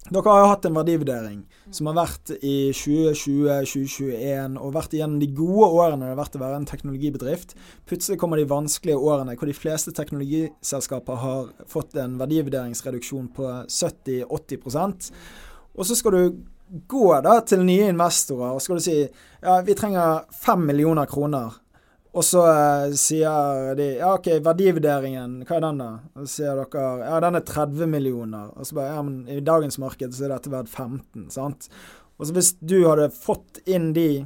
dere 0.08 0.32
har 0.32 0.40
jo 0.40 0.52
hatt 0.54 0.66
en 0.68 0.78
verdivurdering 0.78 1.40
som 1.74 1.90
har 1.90 1.98
vært 1.98 2.32
i 2.40 2.72
2020-2021 2.76 4.58
og 4.62 4.76
vært 4.76 4.96
igjennom 4.96 5.20
de 5.22 5.30
gode 5.36 5.70
årene 5.82 6.06
det 6.06 6.14
har 6.14 6.20
vært 6.20 6.38
å 6.40 6.42
være 6.42 6.60
en 6.62 6.68
teknologibedrift. 6.70 7.56
Plutselig 7.90 8.20
kommer 8.22 8.40
de 8.40 8.48
vanskelige 8.50 9.00
årene 9.00 9.36
hvor 9.36 9.50
de 9.50 9.58
fleste 9.58 9.94
teknologiselskaper 9.96 11.22
har 11.24 11.52
fått 11.70 11.98
en 12.00 12.18
verdivurderingsreduksjon 12.22 13.32
på 13.36 13.50
70-80% 13.68 15.12
Og 15.78 15.86
så 15.88 15.98
skal 15.98 16.16
du 16.16 16.40
gå 16.88 17.08
da 17.24 17.38
til 17.48 17.64
nye 17.68 17.92
investorer 17.94 18.56
og 18.56 18.64
skal 18.64 18.80
du 18.80 18.84
si 18.84 18.98
ja, 19.04 19.60
vi 19.64 19.76
trenger 19.78 20.26
5 20.44 20.66
millioner 20.68 21.08
kroner 21.10 21.56
og 22.18 22.26
så 22.26 22.42
uh, 22.50 22.96
sier 22.98 23.76
de 23.78 23.92
ja, 24.00 24.16
OK, 24.16 24.32
verdivurderingen, 24.46 25.44
hva 25.46 25.60
er 25.60 25.66
den, 25.68 25.82
da? 25.84 25.90
Og 26.18 26.24
så 26.26 26.32
sier 26.32 26.58
dere 26.64 26.86
ja, 27.04 27.20
den 27.22 27.38
er 27.38 27.46
30 27.46 27.92
millioner. 27.92 28.50
Og 28.58 28.66
så 28.66 28.80
bare 28.80 28.96
ja, 28.96 29.04
men 29.06 29.20
i 29.30 29.44
dagens 29.46 29.78
marked 29.82 30.16
så 30.18 30.26
er 30.26 30.34
dette 30.34 30.54
verdt 30.54 30.72
15, 30.74 31.28
sant? 31.36 31.70
Og 32.18 32.26
så 32.26 32.34
hvis 32.34 32.56
du 32.58 32.80
hadde 32.88 33.12
fått 33.14 33.62
inn 33.70 33.92
de, 33.94 34.26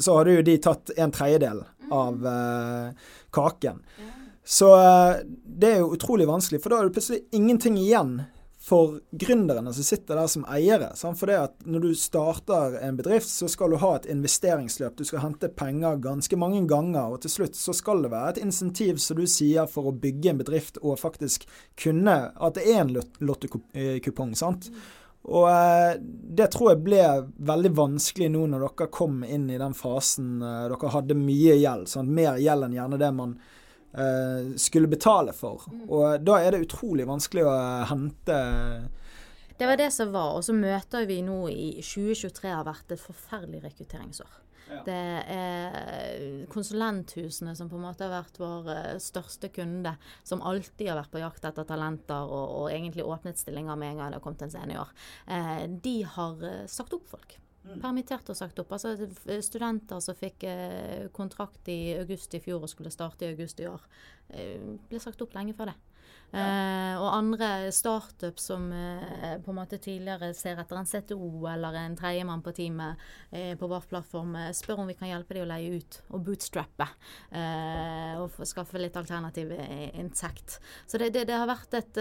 så 0.00 0.16
hadde 0.16 0.38
jo 0.38 0.46
de 0.48 0.56
tatt 0.64 0.94
en 0.96 1.12
tredjedel 1.12 1.60
av 1.92 2.24
uh, 2.24 3.12
kaken. 3.36 3.84
Så 4.48 4.72
uh, 4.72 5.20
det 5.44 5.74
er 5.74 5.82
jo 5.82 5.92
utrolig 5.98 6.28
vanskelig, 6.30 6.62
for 6.64 6.72
da 6.72 6.80
er 6.80 6.88
det 6.88 6.96
plutselig 6.96 7.20
ingenting 7.36 7.76
igjen 7.80 8.22
for 8.68 8.98
gründerne 9.10 9.72
som 9.72 9.86
sitter 9.86 10.18
der 10.18 10.28
som 10.28 10.44
eiere. 10.50 10.90
Sant? 10.98 11.16
For 11.20 11.30
det 11.30 11.38
at 11.40 11.64
når 11.64 11.86
du 11.86 11.88
starter 11.96 12.76
en 12.82 12.98
bedrift, 12.98 13.30
så 13.30 13.48
skal 13.48 13.72
du 13.72 13.78
ha 13.80 13.94
et 13.96 14.08
investeringsløp. 14.12 14.98
Du 14.98 15.06
skal 15.08 15.24
hente 15.24 15.48
penger 15.48 15.96
ganske 16.04 16.36
mange 16.40 16.60
ganger, 16.68 17.14
og 17.14 17.22
til 17.24 17.32
slutt 17.32 17.56
så 17.56 17.72
skal 17.76 18.04
det 18.04 18.12
være 18.12 18.34
et 18.34 18.42
insentiv, 18.44 19.00
som 19.00 19.16
du 19.16 19.24
sier, 19.30 19.68
for 19.70 19.88
å 19.88 19.96
bygge 19.96 20.34
en 20.34 20.42
bedrift 20.42 20.80
og 20.82 21.00
faktisk 21.00 21.48
kunne 21.80 22.18
At 22.36 22.58
det 22.58 22.66
er 22.68 22.82
en 22.82 22.94
lottekupong. 23.24 24.34
sant? 24.36 24.68
Og 25.28 25.48
eh, 25.50 25.96
det 26.00 26.50
tror 26.52 26.72
jeg 26.72 26.84
ble 26.86 27.04
veldig 27.50 27.72
vanskelig 27.76 28.30
nå 28.32 28.46
når 28.48 28.64
dere 28.64 28.90
kom 28.94 29.22
inn 29.26 29.48
i 29.50 29.58
den 29.60 29.74
fasen 29.76 30.38
eh, 30.40 30.68
dere 30.72 30.92
hadde 30.94 31.16
mye 31.18 31.56
gjeld. 31.58 31.88
Sant? 31.90 32.12
Mer 32.12 32.38
gjeld 32.40 32.68
enn 32.68 32.76
gjerne 32.78 33.00
det 33.00 33.10
man 33.16 33.34
uh, 33.96 34.56
skulle 34.56 34.90
betale 34.90 35.34
for. 35.36 35.68
Mm. 35.70 35.84
Og 35.88 36.24
da 36.24 36.40
er 36.42 36.54
det 36.54 36.64
utrolig 36.66 37.06
vanskelig 37.08 37.46
å 37.48 37.54
hente 37.90 38.40
Det 39.58 39.66
var 39.66 39.80
det 39.80 39.90
som 39.94 40.12
var. 40.14 40.36
Og 40.38 40.44
så 40.46 40.56
møter 40.56 41.08
vi 41.08 41.22
nå 41.26 41.46
i 41.52 41.70
2023 41.80 42.52
har 42.52 42.68
vært 42.68 42.94
et 42.94 43.02
forferdelig 43.02 43.64
rekrutteringsår. 43.64 44.44
Ja. 44.68 44.82
Det 44.84 45.02
er 45.32 46.46
konsulenthusene 46.52 47.54
som 47.56 47.70
på 47.70 47.78
en 47.78 47.86
måte 47.86 48.04
har 48.04 48.12
vært 48.12 48.36
vår 48.36 48.66
eh, 48.74 48.98
største 49.00 49.48
kunde, 49.48 49.94
som 50.28 50.44
alltid 50.44 50.90
har 50.90 50.98
vært 51.00 51.14
på 51.14 51.22
jakt 51.22 51.46
etter 51.48 51.64
talenter 51.64 52.28
og, 52.28 52.52
og 52.58 52.68
egentlig 52.68 53.06
åpnet 53.08 53.40
stillinger 53.40 53.80
med 53.80 53.94
en 53.94 54.02
gang 54.02 54.12
det 54.12 54.20
har 54.20 54.26
kommet 54.26 54.44
en 54.44 54.52
senior. 54.52 54.92
Eh, 55.24 55.64
de 55.72 55.96
har 56.04 56.44
sagt 56.68 56.92
opp 56.92 57.08
folk. 57.08 57.38
Mm. 57.64 57.80
Permittert 57.82 58.30
og 58.30 58.38
sagt 58.38 58.58
opp. 58.62 58.72
Altså 58.76 58.94
studenter 59.44 60.00
som 60.04 60.16
fikk 60.16 60.46
eh, 60.48 61.08
kontrakt 61.14 61.68
i 61.72 61.96
august 61.98 62.34
i 62.38 62.42
fjor 62.42 62.64
og 62.64 62.70
skulle 62.70 62.92
starte 62.94 63.26
i 63.26 63.32
august 63.34 63.60
i 63.60 63.68
år, 63.68 63.84
eh, 64.30 64.70
ble 64.88 65.00
sagt 65.02 65.22
opp 65.24 65.34
lenge 65.36 65.56
før 65.58 65.72
det. 65.72 65.78
Eh, 66.28 66.94
og 67.00 67.08
andre 67.08 67.70
startup 67.72 68.36
som 68.40 68.66
eh, 68.72 69.38
på 69.40 69.52
en 69.52 69.56
måte 69.56 69.78
tidligere 69.80 70.34
ser 70.36 70.58
etter 70.60 70.76
en 70.76 70.88
CTO 70.88 71.46
eller 71.48 71.78
en 71.80 71.94
tredjemann 71.96 72.42
på 72.44 72.52
teamet 72.52 73.00
eh, 73.30 73.54
på 73.56 73.68
vår 73.70 73.86
plattform, 73.88 74.36
spør 74.52 74.82
om 74.82 74.90
vi 74.90 74.96
kan 74.98 75.08
hjelpe 75.08 75.38
dem 75.38 75.46
å 75.46 75.48
leie 75.48 75.78
ut 75.80 76.00
og 76.12 76.26
bootstrappe. 76.26 76.88
Og 78.18 78.36
skaffe 78.48 78.80
litt 78.80 78.96
alternativ 78.98 79.50
inntekt. 79.54 80.58
Så 80.86 80.98
det, 81.00 81.10
det, 81.14 81.24
det, 81.28 81.36
har 81.38 81.48
vært 81.48 81.74
et 81.78 81.98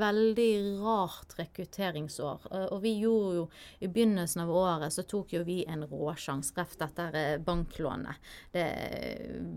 veldig 0.00 0.50
rart 0.82 1.34
rekrutteringsår. 1.38 2.46
og 2.68 2.78
vi 2.82 2.94
gjorde 3.00 3.36
jo 3.38 3.44
i 3.80 3.90
begynnelsen 3.90 4.42
av 4.44 4.52
året 4.52 4.94
så 4.94 5.04
tok 5.08 5.32
jo 5.34 5.42
vi 5.46 5.60
en 5.68 5.86
råsjanse, 5.88 6.54
rett 6.58 6.84
etter 6.84 7.38
banklånet. 7.44 8.30
Det, 8.52 8.66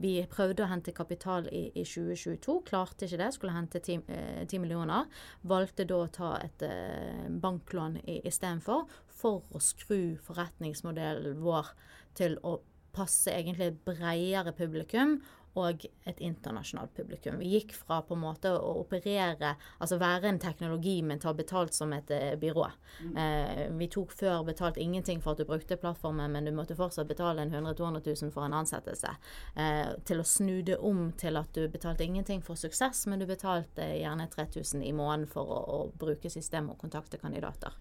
vi 0.03 0.15
prøvde 0.31 0.65
å 0.65 0.71
hente 0.71 0.95
kapital 0.95 1.49
i, 1.51 1.67
i 1.73 1.85
2022, 1.85 2.57
klarte 2.69 3.07
ikke 3.07 3.21
det. 3.23 3.31
Skulle 3.35 3.57
hente 3.57 3.81
10 3.81 3.90
10, 3.91 4.03
10 4.07 4.55
eh, 4.55 4.61
millioner, 4.63 5.07
valgte 5.47 5.85
da 5.89 6.01
å 6.01 6.09
ta 6.11 6.33
et 6.41 6.65
eh, 6.65 7.27
banklån 7.43 7.99
istedenfor, 8.21 8.87
for 9.21 9.45
å 9.53 9.61
skru 9.61 10.17
forretningsmodellen 10.25 11.39
vår 11.43 11.73
til 12.17 12.39
å 12.47 12.57
passe 12.95 13.31
egentlig 13.31 13.71
et 13.71 13.83
bredere 13.87 14.53
publikum, 14.55 15.19
og 15.59 15.85
et 16.07 16.19
internasjonalt 16.23 16.93
publikum. 16.95 17.39
Vi 17.41 17.51
gikk 17.55 17.73
fra 17.75 17.99
på 18.05 18.15
en 18.15 18.23
måte 18.23 18.53
å 18.55 18.73
operere, 18.81 19.55
altså 19.79 19.99
være 20.01 20.29
en 20.29 20.39
teknologi, 20.41 21.01
men 21.03 21.19
ta 21.19 21.33
betalt 21.35 21.75
som 21.75 21.91
et 21.95 22.11
eh, 22.15 22.35
byrå. 22.39 22.67
Mm. 23.01 23.17
Eh, 23.23 23.63
vi 23.81 23.89
tok 23.91 24.13
før 24.15 24.45
betalt 24.47 24.79
ingenting 24.81 25.21
for 25.23 25.33
at 25.33 25.41
du 25.41 25.49
brukte 25.49 25.79
plattformen, 25.81 26.31
men 26.31 26.47
du 26.47 26.53
måtte 26.55 26.77
fortsatt 26.79 27.09
betale 27.09 27.43
en 27.43 27.53
100 27.53 27.75
000-200 27.75 28.23
000 28.23 28.31
for 28.31 28.45
en 28.45 28.55
ansettelse. 28.61 29.11
Eh, 29.55 29.91
til 30.07 30.21
å 30.21 30.27
snu 30.27 30.61
det 30.65 30.77
om 30.77 31.09
til 31.19 31.39
at 31.39 31.51
du 31.55 31.65
betalte 31.71 32.05
ingenting 32.05 32.43
for 32.45 32.59
suksess, 32.59 33.05
men 33.11 33.21
du 33.21 33.27
betalte 33.29 33.85
gjerne 33.97 34.29
3000 34.31 34.85
i 34.87 34.93
måneden 34.95 35.27
for 35.31 35.51
å, 35.51 35.61
å 35.61 35.79
bruke 35.99 36.31
systemet 36.31 36.75
og 36.75 36.85
kontakte 36.85 37.19
kandidater. 37.21 37.75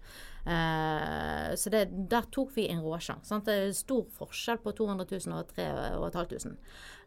Eh, 0.45 1.51
så 1.55 1.73
det, 1.73 1.85
der 2.11 2.27
tok 2.33 2.51
vi 2.55 2.67
en 2.71 2.83
råsjanse. 2.83 3.41
Det 3.45 3.57
er 3.57 3.75
stor 3.77 4.07
forskjell 4.17 4.61
på 4.63 4.75
200 4.77 5.07
000 5.27 5.37
og 5.39 5.55
3500. 5.55 6.57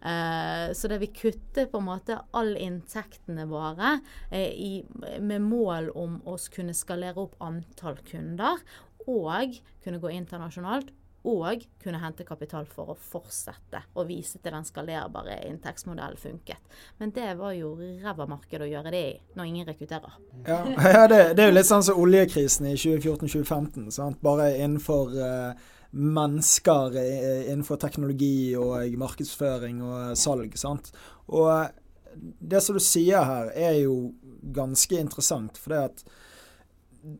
Eh, 0.05 0.73
så 0.77 0.89
det 0.89 0.99
vi 1.01 1.07
kutter 1.17 1.67
på 1.73 1.81
en 1.81 1.89
måte 1.89 2.19
all 2.37 2.57
inntektene 2.61 3.47
våre 3.49 3.99
eh, 4.31 4.51
i, 4.53 4.73
med 5.21 5.47
mål 5.47 5.89
om 5.97 6.19
å 6.29 6.37
kunne 6.53 6.77
skalere 6.77 7.25
opp 7.25 7.39
antall 7.45 7.97
kunder 8.05 8.61
og 9.09 9.57
kunne 9.85 10.01
gå 10.01 10.13
internasjonalt 10.13 10.93
og 11.25 11.63
kunne 11.81 12.01
hente 12.03 12.25
kapital 12.29 12.67
for 12.69 12.93
å 12.93 12.97
fortsette 13.01 13.81
og 13.97 14.09
vise 14.11 14.39
til 14.45 14.53
den 14.53 14.67
skalerbare 14.69 15.39
inntektsmodellen 15.49 16.21
funket. 16.21 16.61
Men 17.01 17.15
det 17.17 17.31
var 17.39 17.55
jo 17.57 17.73
ræva 18.03 18.27
marked 18.29 18.61
å 18.61 18.69
gjøre 18.69 18.93
det 18.93 19.05
i, 19.09 19.15
når 19.39 19.49
ingen 19.49 19.71
rekrutterer. 19.71 20.19
Ja, 20.45 20.59
ja 20.99 21.07
det, 21.09 21.23
det, 21.33 21.47
er 21.47 21.49
jo 21.49 21.57
litt 21.57 21.71
sånn 21.71 21.87
som 21.87 22.03
oljekrisen 22.03 22.69
i 22.69 22.75
2014-2015. 22.77 24.21
Bare 24.25 24.51
innenfor 24.59 25.17
uh, 25.17 25.73
mennesker 25.95 26.99
innenfor 26.99 27.79
teknologi 27.81 28.55
og 28.59 28.99
markedsføring 28.99 29.81
og 29.85 30.19
salg. 30.19 30.57
sant? 30.59 30.91
Og 31.31 31.71
det 32.15 32.61
som 32.63 32.77
du 32.77 32.83
sier 32.83 33.25
her, 33.27 33.51
er 33.55 33.81
jo 33.85 34.13
ganske 34.55 34.99
interessant. 34.99 35.59
For 35.59 35.75
det, 35.75 35.83
at 35.85 36.05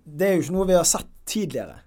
det 0.05 0.29
er 0.29 0.37
jo 0.37 0.45
ikke 0.45 0.57
noe 0.59 0.71
vi 0.71 0.79
har 0.79 0.87
sett 0.89 1.11
tidligere. 1.29 1.81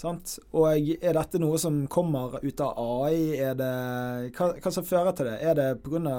Sant? 0.00 0.38
Og 0.56 0.70
er 0.72 1.12
dette 1.12 1.38
noe 1.42 1.58
som 1.60 1.82
kommer 1.92 2.38
ut 2.40 2.60
av 2.64 2.78
AI? 2.80 3.36
Er 3.36 3.56
det, 3.58 3.72
hva, 4.36 4.54
hva 4.56 4.72
som 4.72 4.86
fører 4.86 5.12
til 5.16 5.28
det? 5.28 5.36
Er 5.44 5.58
det 5.58 5.70
pga. 5.84 6.14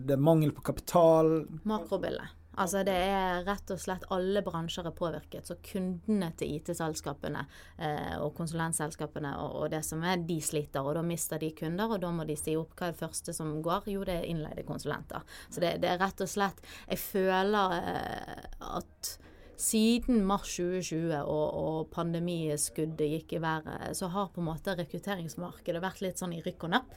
det 0.00 0.16
mangel 0.16 0.54
på 0.56 0.64
kapital? 0.64 1.42
Makrobildet. 1.68 2.39
Altså 2.60 2.82
det 2.84 2.94
er 2.94 3.44
rett 3.46 3.72
og 3.72 3.80
slett 3.80 4.04
alle 4.12 4.42
bransjer 4.44 4.90
er 4.90 4.96
påvirket. 4.96 5.48
Så 5.48 5.56
kundene 5.64 6.30
til 6.38 6.58
IT-selskapene 6.58 7.46
eh, 7.80 8.16
og 8.20 8.34
konsulentselskapene 8.36 9.32
og, 9.40 9.54
og, 9.62 9.66
det 9.72 9.80
som 9.86 10.04
er, 10.04 10.20
de 10.28 10.40
sliter. 10.44 10.84
Og 10.84 10.98
da 10.98 11.04
mister 11.06 11.40
de 11.40 11.52
kunder, 11.56 11.88
og 11.88 12.02
da 12.04 12.12
må 12.12 12.26
de 12.28 12.36
si 12.38 12.56
opp. 12.60 12.74
Hva 12.76 12.90
er 12.90 12.94
det 12.94 13.00
første 13.00 13.34
som 13.36 13.56
går? 13.64 13.88
Jo, 13.94 14.04
det 14.04 14.18
er 14.18 14.28
innleide 14.28 14.66
konsulenter. 14.68 15.24
Så 15.48 15.64
det, 15.64 15.78
det 15.84 15.94
er 15.94 16.00
rett 16.02 16.20
og 16.20 16.30
slett 16.30 16.60
Jeg 16.90 17.00
føler 17.00 17.76
eh, 17.80 18.46
at 18.76 19.16
siden 19.60 20.22
mars 20.24 20.54
2020 20.56 21.12
og, 21.20 21.46
og 21.60 21.90
pandemiskuddet 21.92 23.12
gikk 23.14 23.36
i 23.36 23.42
været, 23.44 23.92
så 23.96 24.08
har 24.12 24.32
på 24.32 24.40
en 24.40 24.48
måte 24.48 24.76
rekrutteringsmarkedet 24.78 25.82
vært 25.84 26.00
litt 26.04 26.20
sånn 26.20 26.36
i 26.36 26.42
rykk 26.44 26.68
og 26.68 26.76
napp. 26.76 26.96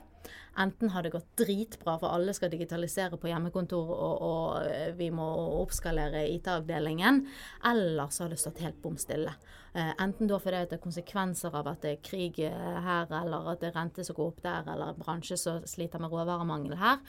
Enten 0.57 0.91
har 0.93 1.03
det 1.03 1.09
gått 1.09 1.31
dritbra, 1.37 1.95
for 1.99 2.13
alle 2.13 2.33
skal 2.37 2.51
digitalisere 2.53 3.17
på 3.17 3.29
hjemmekontor 3.31 3.89
og, 3.93 4.25
og 4.27 4.67
eh, 4.69 4.91
vi 4.97 5.09
må 5.13 5.25
oppskalere 5.63 6.27
IT-avdelingen, 6.35 7.23
eller 7.71 8.13
så 8.13 8.25
har 8.25 8.33
det 8.33 8.41
stått 8.41 8.61
helt 8.61 8.77
bom 8.83 8.97
stille. 9.01 9.33
Eh, 9.73 9.93
enten 9.97 10.29
da 10.29 10.37
fordi 10.41 10.61
det 10.69 10.77
er 10.77 10.83
konsekvenser 10.83 11.57
av 11.57 11.71
at 11.73 11.81
det 11.81 11.95
er 11.95 12.03
krig 12.05 12.43
eh, 12.45 12.77
her, 12.85 13.09
eller 13.23 13.49
at 13.55 13.63
det 13.63 13.71
er 13.71 13.79
rente 13.79 14.05
som 14.05 14.19
går 14.19 14.33
opp 14.35 14.43
der, 14.45 14.69
eller 14.75 14.99
bransje 14.99 15.39
som 15.41 15.65
sliter 15.69 16.03
med 16.03 16.13
råvaremangel 16.13 16.77
her, 16.77 17.01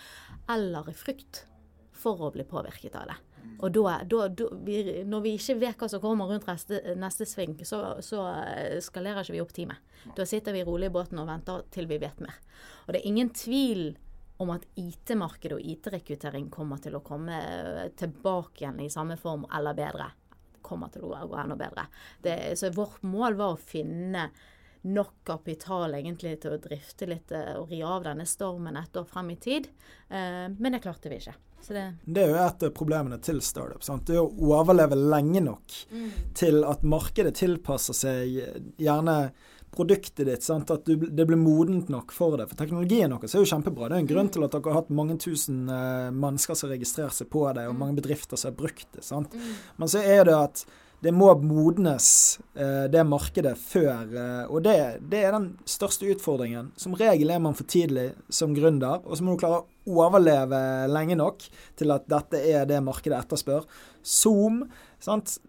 eller 0.57 0.89
i 0.89 0.97
frykt 0.97 1.45
for 1.95 2.25
å 2.25 2.33
bli 2.35 2.49
påvirket 2.49 2.97
av 2.97 3.13
det. 3.13 3.21
Og 3.59 3.73
da, 3.75 3.99
da, 4.11 4.29
da 4.29 4.49
vi, 4.67 4.79
når 5.07 5.25
vi 5.25 5.35
ikke 5.39 5.59
vet 5.61 5.81
hva 5.81 5.89
som 5.91 6.03
kommer 6.03 6.31
rundt 6.31 6.47
neste, 6.49 6.81
neste 6.99 7.27
sving, 7.29 7.57
så, 7.67 7.81
så, 8.05 8.25
eh, 8.45 8.79
skalerer 8.85 9.23
ikke 9.23 9.37
vi 9.37 9.43
opp 9.45 9.55
teamet. 9.57 9.93
Da 10.17 10.27
sitter 10.29 10.57
vi 10.57 10.65
rolig 10.67 10.91
i 10.91 10.95
båten 10.95 11.21
og 11.23 11.29
venter 11.31 11.63
til 11.75 11.89
vi 11.91 12.01
vet 12.03 12.19
mer. 12.25 12.41
Og 12.85 12.93
det 12.93 13.01
er 13.01 13.11
ingen 13.11 13.31
tvil 13.35 13.95
om 14.43 14.51
at 14.51 14.67
IT-markedet 14.81 15.57
og 15.57 15.69
IT-rekruttering 15.75 16.51
kommer 16.53 16.83
til 16.83 16.97
å 16.99 17.05
komme 17.05 17.39
tilbake 17.99 18.65
igjen 18.65 18.83
i 18.83 18.91
samme 18.93 19.17
form 19.21 19.47
eller 19.55 19.77
bedre. 19.79 20.09
Det 20.57 20.65
kommer 20.67 20.91
til 20.93 21.07
å 21.07 21.15
gå 21.15 21.39
enda 21.39 21.57
bedre. 21.59 21.87
Det, 22.25 22.37
så 22.59 22.73
vårt 22.75 23.05
mål 23.07 23.39
var 23.39 23.55
å 23.55 23.61
finne 23.61 24.29
nok 24.85 25.15
kapital 25.27 25.97
egentlig 25.97 26.37
til 26.43 26.57
å 26.57 26.61
drifte 26.63 27.09
litt 27.09 27.33
eh, 27.35 27.55
og 27.59 27.73
ri 27.73 27.81
av 27.85 28.05
denne 28.07 28.27
stormen 28.29 28.77
et 28.81 29.01
år 29.01 29.09
frem 29.09 29.33
i 29.35 29.41
tid. 29.41 29.69
Men 30.09 30.75
det 30.75 30.83
klarte 30.85 31.11
vi 31.11 31.17
ikke. 31.19 31.33
Det... 31.65 31.83
det... 32.05 32.23
er 32.23 32.29
jo 32.29 32.37
et 32.39 32.65
av 32.67 32.73
problemene 32.77 33.19
til 33.25 33.41
startup. 33.43 33.83
Sant? 33.85 34.05
Det 34.07 34.19
er 34.19 34.23
å 34.23 34.53
overleve 34.53 34.99
lenge 34.99 35.41
nok 35.45 35.79
mm. 35.91 36.09
til 36.37 36.61
at 36.69 36.85
markedet 36.87 37.33
tilpasser 37.41 37.97
seg 37.97 38.39
gjerne 38.81 39.17
produktet 39.75 40.27
ditt. 40.27 40.43
Sant? 40.43 40.71
At 40.71 40.87
du, 40.87 40.97
det 40.97 41.27
blir 41.27 41.41
modent 41.41 41.91
nok 41.93 42.13
for 42.15 42.39
det. 42.39 42.49
For 42.51 42.61
teknologien 42.61 43.13
deres 43.13 43.35
er 43.35 43.43
jo 43.43 43.51
kjempebra. 43.51 43.91
Det 43.91 43.99
er 43.99 44.05
en 44.05 44.13
grunn 44.13 44.31
til 44.35 44.47
at 44.47 44.55
dere 44.55 44.71
har 44.71 44.83
hatt 44.83 44.95
mange 44.95 45.19
tusen 45.23 45.65
uh, 45.71 46.13
mennesker 46.15 46.59
som 46.59 46.73
registrerer 46.73 47.15
seg 47.15 47.31
på 47.33 47.47
det, 47.57 47.67
og 47.69 47.77
mm. 47.77 47.83
mange 47.83 47.99
bedrifter 48.01 48.41
som 48.41 48.53
har 48.53 48.59
brukt 48.61 48.89
det. 48.95 49.05
Sant? 49.07 49.35
Mm. 49.35 49.53
Men 49.81 49.95
så 49.95 50.05
er 50.05 50.27
det 50.29 50.39
at 50.39 50.65
det 51.05 51.13
må 51.13 51.29
modnes, 51.45 52.09
uh, 52.57 52.87
det 52.91 53.05
markedet, 53.07 53.55
før. 53.61 54.07
Uh, 54.09 54.45
og 54.49 54.65
det, 54.65 54.77
det, 55.13 55.21
er 55.27 55.37
den 55.37 55.51
største 55.69 56.09
utfordringen. 56.15 56.73
Som 56.81 56.97
regel 56.99 57.33
er 57.35 57.43
man 57.45 57.57
for 57.59 57.69
tidlig 57.69 58.11
som 58.33 58.57
gründer, 58.57 59.03
og 59.05 59.19
så 59.19 59.27
må 59.27 59.35
du 59.35 59.43
klare 59.43 59.63
å 59.63 59.99
overleve 60.07 60.61
lenge 60.89 61.19
nok 61.21 61.45
til 61.77 61.93
at 61.93 62.09
dette 62.09 62.41
er 62.41 62.65
det 62.71 62.81
markedet 62.85 63.21
etterspør. 63.21 63.69
Zoom 64.05 64.63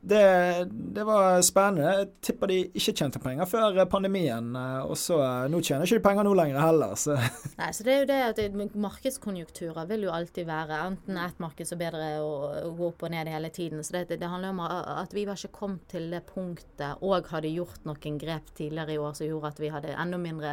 det, 0.02 0.24
det, 0.70 1.04
var 1.08 1.42
spennende. 1.46 1.92
Jeg 2.00 2.08
tipper 2.28 2.52
de 2.52 2.58
ikke 2.76 2.94
tjente 2.96 3.22
penger 3.24 3.48
før 3.48 3.78
pandemien. 3.90 4.50
Og 4.84 4.96
så 5.00 5.20
Nå 5.52 5.62
tjener 5.64 5.88
ikke 5.88 6.00
de 6.00 6.06
penger 6.06 6.28
nå 6.28 6.34
lenger 6.38 6.60
heller. 6.60 6.96
Så. 7.00 7.16
Nei, 7.60 7.70
så 7.76 7.86
det 7.88 7.94
er 7.94 8.02
jo 8.02 8.10
det 8.10 8.20
at 8.26 8.76
Markedskonjunkturer 8.86 9.88
vil 9.90 10.08
jo 10.08 10.14
alltid 10.16 10.48
være 10.50 10.82
enten 10.90 11.20
ett 11.22 11.40
marked 11.44 11.70
så 11.70 11.78
bedre 11.80 12.10
å 12.24 12.74
gå 12.76 12.90
opp 12.90 13.06
og 13.08 13.14
ned 13.14 13.32
hele 13.32 13.52
tiden. 13.56 13.84
Så 13.86 13.96
det, 13.96 14.20
det 14.20 14.32
handler 14.32 14.52
om 14.52 14.64
at 14.66 15.16
vi 15.16 15.26
var 15.28 15.40
ikke 15.40 15.60
kommet 15.62 15.88
til 15.92 16.10
det 16.12 16.26
punktet 16.28 17.06
og 17.06 17.32
hadde 17.32 17.54
gjort 17.54 17.88
noen 17.88 18.20
grep 18.22 18.52
tidligere 18.58 18.96
i 18.96 19.00
år 19.02 19.16
som 19.18 19.30
gjorde 19.30 19.54
at 19.54 19.64
vi 19.64 19.72
hadde 19.72 19.96
enda 19.96 20.20
mindre 20.20 20.52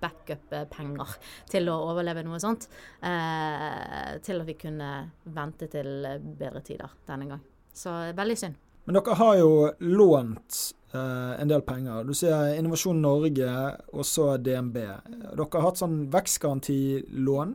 backup-penger 0.00 1.18
til 1.52 1.68
å 1.72 1.76
overleve 1.90 2.24
noe 2.26 2.40
sånt. 2.42 2.68
Eh, 3.02 4.16
til 4.24 4.40
at 4.40 4.48
vi 4.48 4.58
kunne 4.58 4.90
vente 5.36 5.68
til 5.70 6.10
bedre 6.38 6.64
tider 6.64 6.98
denne 7.08 7.32
gang. 7.34 7.46
Så 7.78 7.92
veldig 8.18 8.38
synd. 8.38 8.58
Men 8.88 8.96
dere 8.96 9.14
har 9.20 9.36
jo 9.38 9.50
lånt 9.78 10.58
eh, 10.96 11.32
en 11.42 11.50
del 11.50 11.62
penger. 11.62 12.06
Du 12.08 12.14
ser 12.16 12.56
Innovasjon 12.56 13.02
Norge 13.04 13.50
og 13.92 14.06
så 14.08 14.32
DNB. 14.40 14.78
Dere 14.80 15.46
har 15.52 15.66
hatt 15.68 15.82
sånn 15.82 15.98
vekstgarantilån, 16.10 17.52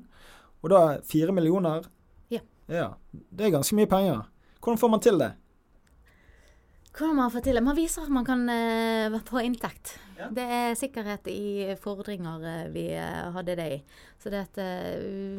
og 0.61 0.71
da 0.71 0.83
fire 1.09 1.35
millioner? 1.35 1.89
Ja. 2.31 2.43
ja. 2.71 2.91
Det 3.11 3.49
er 3.49 3.55
ganske 3.57 3.75
mye 3.79 3.89
penger. 3.89 4.23
Hvordan 4.61 4.79
får 4.79 4.93
man 4.93 5.03
til 5.03 5.19
det? 5.19 5.33
Hvordan 6.93 7.17
man 7.17 7.33
får 7.33 7.47
til 7.47 7.57
det? 7.57 7.65
Man 7.65 7.81
viser 7.81 8.05
at 8.05 8.13
man 8.13 8.25
kan 8.29 8.47
uh, 8.47 9.19
få 9.27 9.41
inntekt. 9.43 9.97
Ja. 10.19 10.29
Det 10.29 10.43
er 10.61 10.77
sikkerhet 10.77 11.27
i 11.33 11.73
fordringer 11.81 12.45
uh, 12.45 12.65
vi 12.71 12.91
uh, 12.93 13.33
hadde 13.33 13.57
det 13.57 13.69
i. 13.79 13.83
Så 14.21 14.29
det 14.29 14.45
at, 14.45 14.65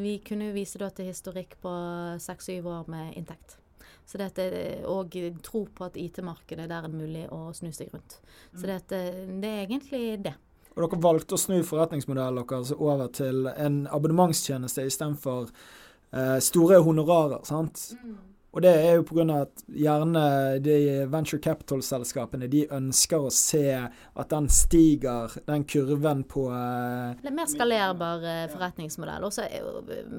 vi 0.03 0.18
kunne 0.26 0.51
vise 0.53 0.82
da 0.82 0.91
til 0.91 1.14
historikk 1.14 1.55
på 1.62 1.72
seks-syv 2.20 2.66
år 2.66 2.91
med 2.91 3.14
inntekt. 3.16 3.62
Så 4.05 4.20
det 4.20 4.44
er 4.44 4.84
òg 4.90 5.14
tro 5.42 5.64
på 5.72 5.86
at 5.86 5.96
IT-markedet 5.96 6.68
der 6.68 6.84
er 6.84 6.92
mulig 6.92 7.24
å 7.32 7.48
snu 7.57 7.70
seg 7.72 7.94
rundt. 7.94 8.18
Så 8.52 8.68
det, 8.68 8.82
det 8.90 9.48
er 9.48 9.62
egentlig 9.64 10.02
det. 10.26 10.34
Og 10.74 10.82
dere 10.82 11.00
valgte 11.00 11.36
å 11.36 11.40
snu 11.40 11.61
forretningsmodellen 11.66 12.44
deres 12.50 12.74
over 12.74 13.09
til 13.14 13.48
en 13.55 13.84
abonnementstjeneste 13.94 14.84
istedenfor 14.90 15.48
eh, 15.48 16.38
store 16.42 16.80
honorarer. 16.84 17.44
sant? 17.46 17.92
Mm. 18.02 18.16
Og 18.55 18.62
det 18.62 18.70
er 18.70 18.92
jo 18.94 19.02
pga. 19.02 19.24
at 19.42 19.62
gjerne 19.66 20.24
de 20.62 20.76
venture 21.11 21.40
capital-selskapene 21.42 22.46
de 22.50 22.62
ønsker 22.70 23.26
å 23.26 23.30
se 23.34 23.66
at 23.74 24.30
den 24.30 24.46
stiger, 24.48 25.34
den 25.48 25.64
kurven 25.66 26.22
på 26.30 26.46
uh, 26.52 27.18
Litt 27.24 27.34
mer 27.34 27.50
skalerbar 27.50 28.22
uh, 28.22 28.44
forretningsmodell. 28.52 29.26
Også 29.26 29.48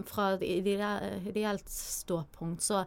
fra 0.09 0.33
ideelt 0.43 1.71
ståpunkt 1.71 2.65
så 2.65 2.83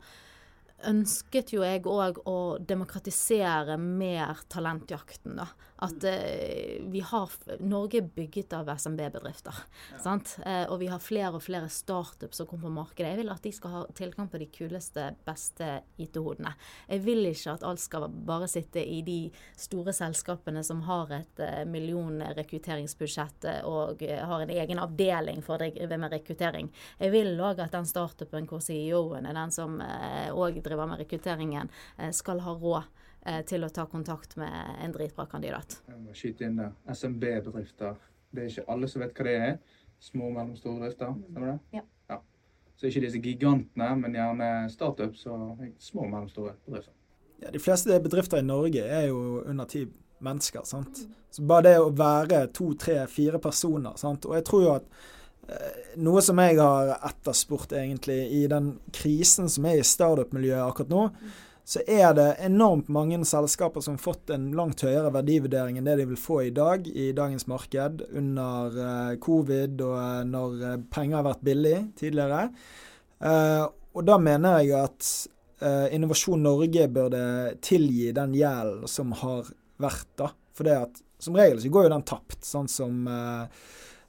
ønsket 0.86 1.52
jo 1.54 1.64
jeg 1.66 1.86
òg 1.90 2.20
å 2.28 2.38
demokratisere 2.62 3.78
mer 3.80 4.44
talentjakten, 4.52 5.38
da. 5.40 5.48
At 5.78 6.04
uh, 6.04 6.90
vi 6.90 7.00
har 7.00 7.30
Norge 7.60 8.00
er 8.00 8.08
bygget 8.14 8.52
av 8.52 8.70
SMB-bedrifter. 8.78 9.54
Ja. 9.94 10.14
Uh, 10.14 10.64
og 10.72 10.78
vi 10.82 10.88
har 10.90 11.02
flere 11.02 11.30
og 11.38 11.44
flere 11.44 11.68
startups 11.70 12.40
som 12.40 12.48
kommer 12.50 12.66
på 12.66 12.74
markedet. 12.80 13.12
Jeg 13.12 13.20
vil 13.20 13.30
at 13.30 13.46
de 13.46 13.52
skal 13.54 13.74
ha 13.74 13.82
tilgang 13.98 14.30
på 14.30 14.40
de 14.42 14.48
kuleste, 14.50 15.04
beste 15.26 15.70
IT-hodene. 16.02 16.54
Jeg 16.90 17.04
vil 17.06 17.30
ikke 17.30 17.54
at 17.54 17.66
alt 17.68 17.82
skal 17.82 18.08
bare 18.10 18.50
sitte 18.50 18.82
i 18.82 19.00
de 19.06 19.20
store 19.58 19.94
selskapene 19.94 20.64
som 20.66 20.82
har 20.88 21.14
et 21.20 21.44
uh, 21.44 21.62
million 21.70 22.22
rekrutteringsbudsjett 22.38 23.48
og 23.68 24.02
har 24.02 24.42
en 24.42 24.54
egen 24.54 24.82
avdeling 24.82 25.44
for 25.46 25.56
å 25.56 25.70
drive 25.70 25.98
med 26.00 26.12
rekruttering. 26.12 26.72
Jeg 26.98 27.14
vil 27.14 27.38
òg 27.38 27.62
at 27.62 27.74
den 27.74 27.86
startupen 27.86 28.48
hvor 28.50 28.62
CEO-en 28.64 29.28
er 29.28 29.36
den 29.36 29.54
som 29.54 29.78
òg 29.78 30.58
driver 30.64 30.88
med 30.90 31.04
rekrutteringen, 31.04 31.70
skal 32.14 32.42
ha 32.42 32.54
råd 32.58 32.88
Eh, 32.88 32.97
til 33.48 33.66
å 33.66 33.70
ta 33.72 33.84
kontakt 33.90 34.36
med 34.40 34.52
en 34.84 34.94
dritbra 34.94 35.26
kandidat. 35.30 35.80
Jeg 35.88 36.00
må 36.00 36.16
skyte 36.16 36.48
inn 36.48 36.58
der. 36.60 36.72
SMB-bedrifter. 36.88 37.98
Det 38.30 38.44
er 38.44 38.50
ikke 38.52 38.66
alle 38.72 38.88
som 38.90 39.02
vet 39.04 39.14
hva 39.16 39.28
det 39.28 39.36
er. 39.48 39.54
Små 40.00 40.28
og 40.30 40.36
mellomstore 40.36 40.78
bedrifter. 40.78 41.14
Stemmer 41.30 41.52
det? 41.52 41.78
Ja. 41.78 41.84
ja. 42.12 42.18
Så 42.78 42.88
ikke 42.88 43.02
disse 43.06 43.22
gigantene, 43.22 43.88
men 43.98 44.14
gjerne 44.14 44.50
startups 44.72 45.26
og 45.26 45.64
små 45.82 46.06
og 46.06 46.12
mellomstore 46.12 46.54
bedrifter. 46.66 46.94
Ja, 47.42 47.52
De 47.54 47.62
fleste 47.62 48.00
bedrifter 48.02 48.40
i 48.42 48.46
Norge 48.46 48.82
er 48.82 49.08
jo 49.10 49.42
under 49.46 49.68
ti 49.70 49.86
mennesker. 50.24 50.64
sant? 50.64 51.04
Så 51.30 51.44
bare 51.46 51.68
det 51.68 51.76
å 51.80 51.92
være 51.94 52.46
to, 52.54 52.72
tre, 52.74 53.00
fire 53.10 53.38
personer. 53.42 53.96
sant? 53.96 54.26
Og 54.26 54.34
jeg 54.38 54.46
tror 54.48 54.62
jo 54.64 54.72
at 54.74 54.86
eh, 55.48 55.92
noe 56.02 56.22
som 56.24 56.38
jeg 56.42 56.58
har 56.58 56.96
etterspurt 57.10 57.74
egentlig 57.78 58.18
i 58.40 58.46
den 58.50 58.76
krisen 58.94 59.50
som 59.52 59.68
er 59.68 59.78
i 59.78 59.86
startup-miljøet 59.86 60.64
akkurat 60.64 60.94
nå, 60.94 61.04
så 61.68 61.82
er 61.84 62.14
det 62.16 62.28
enormt 62.40 62.86
mange 62.88 63.18
selskaper 63.28 63.82
som 63.84 63.98
har 63.98 64.00
fått 64.00 64.30
en 64.32 64.46
langt 64.56 64.80
høyere 64.80 65.10
verdivurdering 65.12 65.76
enn 65.76 65.88
det 65.88 65.98
de 66.00 66.06
vil 66.08 66.20
få 66.20 66.38
i 66.46 66.52
dag 66.56 66.86
i 66.88 67.10
dagens 67.12 67.44
marked, 67.50 68.06
under 68.16 68.78
uh, 68.78 69.16
covid 69.20 69.82
og 69.84 69.96
uh, 69.98 70.22
når 70.24 70.54
uh, 70.62 70.76
penger 70.88 71.18
har 71.18 71.26
vært 71.26 71.44
billig 71.44 71.76
tidligere. 72.00 72.46
og 73.18 74.04
da 74.06 74.14
mener 74.22 74.60
jeg 74.62 74.78
at 74.78 75.06
Innovasjon 75.90 76.44
Norge 76.46 76.84
burde 76.86 77.20
tilgi 77.66 78.12
den 78.14 78.36
gjelden 78.38 78.86
som 78.86 79.10
har 79.18 79.48
vært, 79.82 80.06
da. 80.20 80.28
For 80.54 80.68
det 80.68 80.76
at 80.84 81.00
som 81.18 81.34
regel 81.34 81.58
så 81.58 81.72
går 81.74 81.88
jo 81.88 81.94
den 81.96 82.06
tapt, 82.06 82.38
sånn 82.46 82.70
som 82.70 83.08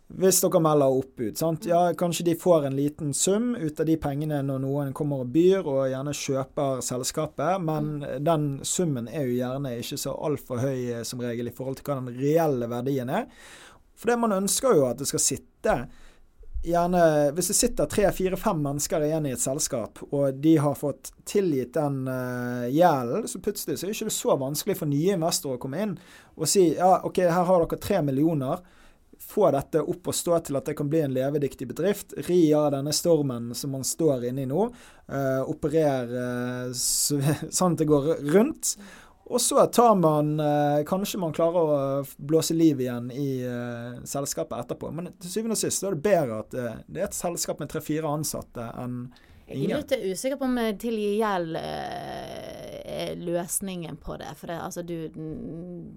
hvis 0.10 0.42
dere 0.42 0.60
melder 0.64 0.96
oppbud. 1.00 1.38
Sant? 1.38 1.68
Ja, 1.70 1.94
kanskje 1.98 2.26
de 2.32 2.36
får 2.40 2.66
en 2.66 2.76
liten 2.76 3.14
sum 3.14 3.52
ut 3.56 3.80
av 3.80 3.86
de 3.86 3.98
pengene 4.02 4.42
når 4.46 4.64
noen 4.64 4.94
kommer 4.98 5.22
og 5.22 5.30
byr 5.36 5.62
og 5.62 5.84
gjerne 5.92 6.16
kjøper 6.18 6.82
selskapet, 6.86 7.62
men 7.62 8.00
den 8.26 8.50
summen 8.66 9.08
er 9.08 9.28
jo 9.28 9.38
gjerne 9.38 9.76
ikke 9.78 10.00
så 10.02 10.16
altfor 10.18 10.64
høy 10.66 10.78
eh, 10.96 11.06
som 11.06 11.22
regel 11.22 11.52
i 11.52 11.54
forhold 11.54 11.78
til 11.78 11.86
hva 11.86 12.00
den 12.02 12.18
reelle 12.18 12.70
verdien 12.72 13.12
er. 13.14 13.30
For 14.00 14.10
det 14.10 14.22
man 14.22 14.34
ønsker 14.34 14.80
jo 14.80 14.88
at 14.90 15.02
det 15.02 15.10
skal 15.10 15.24
sitte 15.24 15.82
gjerne 16.60 17.02
Hvis 17.38 17.54
det 17.54 17.56
sitter 17.56 17.88
tre, 17.88 18.10
fire, 18.12 18.36
fem 18.36 18.58
mennesker 18.60 19.06
igjen 19.06 19.30
i 19.30 19.32
et 19.32 19.40
selskap, 19.40 20.02
og 20.10 20.42
de 20.44 20.58
har 20.60 20.74
fått 20.76 21.14
tilgitt 21.24 21.72
den 21.78 22.02
uh, 22.04 22.66
gjelden, 22.68 23.30
så 23.32 23.40
plutselig 23.40 23.78
så 23.80 23.88
er 23.88 23.94
det 23.94 23.96
ikke 23.96 24.12
så 24.12 24.36
vanskelig 24.42 24.76
for 24.82 24.92
nye 24.92 25.16
investorer 25.16 25.56
å 25.56 25.62
komme 25.64 25.80
inn 25.86 25.94
og 26.36 26.50
si 26.52 26.66
ja, 26.74 26.98
OK, 27.08 27.22
her 27.24 27.48
har 27.48 27.64
dere 27.64 27.80
tre 27.80 28.02
millioner 28.04 28.60
få 29.20 29.50
dette 29.52 29.82
opp 29.82 30.08
og 30.10 30.16
stå 30.16 30.40
til 30.46 30.58
at 30.60 30.70
det 30.70 30.76
kan 30.80 30.90
bli 30.90 31.02
en 31.04 31.14
levedyktig 31.14 31.68
bedrift. 31.70 32.16
Ri 32.30 32.42
av 32.56 32.72
denne 32.74 32.94
stormen 32.96 33.52
som 33.56 33.76
man 33.76 33.86
står 33.86 34.30
inne 34.30 34.46
i 34.46 34.50
nå. 34.50 34.70
Uh, 35.10 35.44
operere 35.50 36.24
uh, 36.70 36.74
sånn 37.58 37.76
at 37.76 37.84
det 37.84 37.90
går 37.90 38.10
rundt. 38.34 38.74
Og 39.30 39.38
så 39.44 39.62
tar 39.70 39.94
man 40.00 40.40
uh, 40.42 40.82
Kanskje 40.90 41.20
man 41.22 41.36
klarer 41.36 41.60
å 41.62 41.80
blåse 42.18 42.56
liv 42.58 42.82
igjen 42.82 43.12
i 43.14 43.30
selskapet 44.10 44.58
etterpå. 44.64 44.94
Men 44.96 45.12
til 45.20 45.36
syvende 45.36 45.58
og 45.58 45.62
sist 45.62 45.86
er 45.86 45.98
det 45.98 46.06
bedre 46.06 46.44
at 46.46 46.56
det 46.88 47.04
er 47.04 47.10
et 47.10 47.18
selskap 47.18 47.62
med 47.62 47.70
tre-fire 47.72 48.10
ansatte 48.10 48.72
enn 48.82 49.04
jeg 49.50 49.66
er 49.66 49.80
litt 49.82 49.94
usikker 50.12 50.38
på 50.38 50.46
om 50.46 50.58
tilgi 50.78 51.16
gjeld 51.18 51.58
eh, 51.58 52.84
er 52.90 53.16
løsningen 53.22 53.98
på 54.02 54.18
det. 54.22 54.30
For 54.38 54.52
det, 54.52 54.60
altså, 54.62 54.84
du, 54.86 55.10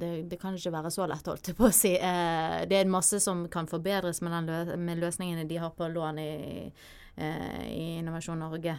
det, 0.00 0.11
det, 0.30 0.38
kan 0.40 0.57
ikke 0.57 0.72
være 0.72 0.92
så 0.94 1.07
lett, 1.11 1.28
holdt 1.28 1.53
jeg 1.53 1.59
på 1.59 1.68
å 1.68 1.74
si. 1.76 1.92
Eh, 1.96 2.62
det 2.70 2.80
er 2.80 2.90
masse 2.90 3.20
som 3.20 3.44
kan 3.53 3.68
forbedres 3.68 4.22
med, 4.24 4.48
lø 4.48 4.78
med 4.80 5.03
løsningene 5.03 5.44
de 5.48 5.61
har 5.61 5.74
på 5.76 5.90
lån 5.92 6.22
i, 6.22 6.32
eh, 7.16 7.62
i 7.68 7.86
Innovasjon 7.98 8.40
Norge. 8.40 8.78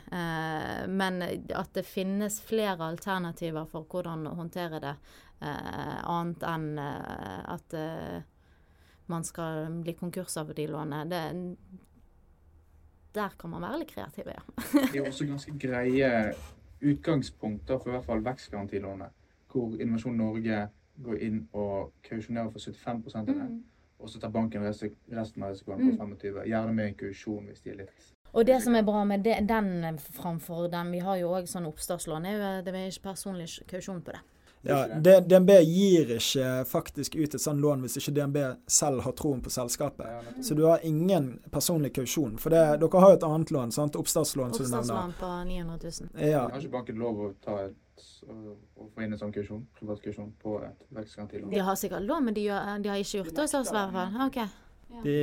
Men 0.90 1.22
at 1.24 1.74
det 1.78 1.86
finnes 1.86 2.42
flere 2.42 2.90
alternativer 2.90 3.70
for 3.70 3.86
hvordan 3.90 4.28
å 4.30 4.38
håndtere 4.42 4.82
det, 4.84 4.98
annet 5.44 6.44
enn 6.48 6.68
at 6.80 7.74
man 9.12 9.26
skal 9.28 9.68
bli 9.84 9.92
konkurs 10.00 10.38
av 10.40 10.54
de 10.56 10.68
lånene. 10.72 11.04
Det, 11.12 11.90
der 13.16 13.36
kan 13.40 13.54
man 13.54 13.66
være 13.66 13.82
litt 13.84 13.92
kreativ, 13.94 14.30
ja. 14.32 14.44
det 14.92 15.02
er 15.02 15.10
også 15.10 15.28
ganske 15.30 15.54
greie 15.60 16.14
utgangspunkter 16.84 17.80
for 17.80 17.92
i 17.92 17.98
hvert 17.98 18.08
fall 18.08 18.24
vekstgarantilånet, 18.26 19.14
hvor 19.52 19.76
Innovasjon 19.78 20.18
Norge 20.20 20.64
går 21.04 21.22
inn 21.26 21.44
og 21.58 21.94
kausjonerer 22.06 22.52
for 22.54 22.60
75 22.60 23.16
av 23.16 23.30
det. 23.30 23.38
Mm. 23.38 23.62
Og 24.04 24.10
så 24.12 24.20
tar 24.20 24.34
banken 24.34 24.66
resten 24.66 25.46
av 25.46 25.54
risikoen 25.54 25.80
på 25.80 25.94
25 25.96 26.34
mm. 26.34 26.42
Gjerne 26.50 26.74
med 26.76 26.90
en 26.90 27.00
kausjon 27.00 27.48
hvis 27.48 27.64
de 27.64 27.72
er 27.72 27.80
litt 27.86 28.10
og 28.34 28.48
det 28.50 28.56
som 28.64 28.74
er 28.74 28.86
bra 28.86 29.04
med 29.06 29.22
det, 29.22 29.36
den 29.46 30.00
framfor 30.00 30.66
den, 30.68 30.90
vi 30.92 31.04
har 31.06 31.20
jo 31.22 31.36
òg 31.38 31.46
sånn 31.50 31.68
oppstartslån, 31.70 32.26
er 32.26 32.34
jo 32.34 32.48
det 32.66 32.74
er 32.74 32.88
ikke 32.90 33.12
personlig 33.12 33.46
kausjon 33.70 34.02
på 34.02 34.16
det. 34.16 34.22
Ja, 34.64 34.88
DNB 35.20 35.50
gir 35.50 36.12
ikke 36.16 36.64
faktisk 36.66 37.16
ut 37.16 37.36
et 37.36 37.42
sånt 37.42 37.60
lån 37.60 37.84
hvis 37.84 37.98
ikke 38.00 38.14
DNB 38.16 38.38
selv 38.72 39.04
har 39.04 39.16
troen 39.20 39.42
på 39.44 39.52
selskapet. 39.52 40.30
Så 40.42 40.56
du 40.56 40.64
har 40.64 40.80
ingen 40.88 41.34
personlig 41.52 41.92
kausjon. 41.96 42.38
For 42.40 42.54
det, 42.54 42.64
dere 42.80 43.04
har 43.04 43.12
jo 43.12 43.20
et 43.20 43.28
annet 43.28 43.52
lån, 43.52 43.76
sant? 43.76 44.00
oppstartslån. 44.00 44.56
Oppstartslån 44.56 45.16
på 45.20 45.32
900 45.52 45.80
000. 45.84 46.30
Ja. 46.30 46.48
Har 46.48 46.60
ikke 46.62 46.78
banken 46.78 47.04
lov 47.04 47.20
å 47.26 47.30
ta 47.44 47.60
et, 47.66 48.08
å 48.24 48.88
få 48.88 49.04
inn 49.04 49.12
en 49.12 49.20
sånn 49.20 49.36
kausjon, 49.36 49.66
Privatkausjon 49.80 50.32
på 50.40 50.58
et 50.64 50.88
vekstgarantilån? 50.96 51.52
De 51.52 51.64
har 51.68 51.80
sikkert 51.80 52.08
lån, 52.08 52.30
men 52.30 52.40
de, 52.40 52.48
de 52.48 52.94
har 52.94 53.04
ikke 53.04 53.20
gjort 53.20 53.36
det 53.36 53.48
hos 53.50 53.58
oss 53.60 53.74
i 53.74 53.80
hvert 53.82 53.98
fall. 54.00 54.22
Okay. 54.30 54.52
De, 55.04 55.18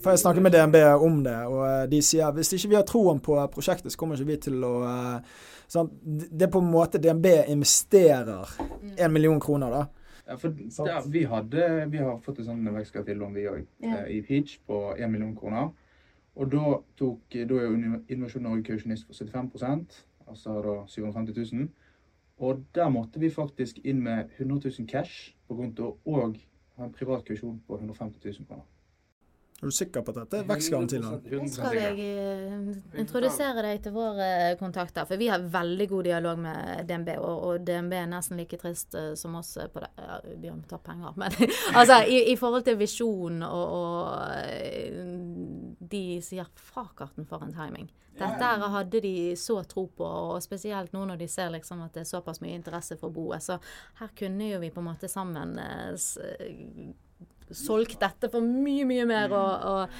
for 0.00 0.10
Jeg 0.10 0.18
snakket 0.18 0.42
med 0.42 0.52
DNB 0.52 0.76
om 0.98 1.22
det, 1.24 1.36
og 1.46 1.62
eh, 1.68 1.84
de 1.90 2.00
sier 2.02 2.32
hvis 2.34 2.52
ikke 2.56 2.72
vi 2.72 2.78
har 2.78 2.86
troen 2.88 3.20
på 3.22 3.36
prosjektet, 3.54 3.94
så 3.94 4.00
kommer 4.00 4.18
ikke 4.18 4.32
vi 4.32 4.38
til 4.48 4.64
å 4.66 4.72
uh, 4.82 5.42
Sånn, 5.72 5.88
det 6.04 6.46
er 6.46 6.52
på 6.52 6.60
en 6.60 6.68
måte 6.68 7.00
DNB 7.00 7.28
investerer 7.48 8.50
mm. 8.60 9.12
million 9.12 9.40
kroner, 9.40 9.72
da. 9.72 9.84
Ja, 10.26 10.36
for 10.38 10.86
ja, 10.86 11.00
vi, 11.08 11.24
hadde, 11.26 11.68
vi 11.90 12.02
har 12.02 12.18
fått 12.22 12.42
et 12.42 12.46
sånt 12.46 12.68
vekstkartillån, 12.74 13.32
vi 13.34 13.46
òg, 13.50 13.64
ja. 13.82 14.02
Eh, 14.02 14.18
i 14.18 14.20
Peach 14.26 14.58
på 14.68 14.84
1 14.92 15.10
million 15.10 15.32
kroner. 15.36 15.72
Og 16.36 16.48
da, 16.52 16.78
tok, 16.96 17.34
da 17.48 17.58
er 17.60 17.74
Innovasjon 18.12 18.44
Norge 18.46 18.64
kausjonist 18.68 19.08
for 19.08 19.16
75% 19.18 20.02
altså 20.32 20.62
da 20.62 20.86
750 20.86 21.56
000. 21.56 21.68
Og 22.36 22.64
der 22.74 22.88
måtte 22.88 23.20
vi 23.20 23.30
faktisk 23.30 23.78
inn 23.84 24.02
med 24.02 24.24
100 24.38 24.70
000 24.78 24.88
cash 24.88 25.34
på 25.48 25.56
konto 25.56 25.96
og 26.04 26.36
ha 26.76 26.84
en 26.84 26.92
privat 26.92 27.24
kausjon 27.24 27.60
på 27.66 27.76
150 27.76 28.20
000 28.24 28.46
kroner. 28.48 28.64
Er 29.62 29.70
du 29.70 29.74
sikker 29.76 30.02
på 30.02 30.10
at 30.10 30.16
dette 30.24 30.40
er 30.42 30.46
Nå 31.30 31.44
Skal 31.54 31.76
jeg 31.78 32.06
uh, 32.18 32.70
introdusere 32.98 33.62
deg 33.62 33.84
til 33.84 33.92
våre 33.94 34.56
kontakter? 34.58 35.06
For 35.06 35.20
vi 35.20 35.28
har 35.30 35.44
veldig 35.54 35.86
god 35.92 36.08
dialog 36.08 36.40
med 36.42 36.82
DNB, 36.88 37.12
og, 37.22 37.44
og 37.46 37.62
DNB 37.68 37.94
er 38.00 38.08
nesten 38.10 38.40
like 38.42 38.58
trist 38.58 38.96
uh, 38.98 39.12
som 39.18 39.36
oss 39.38 39.54
på 39.54 39.84
det. 39.84 39.92
Ja, 40.02 40.18
har 40.18 40.58
tatt 40.66 40.82
penger, 40.88 41.14
men 41.14 41.30
altså 41.78 42.00
i, 42.10 42.32
i, 42.32 42.36
forhold 42.40 42.66
til 42.66 42.80
visjon 42.80 43.38
og, 43.46 43.76
og 43.78 44.10
De 45.94 46.02
sier 46.26 46.50
frakarten 46.58 47.28
for 47.30 47.46
en 47.46 47.54
timing. 47.54 47.86
Dette 48.18 48.42
her 48.42 48.66
hadde 48.74 49.00
de 49.00 49.14
så 49.38 49.60
tro 49.64 49.86
på, 49.94 50.04
og 50.04 50.42
spesielt 50.42 50.92
nå 50.92 51.06
når 51.06 51.22
de 51.22 51.30
ser 51.30 51.54
liksom 51.54 51.86
at 51.86 51.94
det 51.94 52.02
er 52.02 52.10
såpass 52.10 52.42
mye 52.42 52.58
interesse 52.58 52.98
for 52.98 53.14
boet. 53.14 53.46
Så 53.46 53.62
her 54.02 54.10
kunne 54.18 54.50
jo 54.50 54.58
vi 54.62 54.74
på 54.74 54.82
en 54.82 54.90
måte 54.90 55.08
sammen 55.08 55.54
solgt 57.56 58.00
dette 58.02 58.30
for 58.32 58.44
mye, 58.44 58.84
mye 58.88 59.06
mer 59.08 59.34
og, 59.36 59.66
og, 59.72 59.96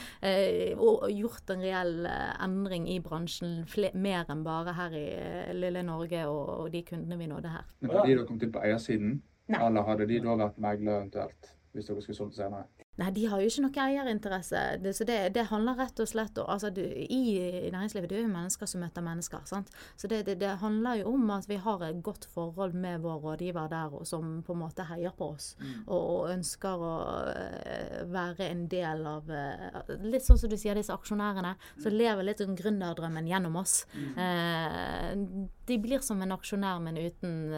og, 0.77 0.93
og 1.07 1.11
gjort 1.13 1.53
en 1.55 1.65
reell 1.65 2.07
eh, 2.09 2.45
endring 2.45 2.89
i 2.91 2.99
bransjen. 3.05 3.63
mer 3.95 4.31
enn 4.33 4.45
bare 4.45 4.75
her 4.79 4.97
i 4.99 5.07
eh, 5.17 5.55
lille 5.57 5.83
Norge 5.87 6.27
og, 6.29 6.49
og 6.61 6.71
de 6.73 6.83
kundene 6.83 7.19
vi 7.19 7.27
nådde 7.31 7.49
her. 7.55 7.67
Men 7.81 7.97
Hadde 7.97 8.09
de 8.11 8.19
da 8.21 8.27
kommet 8.29 8.47
inn 8.47 8.55
på 8.55 8.65
eiersiden, 8.65 9.19
Nei. 9.49 9.67
eller 9.67 9.83
hadde 9.89 10.07
de 10.09 10.21
da 10.25 10.39
vært 10.45 10.59
megler 10.59 11.01
eventuelt? 11.01 11.53
Hvis 11.73 11.87
dere 11.89 12.03
skulle 12.05 12.17
solgt 12.19 12.37
senere? 12.37 12.67
Nei, 13.01 13.09
de 13.17 13.23
har 13.25 13.41
jo 13.41 13.49
ikke 13.49 13.63
noe 13.65 13.85
eierinteresse. 13.87 14.63
Det, 14.85 14.91
så 14.93 15.05
det, 15.09 15.17
det, 15.33 15.47
handler 15.49 15.79
rett 15.81 16.01
og 16.03 16.09
slett 16.11 16.37
om 16.43 16.51
altså, 16.53 16.69
du, 16.77 16.83
I 16.85 17.71
næringslivet 17.73 18.11
det 18.11 18.19
er 18.19 18.27
jo 18.27 18.33
mennesker 18.35 18.69
som 18.69 18.83
møter 18.85 19.05
mennesker. 19.07 19.47
sant? 19.49 19.73
Så 19.97 20.11
det, 20.13 20.27
det, 20.27 20.35
det, 20.43 20.51
handler 20.61 21.01
jo 21.01 21.15
om 21.15 21.31
at 21.33 21.49
vi 21.49 21.57
har 21.57 21.81
et 21.87 22.03
godt 22.05 22.29
forhold 22.35 22.77
med 22.77 23.01
vår 23.01 23.25
rådgiver 23.25 23.73
der, 23.73 23.97
som 24.05 24.43
på 24.45 24.53
en 24.53 24.61
måte 24.61 24.85
heier 24.91 25.17
på 25.17 25.31
oss. 25.33 25.55
Mm. 25.63 25.73
Og, 25.87 26.03
og, 26.03 26.29
ønsker 26.35 26.85
å 26.85 26.93
uh, 27.33 27.97
være 28.13 28.51
en 28.51 28.67
del 28.69 29.09
av 29.09 29.33
uh, 29.33 29.97
Litt 30.05 30.29
sånn 30.29 30.45
som 30.45 30.53
du 30.53 30.59
sier, 30.61 30.77
disse 30.77 30.93
aksjonærene 30.93 31.57
som 31.73 31.89
mm. 31.89 31.97
lever 31.97 32.29
litt 32.29 32.45
om 32.45 32.53
gründerdrømmen 32.61 33.33
gjennom 33.33 33.57
oss. 33.65 33.87
Mm. 33.97 34.15
Uh, 34.21 35.51
de 35.65 35.81
blir 35.81 36.05
som 36.05 36.21
en 36.21 36.37
aksjonær, 36.37 36.85
men 36.85 37.01
uten 37.01 37.55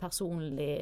personlig 0.00 0.78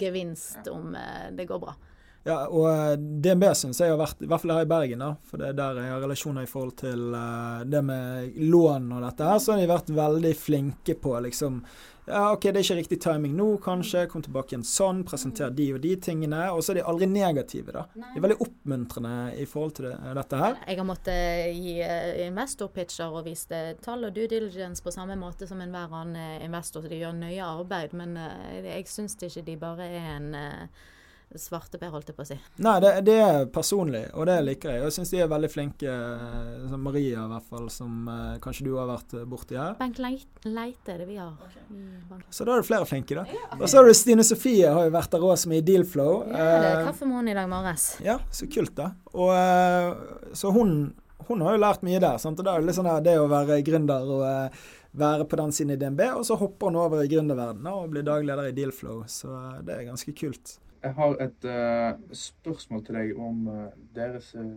gevinst 0.00 0.68
om 0.70 0.94
det 1.36 1.44
går 1.50 1.60
bra. 1.60 1.74
Ja, 2.22 2.44
og 2.46 2.68
eh, 2.70 2.96
DNB 2.96 3.48
syns 3.58 3.80
jeg 3.82 3.90
har 3.90 3.98
vært, 3.98 4.20
i 4.22 4.28
hvert 4.30 4.42
fall 4.44 4.54
her 4.54 4.66
i 4.66 4.70
Bergen, 4.70 5.00
da, 5.02 5.14
for 5.26 5.42
det 5.42 5.50
er 5.50 5.56
der 5.58 5.80
jeg 5.82 5.90
har 5.90 6.04
relasjoner 6.04 6.44
i 6.46 6.50
forhold 6.50 6.76
til 6.78 7.16
uh, 7.16 7.62
det 7.66 7.80
med 7.82 8.36
lån 8.46 8.92
og 8.94 9.06
dette 9.08 9.26
her, 9.26 9.40
så 9.42 9.54
har 9.54 9.62
de 9.62 9.72
vært 9.72 9.90
veldig 9.96 10.36
flinke 10.38 10.94
på 11.02 11.16
liksom 11.26 11.64
ja, 12.06 12.32
OK, 12.32 12.48
det 12.48 12.58
er 12.58 12.64
ikke 12.64 12.76
riktig 12.80 12.96
timing 13.02 13.34
nå, 13.38 13.44
kanskje. 13.62 14.08
Kom 14.10 14.24
tilbake 14.24 14.56
igjen 14.56 14.64
sånn. 14.66 15.04
Presenter 15.06 15.52
de 15.54 15.68
og 15.76 15.84
de 15.84 15.92
tingene. 16.02 16.40
Og 16.50 16.64
så 16.66 16.72
er 16.72 16.80
de 16.80 16.86
aldri 16.90 17.06
negative, 17.06 17.70
da. 17.76 17.84
De 17.94 18.18
er 18.18 18.24
veldig 18.24 18.40
oppmuntrende 18.42 19.12
i 19.38 19.44
forhold 19.46 19.76
til 19.76 19.86
det, 19.86 19.92
dette 20.18 20.40
her. 20.40 20.56
Jeg 20.66 20.80
har 20.80 20.88
måttet 20.88 21.54
gi 21.54 21.76
investorpitcher 22.24 23.14
og 23.14 23.28
vise 23.28 23.60
tall 23.86 24.08
og 24.08 24.16
due 24.18 24.26
diligence 24.26 24.82
på 24.82 24.90
samme 24.90 25.14
måte 25.20 25.46
som 25.46 25.62
enhver 25.62 25.94
annen 26.00 26.42
investor. 26.42 26.82
Så 26.82 26.90
de 26.90 26.98
gjør 27.04 27.14
nøye 27.20 27.46
arbeid. 27.46 27.94
Men 27.94 28.18
jeg 28.66 28.90
syns 28.90 29.14
ikke 29.22 29.46
de 29.46 29.56
bare 29.62 29.86
er 29.86 30.10
en 30.16 30.28
svarteper, 31.40 31.90
holdt 31.92 32.10
jeg 32.10 32.16
på 32.16 32.24
å 32.24 32.28
si. 32.28 32.36
Nei, 32.64 32.74
det, 32.84 32.90
det, 33.06 33.16
er 33.24 33.46
personlig, 33.52 34.02
og 34.18 34.26
det 34.28 34.36
liker 34.44 34.72
jeg. 34.72 34.82
Og 34.82 34.88
jeg 34.88 34.96
syns 34.96 35.12
de 35.14 35.20
er 35.24 35.30
veldig 35.30 35.50
flinke, 35.52 35.94
som 36.70 36.82
Maria 36.84 37.24
i 37.24 37.30
hvert 37.32 37.48
fall, 37.48 37.68
som 37.72 38.08
eh, 38.12 38.34
kanskje 38.42 38.66
du 38.66 38.72
har 38.76 38.90
vært 38.90 39.16
eh, 39.18 39.26
borti 39.28 39.58
her. 39.58 39.76
Bank 39.80 40.00
Leite 40.02 40.94
er 40.94 41.02
det 41.02 41.08
vi 41.08 41.18
har. 41.20 41.34
Okay. 41.48 42.24
Så 42.30 42.46
da 42.48 42.56
er 42.56 42.64
det 42.64 42.68
flere 42.68 42.88
flinke, 42.88 43.16
da. 43.18 43.26
Ja. 43.30 43.46
Og 43.58 43.64
så 43.68 43.80
har 43.80 43.88
du 43.88 43.94
Stine 43.96 44.26
Sofie, 44.26 44.68
har 44.68 44.88
jo 44.88 44.94
vært 44.94 45.14
der 45.14 45.24
òg, 45.28 45.36
som 45.40 45.54
er 45.54 45.62
i 45.62 45.66
Dealflow. 45.66 46.26
Ja, 46.28 46.50
det 46.50 46.72
er 46.72 46.80
eh, 46.82 46.90
kaffemåned 46.90 47.32
i 47.32 47.38
dag 47.38 47.48
morges. 47.52 47.88
Ja, 48.04 48.18
så 48.34 48.50
kult, 48.52 48.74
da. 48.78 48.92
Og 49.12 50.36
så 50.36 50.52
hun, 50.54 50.76
hun 51.28 51.42
har 51.46 51.56
jo 51.56 51.64
lært 51.64 51.82
mye 51.86 52.02
der. 52.02 52.20
Sant? 52.22 52.40
Og 52.40 52.46
det 52.46 52.54
er 52.54 52.68
litt 52.68 52.78
sånn 52.78 52.92
det 53.04 53.18
å 53.20 53.28
være 53.30 53.62
gründer 53.66 54.14
og 54.18 54.24
være 54.92 55.24
på 55.24 55.38
den 55.40 55.52
siden 55.52 55.74
i 55.74 55.78
DNB, 55.80 56.02
og 56.18 56.26
så 56.28 56.36
hopper 56.40 56.68
hun 56.68 56.80
over 56.80 57.02
i 57.02 57.08
gründerverdenen 57.08 57.70
og 57.72 57.88
blir 57.94 58.04
daglig 58.06 58.28
leder 58.28 58.50
i 58.50 58.56
Dealflow. 58.56 59.02
Så 59.08 59.32
det 59.64 59.78
er 59.78 59.88
ganske 59.88 60.12
kult. 60.16 60.58
Jeg 60.82 60.94
har 60.98 61.16
et 61.22 61.44
uh, 61.46 62.14
spørsmål 62.16 62.84
til 62.84 62.96
deg 62.98 63.18
om 63.18 63.46
uh, 63.48 63.66
deres 63.94 64.32
uh, 64.34 64.56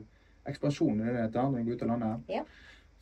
ekspansjon 0.49 1.01
i 1.03 1.11
dette, 1.13 1.41
når 1.41 1.57
dere 1.59 1.65
går 1.67 1.76
ut 1.76 1.84
av 1.86 1.91
landet. 1.91 2.32
Ja. 2.34 2.43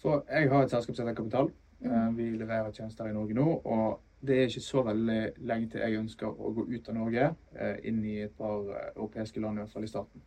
For 0.03 0.25
jeg 0.27 0.49
har 0.51 0.65
et 0.65 0.73
selskap 0.73 0.97
som 0.97 1.07
heter 1.07 1.21
Kapital. 1.21 1.53
Mm. 1.83 2.15
vi 2.15 2.29
leverer 2.39 2.71
tjenester 2.71 3.09
i 3.09 3.13
Norge 3.13 3.35
nå. 3.35 3.43
Og 3.43 3.99
det 4.23 4.37
er 4.37 4.45
ikke 4.47 4.61
så 4.63 4.85
veldig 4.87 5.17
lenge 5.49 5.67
til 5.71 5.81
jeg 5.83 5.99
ønsker 5.99 6.29
å 6.31 6.51
gå 6.55 6.63
ut 6.69 6.87
av 6.87 6.95
Norge, 6.95 7.25
inn 7.83 7.99
i 8.07 8.13
et 8.23 8.37
par 8.37 8.69
europeiske 8.93 9.43
land, 9.43 9.59
i 9.59 9.65
hvert 9.65 9.73
fall 9.75 9.83
i 9.83 9.91
starten. 9.91 10.23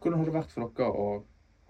Hvordan 0.00 0.18
har 0.18 0.26
det 0.26 0.34
vært 0.34 0.54
for 0.54 0.66
dere 0.66 0.90
å 0.90 1.06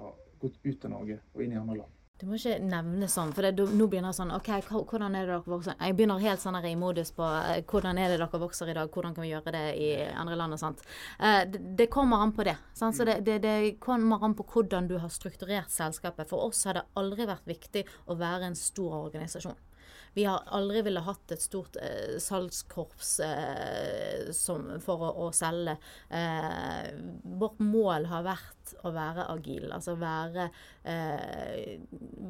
ha 0.00 0.14
gått 0.40 0.56
ut 0.64 0.88
av 0.88 0.94
Norge 0.94 1.18
og 1.34 1.44
inn 1.44 1.52
i 1.52 1.60
andre 1.60 1.82
land? 1.82 1.95
Du 2.16 2.24
må 2.24 2.38
ikke 2.38 2.56
nevne 2.64 3.10
sånn, 3.12 3.34
for 3.36 3.44
det, 3.44 3.60
nå 3.76 3.86
begynner 3.92 4.08
jeg 4.08 4.16
sånn 4.16 4.30
OK, 4.32 4.48
hvordan 4.72 5.18
er 5.18 5.26
det 5.26 5.34
dere 5.34 5.52
vokser? 5.52 5.74
Jeg 5.76 5.96
begynner 5.98 6.22
helt 6.22 6.40
sånn 6.40 6.56
i 6.64 6.72
modus 6.80 7.10
på 7.12 7.26
uh, 7.26 7.58
hvordan 7.68 8.00
er 8.00 8.08
det 8.08 8.16
dere 8.22 8.40
vokser 8.40 8.70
i 8.72 8.76
dag, 8.78 8.88
hvordan 8.88 9.12
kan 9.12 9.26
vi 9.26 9.34
gjøre 9.34 9.52
det 9.52 9.64
i 9.76 9.90
andre 10.16 10.38
land 10.40 10.56
og 10.56 10.62
sånt. 10.62 10.80
Uh, 11.20 11.42
det, 11.44 11.60
det, 11.76 11.88
kommer 11.92 12.24
an 12.24 12.32
på 12.32 12.46
det. 12.48 12.56
Sant? 12.72 12.96
Så 12.96 13.04
det, 13.04 13.18
det, 13.26 13.42
det, 13.44 13.56
kommer 13.84 14.24
an 14.24 14.36
på 14.38 14.48
hvordan 14.48 14.88
du 14.88 14.96
har 15.02 15.12
strukturert 15.12 15.68
selskapet. 15.74 16.30
For 16.32 16.48
oss 16.48 16.64
har 16.64 16.80
det 16.80 16.86
aldri 16.96 17.28
vært 17.28 17.52
viktig 17.52 17.84
å 18.08 18.16
være 18.16 18.48
en 18.48 18.56
stor 18.56 18.96
organisasjon. 19.02 19.60
Vi 20.16 20.24
har 20.24 20.46
aldri 20.56 20.80
ville 20.86 21.02
hatt 21.04 21.32
et 21.34 21.42
stort 21.44 21.76
eh, 21.76 22.14
salgskorps 22.22 23.10
eh, 23.26 24.30
som, 24.32 24.70
for 24.80 25.02
å, 25.04 25.10
å 25.26 25.32
selge. 25.36 25.74
Eh, 26.08 26.86
vårt 27.36 27.60
mål 27.60 28.08
har 28.08 28.24
vært 28.24 28.72
å 28.88 28.94
være 28.96 29.26
agil. 29.34 29.68
Altså 29.76 29.98
være 30.00 30.48
eh, 30.88 31.76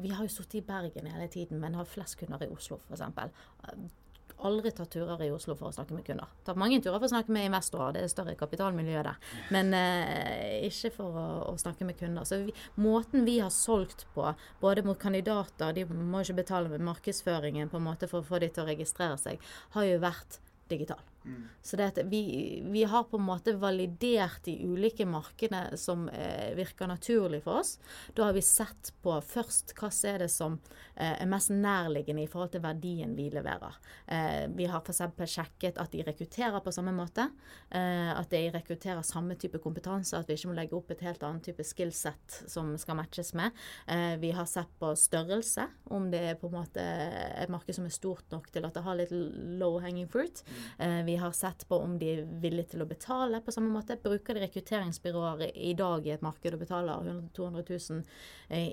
Vi 0.03 0.11
har 0.11 0.27
jo 0.27 0.33
sittet 0.33 0.59
i 0.59 0.65
Bergen 0.67 1.07
hele 1.07 1.29
tiden, 1.31 1.63
men 1.63 1.79
har 1.79 1.87
flest 1.87 2.19
kunder 2.19 2.43
i 2.43 2.51
Oslo, 2.51 2.81
f.eks 2.91 4.03
aldri 4.45 4.71
tatt 4.75 4.91
turer 4.93 5.21
i 5.25 5.31
Oslo 5.33 5.55
for 5.57 5.69
å 5.69 5.75
snakke 5.75 5.95
med 5.95 6.05
kunder. 6.07 6.29
Tatt 6.45 6.59
mange 6.59 6.79
turer 6.83 6.99
for 6.99 7.07
å 7.07 7.11
snakke 7.11 7.33
med 7.33 7.47
investorer, 7.49 7.95
det 7.95 8.03
er 8.05 8.11
større 8.11 8.35
kapitalmiljø 8.39 9.03
der. 9.07 9.19
Men 9.53 9.73
eh, 9.77 10.67
ikke 10.67 10.93
for 10.99 11.17
å, 11.17 11.27
å, 11.51 11.55
snakke 11.61 11.87
med 11.87 11.97
kunder. 11.99 12.27
Så 12.27 12.41
vi, 12.45 12.55
måten 12.81 13.25
vi 13.27 13.39
har 13.41 13.53
solgt 13.53 14.05
på, 14.13 14.27
både 14.61 14.85
mot 14.87 14.99
kandidater, 15.01 15.73
de 15.73 15.87
må 15.89 16.23
ikke 16.23 16.41
betale 16.43 16.73
med 16.73 16.85
markedsføringen 16.87 17.71
på 17.71 17.81
en 17.81 17.87
måte 17.89 18.09
for 18.11 18.21
å 18.21 18.29
få 18.29 18.41
de 18.43 18.51
til 18.53 18.65
å 18.65 18.69
registrere 18.69 19.17
seg, 19.21 19.41
har 19.75 19.89
jo 19.89 20.01
vært 20.03 20.41
digital. 20.69 21.01
Mm. 21.27 21.47
Så 21.61 21.75
det 21.75 22.03
vi, 22.03 22.63
vi, 22.65 22.83
har 22.83 23.03
på 23.03 23.17
en 23.17 23.25
måte 23.27 23.53
validert 23.59 24.45
de 24.45 24.53
ulike 24.63 25.05
markedene 25.05 25.77
som 25.77 26.05
eh, 26.09 26.53
virker 26.55 26.87
naturlig 26.87 27.41
for 27.43 27.59
oss. 27.59 27.73
Da 28.15 28.29
har 28.29 28.35
vi 28.37 28.43
sett 28.45 28.93
på 29.03 29.17
først 29.19 29.73
hva 29.75 29.89
er 30.07 30.23
det 30.23 30.29
som 30.31 30.55
eh, 30.95 31.17
er 31.17 31.27
mest 31.27 31.51
nærliggende 31.51 32.23
i 32.23 32.29
forhold 32.31 32.53
til 32.55 32.63
verdien 32.63 33.15
vi 33.17 33.27
leverer. 33.33 33.75
Eh, 34.05 34.45
vi 34.55 34.69
har 34.71 34.79
f.eks. 34.79 35.03
sjekket 35.27 35.81
at 35.81 35.91
de 35.91 36.05
rekrutterer 36.07 36.63
på 36.63 36.71
samme 36.71 36.93
måte. 36.95 37.27
Eh, 37.67 38.13
at 38.13 38.31
de 38.31 38.45
rekrutterer 38.53 39.03
samme 39.03 39.35
type 39.35 39.59
kompetanse. 39.63 40.15
At 40.15 40.31
vi 40.31 40.39
ikke 40.39 40.53
må 40.53 40.57
legge 40.61 40.79
opp 40.79 40.95
et 40.95 41.03
helt 41.03 41.27
annet 41.27 41.49
type 41.49 41.67
skillset 41.67 42.39
som 42.47 42.71
skal 42.79 42.99
matches 43.01 43.33
med. 43.35 43.51
Eh, 43.91 44.15
vi 44.23 44.31
har 44.31 44.47
sett 44.47 44.71
på 44.79 44.93
størrelse. 44.95 45.67
Om 45.91 46.07
det 46.15 46.23
er 46.31 46.39
på 46.39 46.47
en 46.47 46.57
måte 46.61 46.87
et 46.87 47.51
marked 47.51 47.75
som 47.75 47.91
er 47.91 47.95
stort 47.95 48.31
nok 48.31 48.47
til 48.55 48.63
at 48.67 48.79
det 48.79 48.87
har 48.87 49.01
litt 49.03 49.11
low 49.59 49.81
hanging 49.83 50.07
fruit. 50.07 50.45
Mm. 50.79 51.07
Har 51.17 51.33
sett 51.35 51.65
på 51.67 51.79
om 51.83 51.97
de 51.99 52.11
er 52.13 52.25
villige 52.41 52.73
til 52.73 52.83
å 52.83 52.89
betale 52.89 53.41
på 53.43 53.53
samme 53.55 53.71
måte. 53.73 53.99
Bruker 54.01 54.37
de 54.37 54.45
rekrutteringsbyråer 54.45 55.47
i 55.53 55.73
dag 55.77 56.05
i 56.07 56.13
et 56.15 56.25
marked 56.25 56.53
og 56.53 56.61
betaler 56.61 57.01
100 57.07 57.31
200 57.37 57.63
000 57.69 58.03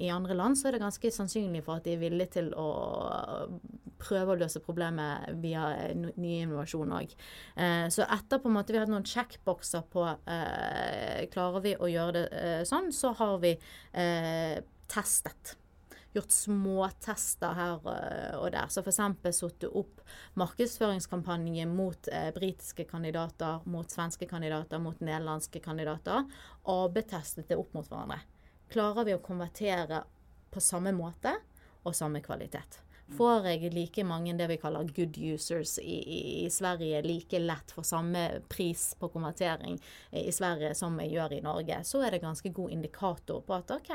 i 0.04 0.10
andre 0.12 0.36
land, 0.36 0.58
så 0.58 0.68
er 0.68 0.76
det 0.76 0.84
ganske 0.84 1.10
sannsynlig 1.12 1.64
for 1.66 1.78
at 1.78 1.86
de 1.86 1.94
er 1.96 2.02
villige 2.02 2.36
til 2.36 2.52
å 2.58 2.68
prøve 4.00 4.34
å 4.34 4.38
løse 4.38 4.62
problemet 4.64 5.30
via 5.42 5.64
ny 5.94 6.36
innovasjon 6.42 6.94
òg. 6.94 7.14
Eh, 7.56 7.86
så 7.94 8.06
etter 8.06 8.42
på 8.42 8.50
en 8.50 8.56
måte 8.58 8.74
vi 8.74 8.78
har 8.78 8.86
hatt 8.86 8.92
noen 8.92 9.08
checkboxer 9.08 9.86
på 9.92 10.06
eh, 10.10 11.24
klarer 11.32 11.64
vi 11.64 11.74
å 11.76 11.90
gjøre 11.90 12.16
det 12.18 12.24
eh, 12.40 12.62
sånn, 12.68 12.92
så 12.94 13.14
har 13.18 13.38
vi 13.42 13.56
testet 14.90 15.54
gjort 16.14 16.34
småtester 16.34 17.56
her 17.58 17.88
eh, 17.90 18.36
og 18.38 18.50
der. 18.54 18.70
Så 18.70 18.84
f.eks. 18.84 19.00
satt 19.38 19.66
opp 19.70 20.02
markedsføringskampanjer 20.40 21.68
mot 21.70 22.08
eh, 22.12 22.30
britiske 22.36 22.86
kandidater, 22.90 23.64
mot 23.70 23.90
svenske 23.90 24.28
kandidater, 24.30 24.82
mot 24.82 25.00
nederlandske 25.02 25.62
kandidater. 25.64 26.24
AB-testet 26.70 27.50
det 27.50 27.58
opp 27.58 27.74
mot 27.74 27.88
hverandre. 27.90 28.22
Klarer 28.70 29.08
vi 29.08 29.16
å 29.16 29.22
konvertere 29.22 30.04
på 30.54 30.62
samme 30.62 30.94
måte 30.94 31.34
og 31.84 31.96
samme 31.96 32.22
kvalitet? 32.24 32.80
Får 33.16 33.48
jeg 33.48 33.72
like 33.74 34.04
mange 34.06 34.34
det 34.38 34.48
vi 34.50 34.58
kaller 34.62 34.88
good 34.96 35.16
users 35.18 35.78
i, 35.78 35.98
i, 36.02 36.20
i, 36.44 36.50
Sverige 36.50 37.02
like 37.06 37.38
lett 37.38 37.74
for 37.74 37.86
samme 37.86 38.24
pris 38.48 38.92
på 39.00 39.08
konvertering 39.14 39.78
i 40.10 40.30
Sverige 40.32 40.74
som 40.78 40.98
jeg 41.02 41.14
gjør 41.14 41.36
i 41.36 41.42
Norge, 41.44 41.80
så 41.84 42.02
er 42.04 42.14
det 42.14 42.22
ganske 42.24 42.52
god 42.54 42.74
indikator 42.74 43.42
på 43.46 43.56
at 43.56 43.72
OK, 43.74 43.92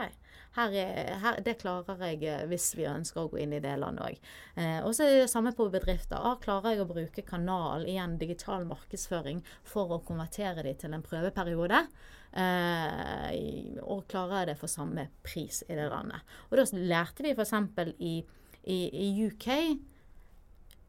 her 0.57 0.76
er, 0.82 1.11
her, 1.22 1.39
det 1.45 1.59
klarer 1.61 1.99
jeg 2.07 2.24
eh, 2.26 2.45
hvis 2.49 2.72
vi 2.78 2.88
ønsker 2.89 3.24
å 3.24 3.32
gå 3.32 3.41
inn 3.43 3.53
i 3.53 3.61
det 3.63 3.76
landet 3.82 4.05
òg. 4.05 4.30
Eh, 4.55 4.80
og 4.82 4.95
så 4.95 5.05
er 5.05 5.22
det 5.22 5.32
samme 5.32 5.53
på 5.55 5.70
bedrifter. 5.72 6.17
Ah, 6.17 6.39
klarer 6.41 6.74
jeg 6.74 6.84
å 6.84 6.89
bruke 6.89 7.26
kanal, 7.28 7.86
igjen 7.89 8.17
digital 8.22 8.65
markedsføring, 8.70 9.43
for 9.67 9.93
å 9.93 10.01
konvertere 10.05 10.65
de 10.65 10.74
til 10.80 10.95
en 10.95 11.05
prøveperiode? 11.05 11.84
Eh, 12.30 13.78
og 13.86 14.03
klarer 14.09 14.41
jeg 14.41 14.51
det 14.51 14.59
for 14.59 14.72
samme 14.72 15.09
pris 15.26 15.63
i 15.67 15.78
det 15.78 15.88
landet? 15.91 16.26
Og 16.49 16.59
da 16.59 16.67
lærte 16.74 17.26
vi 17.26 17.36
f.eks. 17.36 17.55
i 17.99 18.13
i, 18.70 18.80
i 19.07 19.09
UK 19.28 19.49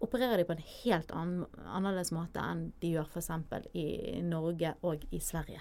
opererer 0.00 0.40
de 0.40 0.46
på 0.48 0.56
en 0.56 0.64
helt 0.84 1.10
annen, 1.12 1.44
annerledes 1.66 2.12
måte 2.16 2.40
enn 2.40 2.70
de 2.80 2.94
gjør 2.94 3.10
f.eks. 3.10 3.30
i 3.76 4.20
Norge 4.24 4.72
og 4.86 5.04
i 5.12 5.20
Sverige. 5.20 5.60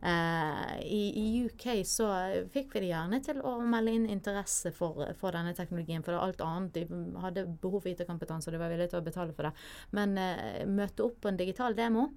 Eh, 0.00 0.72
i, 0.84 1.02
i, 1.20 1.26
UK 1.46 1.80
så 1.88 2.08
fikk 2.52 2.74
vi 2.74 2.84
det 2.84 2.90
gjerne 2.90 3.20
til 3.24 3.40
å 3.40 3.56
melde 3.64 3.94
inn 3.96 4.04
interesse 4.12 4.72
for, 4.76 5.00
for 5.18 5.36
denne 5.36 5.54
teknologien. 5.56 6.04
For 6.04 6.14
det 6.14 6.22
alt 6.22 6.44
annet, 6.44 6.76
de 6.76 7.20
hadde 7.24 7.46
behov 7.62 7.82
for 7.82 7.92
IT-kompetanse, 7.92 8.48
og 8.48 8.56
de 8.56 8.60
var 8.60 8.72
villige 8.72 8.92
til 8.92 9.00
å 9.00 9.06
betale 9.06 9.36
for 9.36 9.48
det. 9.48 9.54
Men 9.96 10.16
eh, 10.20 10.62
møte 10.68 11.06
opp 11.08 11.20
på 11.24 11.32
en 11.32 11.40
digital 11.40 11.76
demo 11.78 12.10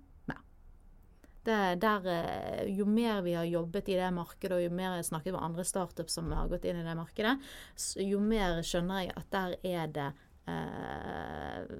det, 1.47 1.59
der, 1.83 2.07
eh, 2.13 2.63
jo 2.75 2.85
mer 2.89 3.21
vi 3.25 3.35
har 3.37 3.47
jobbet 3.47 3.89
i 3.89 3.99
det 3.99 4.09
markedet, 4.15 4.57
og 4.57 4.63
jo 4.63 4.71
mer 4.75 4.97
jeg 4.97 5.09
snakket 5.09 5.35
med 5.35 5.43
andre 5.43 5.65
startups 5.67 6.17
som 6.19 6.31
har 6.35 6.49
gått 6.51 6.67
inn 6.67 6.81
i 6.81 6.87
det 6.87 6.97
markedet, 6.99 7.37
jo 8.03 8.19
mer 8.23 8.59
skjønner 8.65 9.05
jeg 9.05 9.15
at 9.15 9.31
der 9.35 9.55
er 9.63 9.95
det 9.95 10.09
eh, 10.51 11.79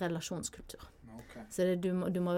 relasjonskultur. 0.00 0.88
Okay. 1.20 1.42
Så 1.50 1.66
det, 1.68 1.76
du, 1.84 1.92
må, 1.94 2.08
du 2.08 2.20
må 2.24 2.34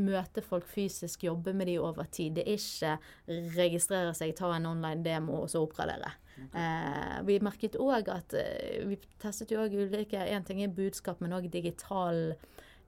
møte 0.00 0.42
folk 0.44 0.66
fysisk, 0.70 1.26
jobbe 1.28 1.52
med 1.54 1.68
de 1.70 1.76
over 1.82 2.08
tid. 2.10 2.38
Det 2.38 2.46
er 2.48 2.58
ikke 2.58 3.52
registrere 3.58 4.14
seg, 4.16 4.34
ta 4.38 4.50
en 4.56 4.70
online 4.72 5.04
demo 5.04 5.42
og 5.44 5.50
så 5.52 5.62
oppgradere. 5.62 6.14
Eh, 6.56 7.18
vi 7.28 7.36
merket 7.44 7.76
òg 7.78 8.08
at 8.10 8.32
eh, 8.34 8.80
Vi 8.88 8.96
testet 9.20 9.52
jo 9.52 9.60
òg 9.62 9.74
ulike 9.76 10.16
En 10.32 10.46
ting 10.48 10.62
er 10.64 10.72
budskap, 10.72 11.20
men 11.20 11.34
òg 11.36 11.50
digital 11.52 12.32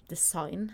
design. 0.08 0.70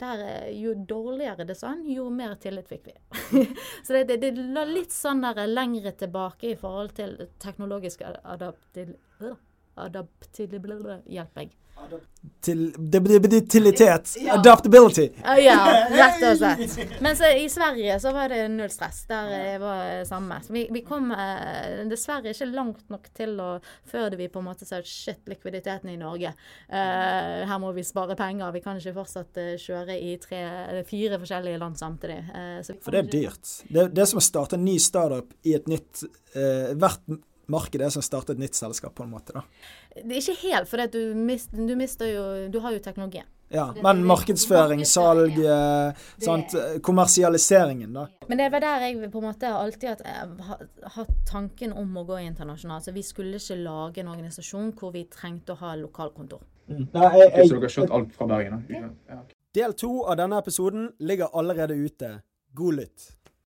Der, 0.00 0.22
eh, 0.24 0.50
jo 0.56 0.72
dårligere 0.74 1.44
design, 1.44 1.84
jo 1.92 2.08
mer 2.10 2.34
tillit 2.40 2.70
fikk 2.70 2.88
vi. 2.88 2.94
så 3.84 3.92
det, 3.92 4.04
det, 4.08 4.16
det 4.22 4.46
la 4.54 4.64
litt 4.64 4.94
sånn 4.94 5.20
der 5.24 5.44
lengre 5.50 5.92
tilbake 5.92 6.54
i 6.54 6.58
forhold 6.58 6.96
til 6.96 7.16
teknologisk 7.42 8.06
adaptil... 8.08 8.96
øh, 9.78 10.98
Hjelp 11.06 11.36
meg. 11.36 11.56
Til 12.40 12.70
debilitilitet. 12.76 14.14
Adaptability. 14.28 15.06
Ja, 15.22 15.34
ja, 15.48 15.56
rett 15.92 16.22
og 16.24 16.38
slett. 16.38 16.78
Mens 17.04 17.20
i 17.24 17.46
Sverige 17.52 17.96
så 18.00 18.12
var 18.16 18.32
det 18.32 18.42
null 18.52 18.70
stress. 18.72 19.02
Der 19.08 19.32
eh, 19.36 19.56
var 19.60 19.80
det 19.80 20.06
samme. 20.08 20.38
Så 20.44 20.52
vi, 20.52 20.66
vi 20.72 20.82
kom 20.84 21.10
eh, 21.12 21.82
dessverre 21.90 22.32
ikke 22.32 22.48
langt 22.52 22.84
nok 22.92 23.10
til 23.16 23.34
å 23.40 23.50
Før 23.90 24.16
vi 24.16 24.28
på 24.32 24.40
en 24.40 24.48
måte 24.48 24.68
sa 24.68 24.80
shit, 24.84 25.20
likviditeten 25.28 25.90
i 25.92 25.98
Norge. 26.00 26.30
Uh, 26.70 27.42
her 27.48 27.58
må 27.60 27.72
vi 27.76 27.84
spare 27.84 28.16
penger. 28.16 28.52
Vi 28.54 28.62
kan 28.64 28.78
ikke 28.78 28.94
fortsatt 29.00 29.40
kjøre 29.60 29.96
i 29.98 30.14
tre, 30.22 30.40
eller 30.70 30.86
fire 30.88 31.18
forskjellige 31.20 31.60
land 31.60 31.80
samtidig. 31.80 32.20
Uh, 32.30 32.60
så 32.64 32.76
vi 32.76 32.84
For 32.84 32.96
det 32.96 33.02
er 33.02 33.10
dyrt. 33.10 33.56
Det, 33.66 33.88
det 33.96 34.04
er 34.04 34.10
som 34.12 34.22
å 34.22 34.24
starte 34.24 34.56
en 34.60 34.64
ny 34.64 34.76
startup 34.80 35.32
i 35.48 35.56
et 35.58 35.68
nytt 35.70 36.04
uh, 36.06 36.70
Hvert 36.78 37.02
marked 37.50 37.82
er 37.82 37.92
som 37.92 38.02
å 38.02 38.06
starte 38.06 38.36
et 38.36 38.40
nytt 38.42 38.58
selskap, 38.58 38.94
på 38.96 39.04
en 39.06 39.12
måte. 39.12 39.34
da. 39.36 39.44
Det 39.96 40.16
er 40.16 40.22
ikke 40.22 40.40
helt, 40.46 40.70
for 40.70 40.86
du, 40.92 41.00
mist, 41.18 41.52
du 41.52 41.74
mister 41.76 42.10
jo 42.10 42.24
Du 42.52 42.60
har 42.64 42.72
jo 42.76 42.82
teknologien. 42.82 43.26
Ja, 43.52 43.74
Men 43.82 44.04
markedsføring, 44.06 44.84
salg, 44.86 45.34
ja. 45.42 45.92
sant, 46.22 46.54
eh, 46.54 46.76
kommersialiseringen, 46.86 47.92
da. 47.92 48.04
Men 48.30 48.38
det 48.38 48.46
var 48.54 48.62
der 48.62 48.84
jeg 48.86 49.10
på 49.10 49.18
en 49.18 49.26
måte 49.26 49.50
alltid 49.50 50.04
eh, 50.06 50.52
hatt 50.94 51.10
tanken 51.26 51.74
om 51.74 51.98
å 51.98 52.04
gå 52.06 52.20
internasjonalt. 52.28 52.86
Så 52.86 52.94
vi 52.94 53.02
skulle 53.02 53.42
ikke 53.42 53.58
lage 53.58 54.04
en 54.04 54.12
organisasjon 54.12 54.70
hvor 54.78 54.94
vi 54.94 55.02
trengte 55.10 55.56
å 55.56 55.60
ha 55.64 55.74
lokalkontor. 55.82 56.46
Nei, 56.70 56.86
Ok, 56.94 57.40
så 57.42 57.56
dere 57.56 57.66
har 57.66 57.74
kjørt 57.74 57.96
alt 57.98 58.14
fra 58.14 58.30
Bergen? 58.30 58.62
Del 59.58 59.74
to 59.74 59.96
av 60.06 60.20
denne 60.22 60.38
episoden 60.38 60.92
ligger 61.02 61.34
allerede 61.34 61.74
ute. 61.74 62.20
God 62.54 62.78
lytt. 62.78 63.08